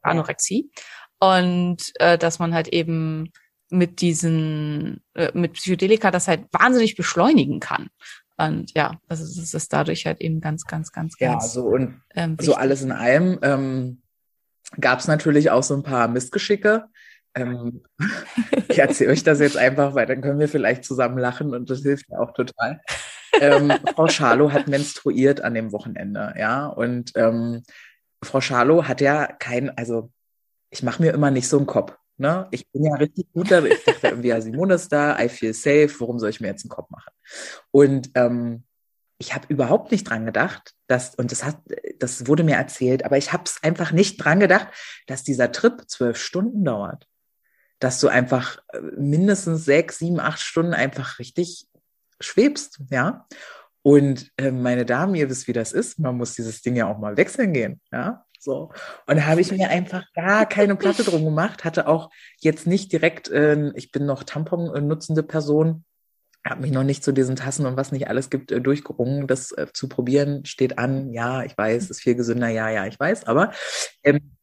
[0.06, 0.69] Anorexie.
[1.19, 3.32] Und äh, dass man halt eben
[3.69, 7.90] mit diesen, äh, mit Psychedelika das halt wahnsinnig beschleunigen kann.
[8.38, 11.53] Und ja, also es ist dadurch halt eben ganz, ganz, ganz, Ja, ganz.
[11.53, 14.02] so und ähm, so alles in allem ähm,
[14.80, 16.86] gab es natürlich auch so ein paar Missgeschicke.
[17.34, 17.84] Ähm,
[18.68, 21.82] ich erzähle euch das jetzt einfach, weil dann können wir vielleicht zusammen lachen und das
[21.82, 22.82] hilft mir auch total.
[23.40, 27.64] Ähm, Frau Schalow hat menstruiert an dem Wochenende, ja, und ähm,
[28.26, 30.11] Frau Schalow hat ja kein, also
[30.69, 31.97] ich mache mir immer nicht so einen Kopf.
[32.18, 32.47] Ne?
[32.52, 33.64] Ich bin ja richtig gut da.
[33.64, 36.64] Ich dachte irgendwie, ja, Simone ist da, I feel safe, warum soll ich mir jetzt
[36.64, 37.11] einen Kopf machen?
[37.72, 38.64] Und ähm,
[39.18, 41.57] ich habe überhaupt nicht dran gedacht, dass, und das hat,
[41.99, 44.68] das wurde mir erzählt, aber ich habe es einfach nicht dran gedacht,
[45.07, 47.07] dass dieser Trip zwölf Stunden dauert.
[47.80, 51.68] Dass du einfach äh, mindestens sechs, sieben, acht Stunden einfach richtig
[52.19, 53.27] schwebst, ja.
[53.86, 55.99] Und äh, meine Damen, ihr wisst, wie das ist.
[55.99, 58.26] Man muss dieses Ding ja auch mal wechseln gehen, ja.
[58.40, 58.72] So.
[59.06, 62.10] Und da habe ich mir einfach gar keine Platte drum gemacht, hatte auch
[62.40, 65.86] jetzt nicht direkt, äh, ich bin noch Tampon nutzende Person,
[66.44, 69.28] habe mich noch nicht zu diesen Tassen und was nicht alles gibt äh, durchgerungen.
[69.28, 71.14] Das äh, zu probieren steht an.
[71.14, 72.49] Ja, ich weiß, ist viel gesünder.
[72.49, 73.26] Ja, ja, ich weiß.
[73.26, 73.52] Aber
[74.03, 74.35] ähm,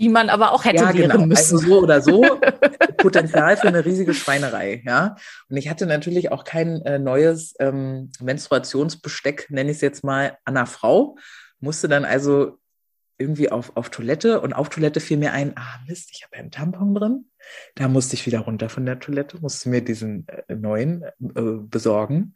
[0.00, 1.26] die man aber auch hätte ja, genau.
[1.26, 1.56] müssen.
[1.56, 2.22] Also so oder so
[2.96, 5.16] Potenzial für eine riesige Schweinerei, ja.
[5.48, 10.38] Und ich hatte natürlich auch kein äh, neues ähm, Menstruationsbesteck, nenne ich es jetzt mal,
[10.44, 11.16] an einer Frau.
[11.60, 12.58] Musste dann also
[13.18, 16.40] irgendwie auf, auf Toilette und auf Toilette fiel mir ein, ah Mist, ich habe ja
[16.40, 17.26] einen Tampon drin.
[17.74, 21.10] Da musste ich wieder runter von der Toilette, musste mir diesen äh, neuen äh,
[21.60, 22.34] besorgen.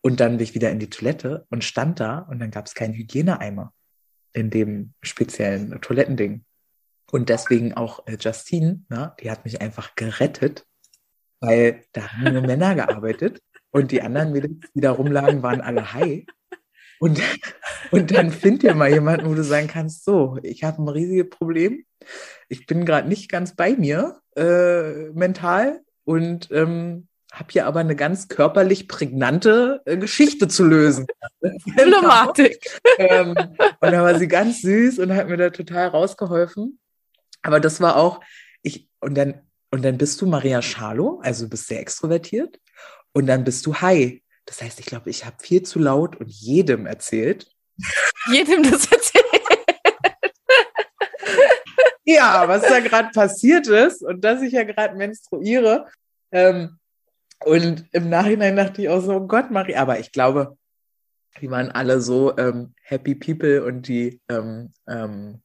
[0.00, 2.74] Und dann bin ich wieder in die Toilette und stand da und dann gab es
[2.74, 3.72] keinen Hygieneeimer
[4.32, 6.44] in dem speziellen Toilettending.
[7.10, 10.66] Und deswegen auch äh, Justine, na, die hat mich einfach gerettet,
[11.40, 15.92] weil da haben nur Männer gearbeitet und die anderen Mädels, die da rumlagen, waren alle
[15.92, 16.24] high.
[16.98, 17.20] Und,
[17.90, 21.28] und dann find dir mal jemanden, wo du sagen kannst, so, ich habe ein riesiges
[21.28, 21.84] Problem.
[22.48, 27.96] Ich bin gerade nicht ganz bei mir äh, mental und ähm, habe hier aber eine
[27.96, 31.06] ganz körperlich prägnante äh, Geschichte zu lösen.
[31.40, 32.64] Problematik.
[32.98, 36.78] ähm, und da war sie ganz süß und hat mir da total rausgeholfen.
[37.46, 38.20] Aber das war auch,
[38.62, 39.40] ich, und dann,
[39.70, 42.58] und dann bist du Maria Schalow, also du bist sehr extrovertiert,
[43.12, 44.20] und dann bist du high.
[44.46, 47.48] Das heißt, ich glaube, ich habe viel zu laut und jedem erzählt.
[48.32, 49.24] Jedem das erzählt.
[52.04, 55.86] Ja, was da gerade passiert ist und dass ich ja gerade menstruiere.
[56.32, 56.78] Ähm,
[57.44, 60.56] und im Nachhinein dachte ich auch so, oh Gott, Maria, aber ich glaube,
[61.40, 65.42] die waren alle so ähm, happy people und die ähm, ähm,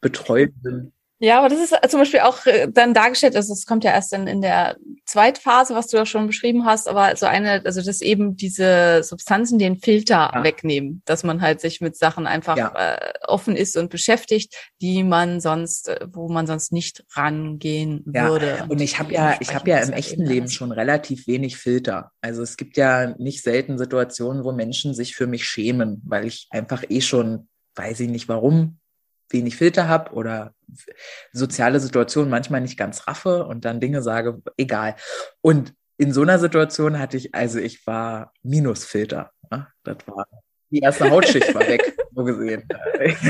[0.00, 0.94] Betreuenden
[1.24, 4.12] Ja, aber das ist zum Beispiel auch äh, dann dargestellt, also es kommt ja erst
[4.12, 4.76] in, in der
[5.06, 9.58] Zweitphase, was du da schon beschrieben hast, aber so eine, also dass eben diese Substanzen
[9.58, 10.44] den Filter Ja.
[10.44, 12.72] wegnehmen, dass man halt sich mit Sachen einfach Ja.
[12.76, 18.28] äh, offen ist und beschäftigt, die man sonst, äh, wo man sonst nicht rangehen Ja,
[18.28, 18.66] würde.
[18.68, 22.12] Und ich habe ja, ich habe ja im echten eben Leben schon relativ wenig Filter.
[22.20, 26.48] Also es gibt ja nicht selten Situationen, wo Menschen sich für mich schämen, weil ich
[26.50, 28.78] einfach eh schon, weiß ich nicht warum,
[29.34, 30.54] wenig Filter habe oder
[31.32, 34.94] soziale Situationen manchmal nicht ganz raffe und dann Dinge sage, egal.
[35.42, 39.30] Und in so einer Situation hatte ich, also ich war Minusfilter.
[39.52, 39.68] Ja?
[39.82, 40.26] Das war,
[40.70, 42.66] die erste Hautschicht war weg, so gesehen.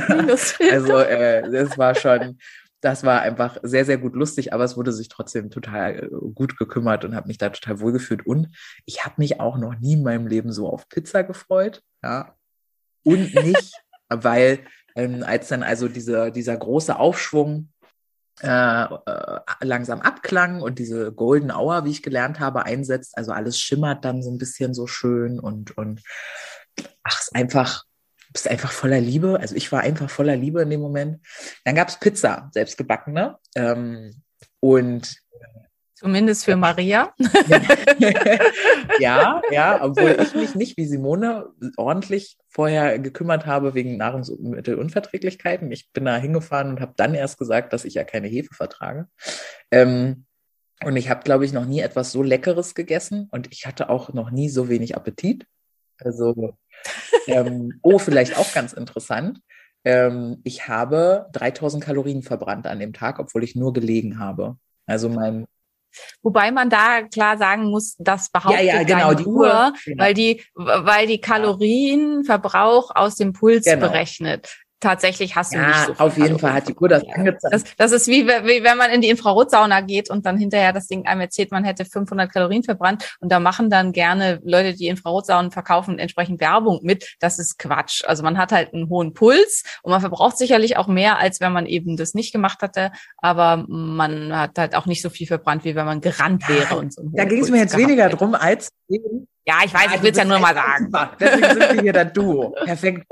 [0.08, 0.72] Minusfilter.
[0.72, 2.38] Also äh, das war schon,
[2.80, 6.58] das war einfach sehr, sehr gut lustig, aber es wurde sich trotzdem total äh, gut
[6.58, 8.26] gekümmert und habe mich da total wohlgefühlt.
[8.26, 8.48] Und
[8.84, 11.82] ich habe mich auch noch nie in meinem Leben so auf Pizza gefreut.
[12.02, 12.34] Ja.
[13.02, 13.72] Und nicht,
[14.08, 14.60] weil
[14.94, 17.70] ähm, als dann also diese, dieser große Aufschwung
[18.40, 23.60] äh, äh, langsam abklang und diese Golden Hour, wie ich gelernt habe, einsetzt, also alles
[23.60, 26.02] schimmert dann so ein bisschen so schön und, und
[27.04, 27.84] ach, es ist einfach,
[28.32, 29.38] bist einfach voller Liebe.
[29.38, 31.24] Also ich war einfach voller Liebe in dem Moment.
[31.64, 33.38] Dann gab's Pizza, selbstgebackene.
[33.54, 34.22] Ähm,
[34.58, 35.16] und
[35.94, 37.14] Zumindest für Maria.
[38.98, 45.70] ja, ja, obwohl ich mich nicht wie Simone ordentlich vorher gekümmert habe wegen Nahrungsmittelunverträglichkeiten.
[45.70, 49.06] Ich bin da hingefahren und habe dann erst gesagt, dass ich ja keine Hefe vertrage.
[49.70, 50.26] Ähm,
[50.82, 54.12] und ich habe, glaube ich, noch nie etwas so Leckeres gegessen und ich hatte auch
[54.12, 55.46] noch nie so wenig Appetit.
[56.00, 56.56] Also,
[57.28, 59.40] ähm, oh, vielleicht auch ganz interessant.
[59.84, 64.56] ähm, ich habe 3000 Kalorien verbrannt an dem Tag, obwohl ich nur gelegen habe.
[64.86, 65.46] Also mein
[66.22, 69.72] Wobei man da klar sagen muss, das behauptet Ja, ja, genau, deine die Uhr, Uhr,
[69.84, 70.04] genau.
[70.04, 73.88] weil die, weil die Kalorienverbrauch aus dem Puls Genau.
[73.88, 74.56] berechnet.
[74.84, 77.54] Tatsächlich hast du nicht ja, so viel auf jeden Fall hat die Uhr das angezeigt.
[77.54, 80.88] Das, das ist wie, wie wenn man in die Infrarotsauna geht und dann hinterher das
[80.88, 83.16] Ding einem erzählt, man hätte 500 Kalorien verbrannt.
[83.20, 87.16] Und da machen dann gerne Leute, die Infrarotsaunen verkaufen, entsprechend Werbung mit.
[87.18, 88.04] Das ist Quatsch.
[88.04, 91.52] Also man hat halt einen hohen Puls und man verbraucht sicherlich auch mehr, als wenn
[91.52, 92.92] man eben das nicht gemacht hatte.
[93.16, 96.76] Aber man hat halt auch nicht so viel verbrannt, wie wenn man gerannt wäre.
[96.76, 98.16] Und so Da ging es mir jetzt weniger hätte.
[98.18, 98.68] drum, als
[99.46, 100.92] Ja, ich weiß, Ah, ich will es ja nur mal sagen.
[101.18, 102.54] Deswegen sind wir hier das Duo.
[102.64, 103.06] Perfekt.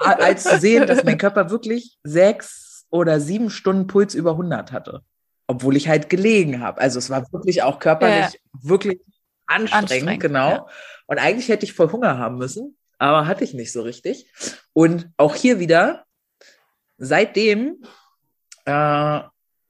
[0.00, 5.02] Als zu sehen, dass mein Körper wirklich sechs oder sieben Stunden Puls über 100 hatte.
[5.46, 6.80] Obwohl ich halt gelegen habe.
[6.80, 9.00] Also es war wirklich auch körperlich wirklich
[9.46, 10.50] anstrengend, Anstrengend, genau.
[10.50, 10.66] ja.
[11.06, 14.30] Und eigentlich hätte ich voll Hunger haben müssen, aber hatte ich nicht so richtig.
[14.72, 16.04] Und auch hier wieder,
[16.98, 17.82] seitdem,
[18.64, 19.20] äh,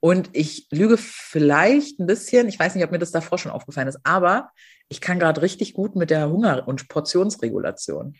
[0.01, 3.89] und ich lüge vielleicht ein bisschen, ich weiß nicht, ob mir das davor schon aufgefallen
[3.89, 4.51] ist, aber
[4.89, 8.16] ich kann gerade richtig gut mit der Hunger- und Portionsregulation.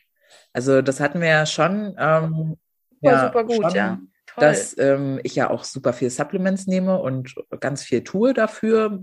[0.52, 1.94] Also das hatten wir ja schon.
[1.98, 2.57] Ähm,
[3.02, 3.98] Super, ja, super gut, schon, ja.
[4.27, 4.44] Toll.
[4.44, 9.01] Dass ähm, ich ja auch super viel Supplements nehme und ganz viel tue dafür.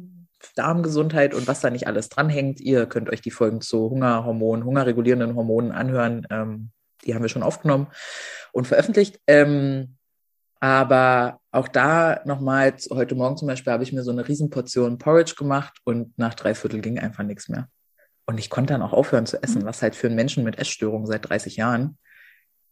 [0.56, 2.62] Darmgesundheit und was da nicht alles dranhängt.
[2.62, 6.28] Ihr könnt euch die Folgen zu Hungerhormonen, hungerregulierenden Hormonen anhören.
[6.30, 6.70] Ähm,
[7.06, 7.88] die haben wir schon aufgenommen
[8.52, 9.20] und veröffentlicht.
[9.26, 9.98] Ähm,
[10.60, 15.36] aber auch da nochmal, heute Morgen zum Beispiel, habe ich mir so eine Riesenportion Porridge
[15.38, 17.68] gemacht und nach drei Viertel ging einfach nichts mehr.
[18.28, 21.08] Und ich konnte dann auch aufhören zu essen, was halt für einen Menschen mit Essstörungen
[21.08, 21.98] seit 30 Jahren,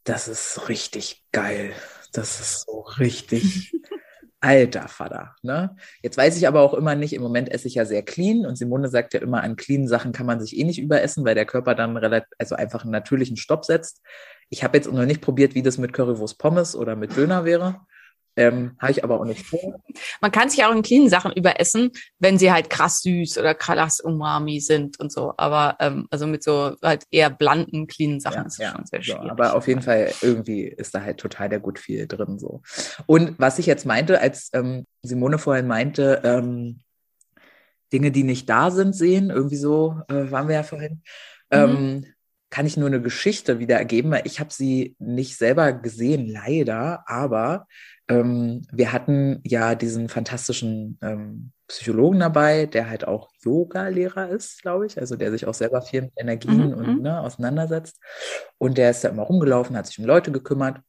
[0.04, 1.74] das ist richtig geil.
[2.12, 3.74] Das ist so richtig
[4.40, 5.36] alter Vater.
[5.42, 5.76] Ne?
[6.04, 8.58] Jetzt weiß ich aber auch immer nicht, im Moment esse ich ja sehr clean und
[8.58, 11.46] Simone sagt ja immer, an cleanen Sachen kann man sich eh nicht überessen, weil der
[11.46, 14.02] Körper dann relativ, also einfach einen natürlichen Stopp setzt.
[14.50, 17.80] Ich habe jetzt noch nicht probiert, wie das mit Currywurst Pommes oder mit Döner wäre.
[18.38, 19.82] Ähm, habe ich aber auch nicht vor.
[20.22, 24.00] Man kann sich auch in cleanen Sachen überessen, wenn sie halt krass süß oder krass
[24.00, 25.34] umami sind und so.
[25.38, 29.14] Aber ähm, also mit so halt eher blanden, cleanen Sachen ist es schon sehr so,
[29.14, 29.32] schwierig.
[29.32, 32.62] aber auf jeden Fall irgendwie ist da halt total der gut viel drin so.
[33.06, 36.82] Und was ich jetzt meinte, als ähm, Simone vorhin meinte, ähm,
[37.94, 41.02] Dinge, die nicht da sind, sehen, irgendwie so äh, waren wir ja vorhin,
[41.52, 42.06] ähm,
[42.56, 47.68] kann ich nur eine Geschichte wiedergeben, weil ich habe sie nicht selber gesehen, leider, aber
[48.08, 54.86] ähm, wir hatten ja diesen fantastischen ähm, Psychologen dabei, der halt auch Yoga-Lehrer ist, glaube
[54.86, 57.02] ich, also der sich auch selber viel mit Energien Mhm, und mhm.
[57.02, 58.00] ne, auseinandersetzt.
[58.58, 60.80] Und der ist da immer rumgelaufen, hat sich um Leute gekümmert.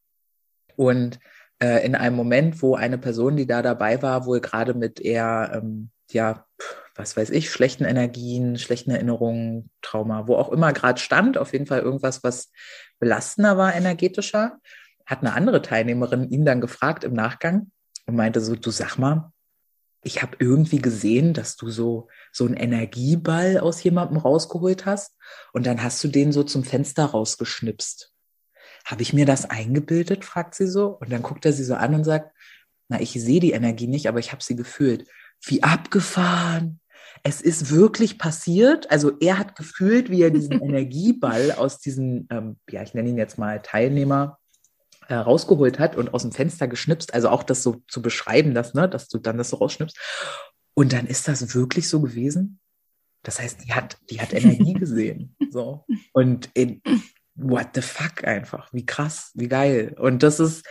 [0.76, 1.18] Und
[1.58, 5.50] äh, in einem Moment, wo eine Person, die da dabei war, wohl gerade mit eher,
[5.52, 11.00] ähm, ja, pf, was weiß ich, schlechten Energien, schlechten Erinnerungen, Trauma, wo auch immer gerade
[11.00, 12.50] stand, auf jeden Fall irgendwas, was
[12.98, 14.58] belastender war, energetischer,
[15.04, 17.70] hat eine andere Teilnehmerin ihn dann gefragt im Nachgang
[18.06, 19.32] und meinte so, du sag mal,
[20.02, 25.16] ich habe irgendwie gesehen, dass du so so einen Energieball aus jemandem rausgeholt hast
[25.52, 28.12] und dann hast du den so zum Fenster rausgeschnipst.
[28.84, 30.96] Habe ich mir das eingebildet, fragt sie so.
[31.00, 32.30] Und dann guckt er sie so an und sagt,
[32.88, 35.08] na, ich sehe die Energie nicht, aber ich habe sie gefühlt.
[35.42, 36.80] Wie abgefahren.
[37.22, 38.90] Es ist wirklich passiert.
[38.90, 43.18] Also er hat gefühlt, wie er diesen Energieball aus diesen, ähm, ja, ich nenne ihn
[43.18, 44.38] jetzt mal Teilnehmer,
[45.08, 47.14] äh, rausgeholt hat und aus dem Fenster geschnipst.
[47.14, 49.96] Also auch das so zu beschreiben, das, ne, dass du dann das so rausschnippst.
[50.74, 52.58] Und dann ist das wirklich so gewesen.
[53.22, 55.36] Das heißt, die hat, die hat Energie gesehen.
[55.50, 55.84] So.
[56.12, 56.82] Und in,
[57.34, 58.72] what the fuck einfach.
[58.72, 59.94] Wie krass, wie geil.
[59.98, 60.64] Und das ist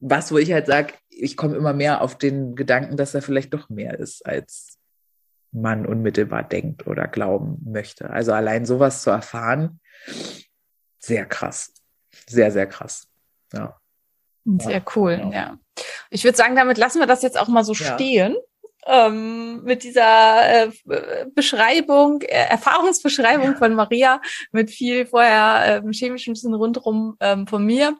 [0.00, 3.52] was, wo ich halt sage, ich komme immer mehr auf den Gedanken, dass er vielleicht
[3.52, 4.77] doch mehr ist, als
[5.52, 8.10] man unmittelbar denkt oder glauben möchte.
[8.10, 9.80] Also allein sowas zu erfahren,
[10.98, 11.72] sehr krass.
[12.26, 13.08] Sehr, sehr krass.
[13.52, 13.80] Ja.
[14.44, 15.32] Sehr cool, genau.
[15.32, 15.58] ja.
[16.10, 17.94] Ich würde sagen, damit lassen wir das jetzt auch mal so Ja.
[17.94, 18.36] stehen.
[18.86, 20.70] Ähm, mit dieser äh,
[21.34, 27.98] Beschreibung, äh, Erfahrungsbeschreibung von Maria, mit viel vorher ähm, chemischem Wissen rundherum ähm, von mir.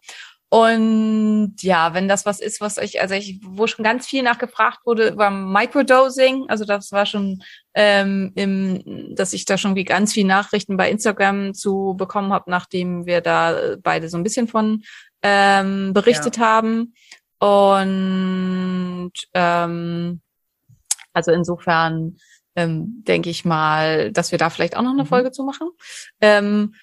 [0.50, 4.78] Und ja, wenn das was ist, was euch, also ich, wo schon ganz viel nachgefragt
[4.86, 7.42] wurde über Microdosing, also das war schon,
[7.74, 12.50] ähm, im, dass ich da schon wie ganz viel Nachrichten bei Instagram zu bekommen habe,
[12.50, 14.82] nachdem wir da beide so ein bisschen von
[15.22, 16.94] ähm, berichtet haben.
[17.40, 20.20] Und ähm,
[21.12, 22.16] also insofern
[22.56, 25.08] ähm, denke ich mal, dass wir da vielleicht auch noch eine Mhm.
[25.08, 25.68] Folge zu machen.
[26.20, 26.74] Ähm,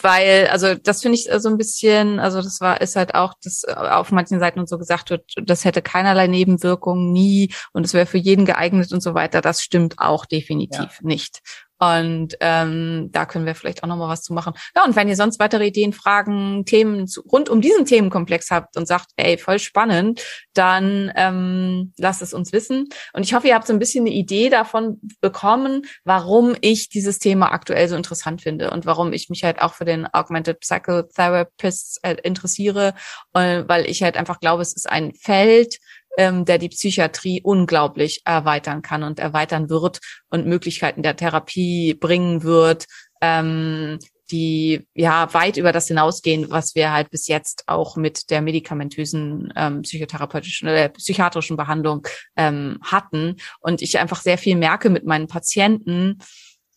[0.00, 3.64] weil, also das finde ich so ein bisschen, also das war, ist halt auch, dass
[3.64, 8.06] auf manchen Seiten und so gesagt wird, das hätte keinerlei Nebenwirkungen, nie und es wäre
[8.06, 9.40] für jeden geeignet und so weiter.
[9.40, 11.40] Das stimmt auch definitiv nicht.
[11.78, 14.54] Und ähm, da können wir vielleicht auch nochmal was zu machen.
[14.74, 18.76] Ja, und wenn ihr sonst weitere Ideen, Fragen, Themen zu, rund um diesen Themenkomplex habt
[18.76, 20.22] und sagt, ey, voll spannend,
[20.54, 22.88] dann ähm, lasst es uns wissen.
[23.12, 27.18] Und ich hoffe, ihr habt so ein bisschen eine Idee davon bekommen, warum ich dieses
[27.18, 32.00] Thema aktuell so interessant finde und warum ich mich halt auch für den Augmented Psychotherapist
[32.02, 32.94] äh, interessiere,
[33.34, 35.78] äh, weil ich halt einfach glaube, es ist ein Feld,
[36.16, 42.42] ähm, der die Psychiatrie unglaublich erweitern kann und erweitern wird und Möglichkeiten der Therapie bringen
[42.42, 42.86] wird,
[43.20, 43.98] ähm,
[44.30, 49.52] die ja weit über das hinausgehen, was wir halt bis jetzt auch mit der medikamentösen
[49.56, 52.06] ähm, psychotherapeutischen oder psychiatrischen Behandlung
[52.36, 53.36] ähm, hatten.
[53.60, 56.18] Und ich einfach sehr viel merke mit meinen Patienten,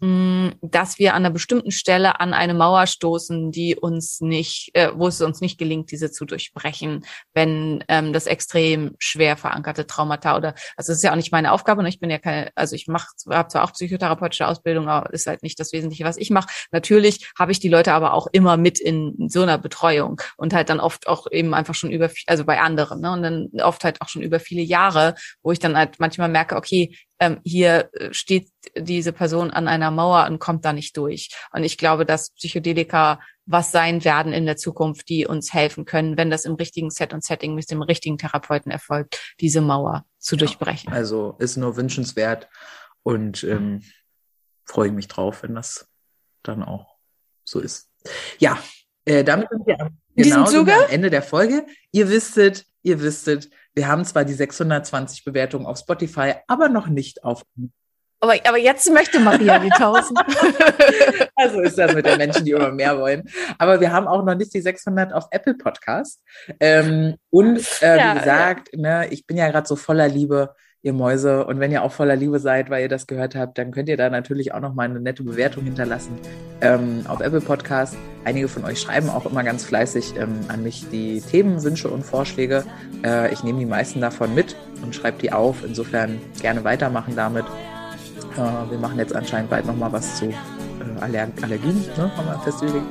[0.01, 5.07] dass wir an einer bestimmten Stelle an eine Mauer stoßen, die uns nicht, äh, wo
[5.07, 10.55] es uns nicht gelingt, diese zu durchbrechen, wenn ähm, das extrem schwer verankerte Traumata oder
[10.77, 12.87] also es ist ja auch nicht meine Aufgabe und ich bin ja keine, also ich
[12.87, 16.49] mache habe zwar auch psychotherapeutische Ausbildung, aber ist halt nicht das Wesentliche, was ich mache.
[16.71, 20.69] Natürlich habe ich die Leute aber auch immer mit in so einer Betreuung und halt
[20.69, 23.11] dann oft auch eben einfach schon über, also bei anderen, ne?
[23.11, 26.55] Und dann oft halt auch schon über viele Jahre, wo ich dann halt manchmal merke,
[26.55, 31.29] okay, ähm, hier äh, steht diese Person an einer Mauer und kommt da nicht durch.
[31.51, 36.17] Und ich glaube, dass Psychedelika was sein werden in der Zukunft, die uns helfen können,
[36.17, 40.35] wenn das im richtigen Set und Setting mit dem richtigen Therapeuten erfolgt, diese Mauer zu
[40.35, 40.93] ja, durchbrechen.
[40.93, 42.47] Also ist nur wünschenswert
[43.01, 43.81] und ähm,
[44.65, 45.87] freue mich drauf, wenn das
[46.43, 46.97] dann auch
[47.43, 47.89] so ist.
[48.37, 48.59] Ja,
[49.05, 51.65] äh, damit sind wir am, genau am Ende der Folge.
[51.91, 57.23] Ihr wisstet, ihr wisstet, wir haben zwar die 620 Bewertungen auf Spotify, aber noch nicht
[57.23, 57.43] auf.
[58.21, 60.19] Aber, aber jetzt möchte Maria die 1000.
[61.35, 63.29] also ist das mit den Menschen, die immer mehr wollen.
[63.57, 66.21] Aber wir haben auch noch nicht die 600 auf Apple Podcast.
[66.59, 68.79] Ähm, und äh, ja, wie gesagt, ja.
[68.81, 71.45] ne, ich bin ja gerade so voller Liebe ihr Mäuse.
[71.45, 73.97] Und wenn ihr auch voller Liebe seid, weil ihr das gehört habt, dann könnt ihr
[73.97, 76.17] da natürlich auch noch mal eine nette Bewertung hinterlassen
[76.61, 77.97] ähm, auf Apple Podcast.
[78.23, 82.63] Einige von euch schreiben auch immer ganz fleißig ähm, an mich die Themenwünsche und Vorschläge.
[83.03, 85.57] Äh, ich nehme die meisten davon mit und schreibe die auf.
[85.65, 87.45] Insofern gerne weitermachen damit.
[88.35, 90.35] Äh, wir machen jetzt anscheinend bald noch mal was zu äh,
[91.01, 92.85] Aller Allergien, ne, haben wir festgelegt.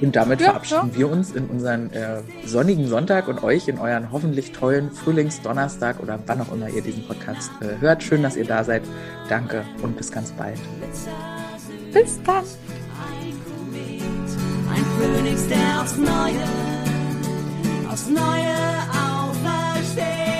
[0.00, 0.98] Und damit ja, verabschieden ja.
[0.98, 6.18] wir uns in unseren äh, sonnigen Sonntag und euch in euren hoffentlich tollen Frühlingsdonnerstag oder
[6.26, 8.02] wann auch immer ihr diesen Podcast äh, hört.
[8.02, 8.82] Schön, dass ihr da seid.
[9.28, 10.58] Danke und bis ganz bald.
[11.92, 12.44] Bis dann.
[14.70, 16.44] Ein Phönix, der aufs Neue,
[17.88, 18.54] aufs Neue
[18.90, 20.33] aufersteht.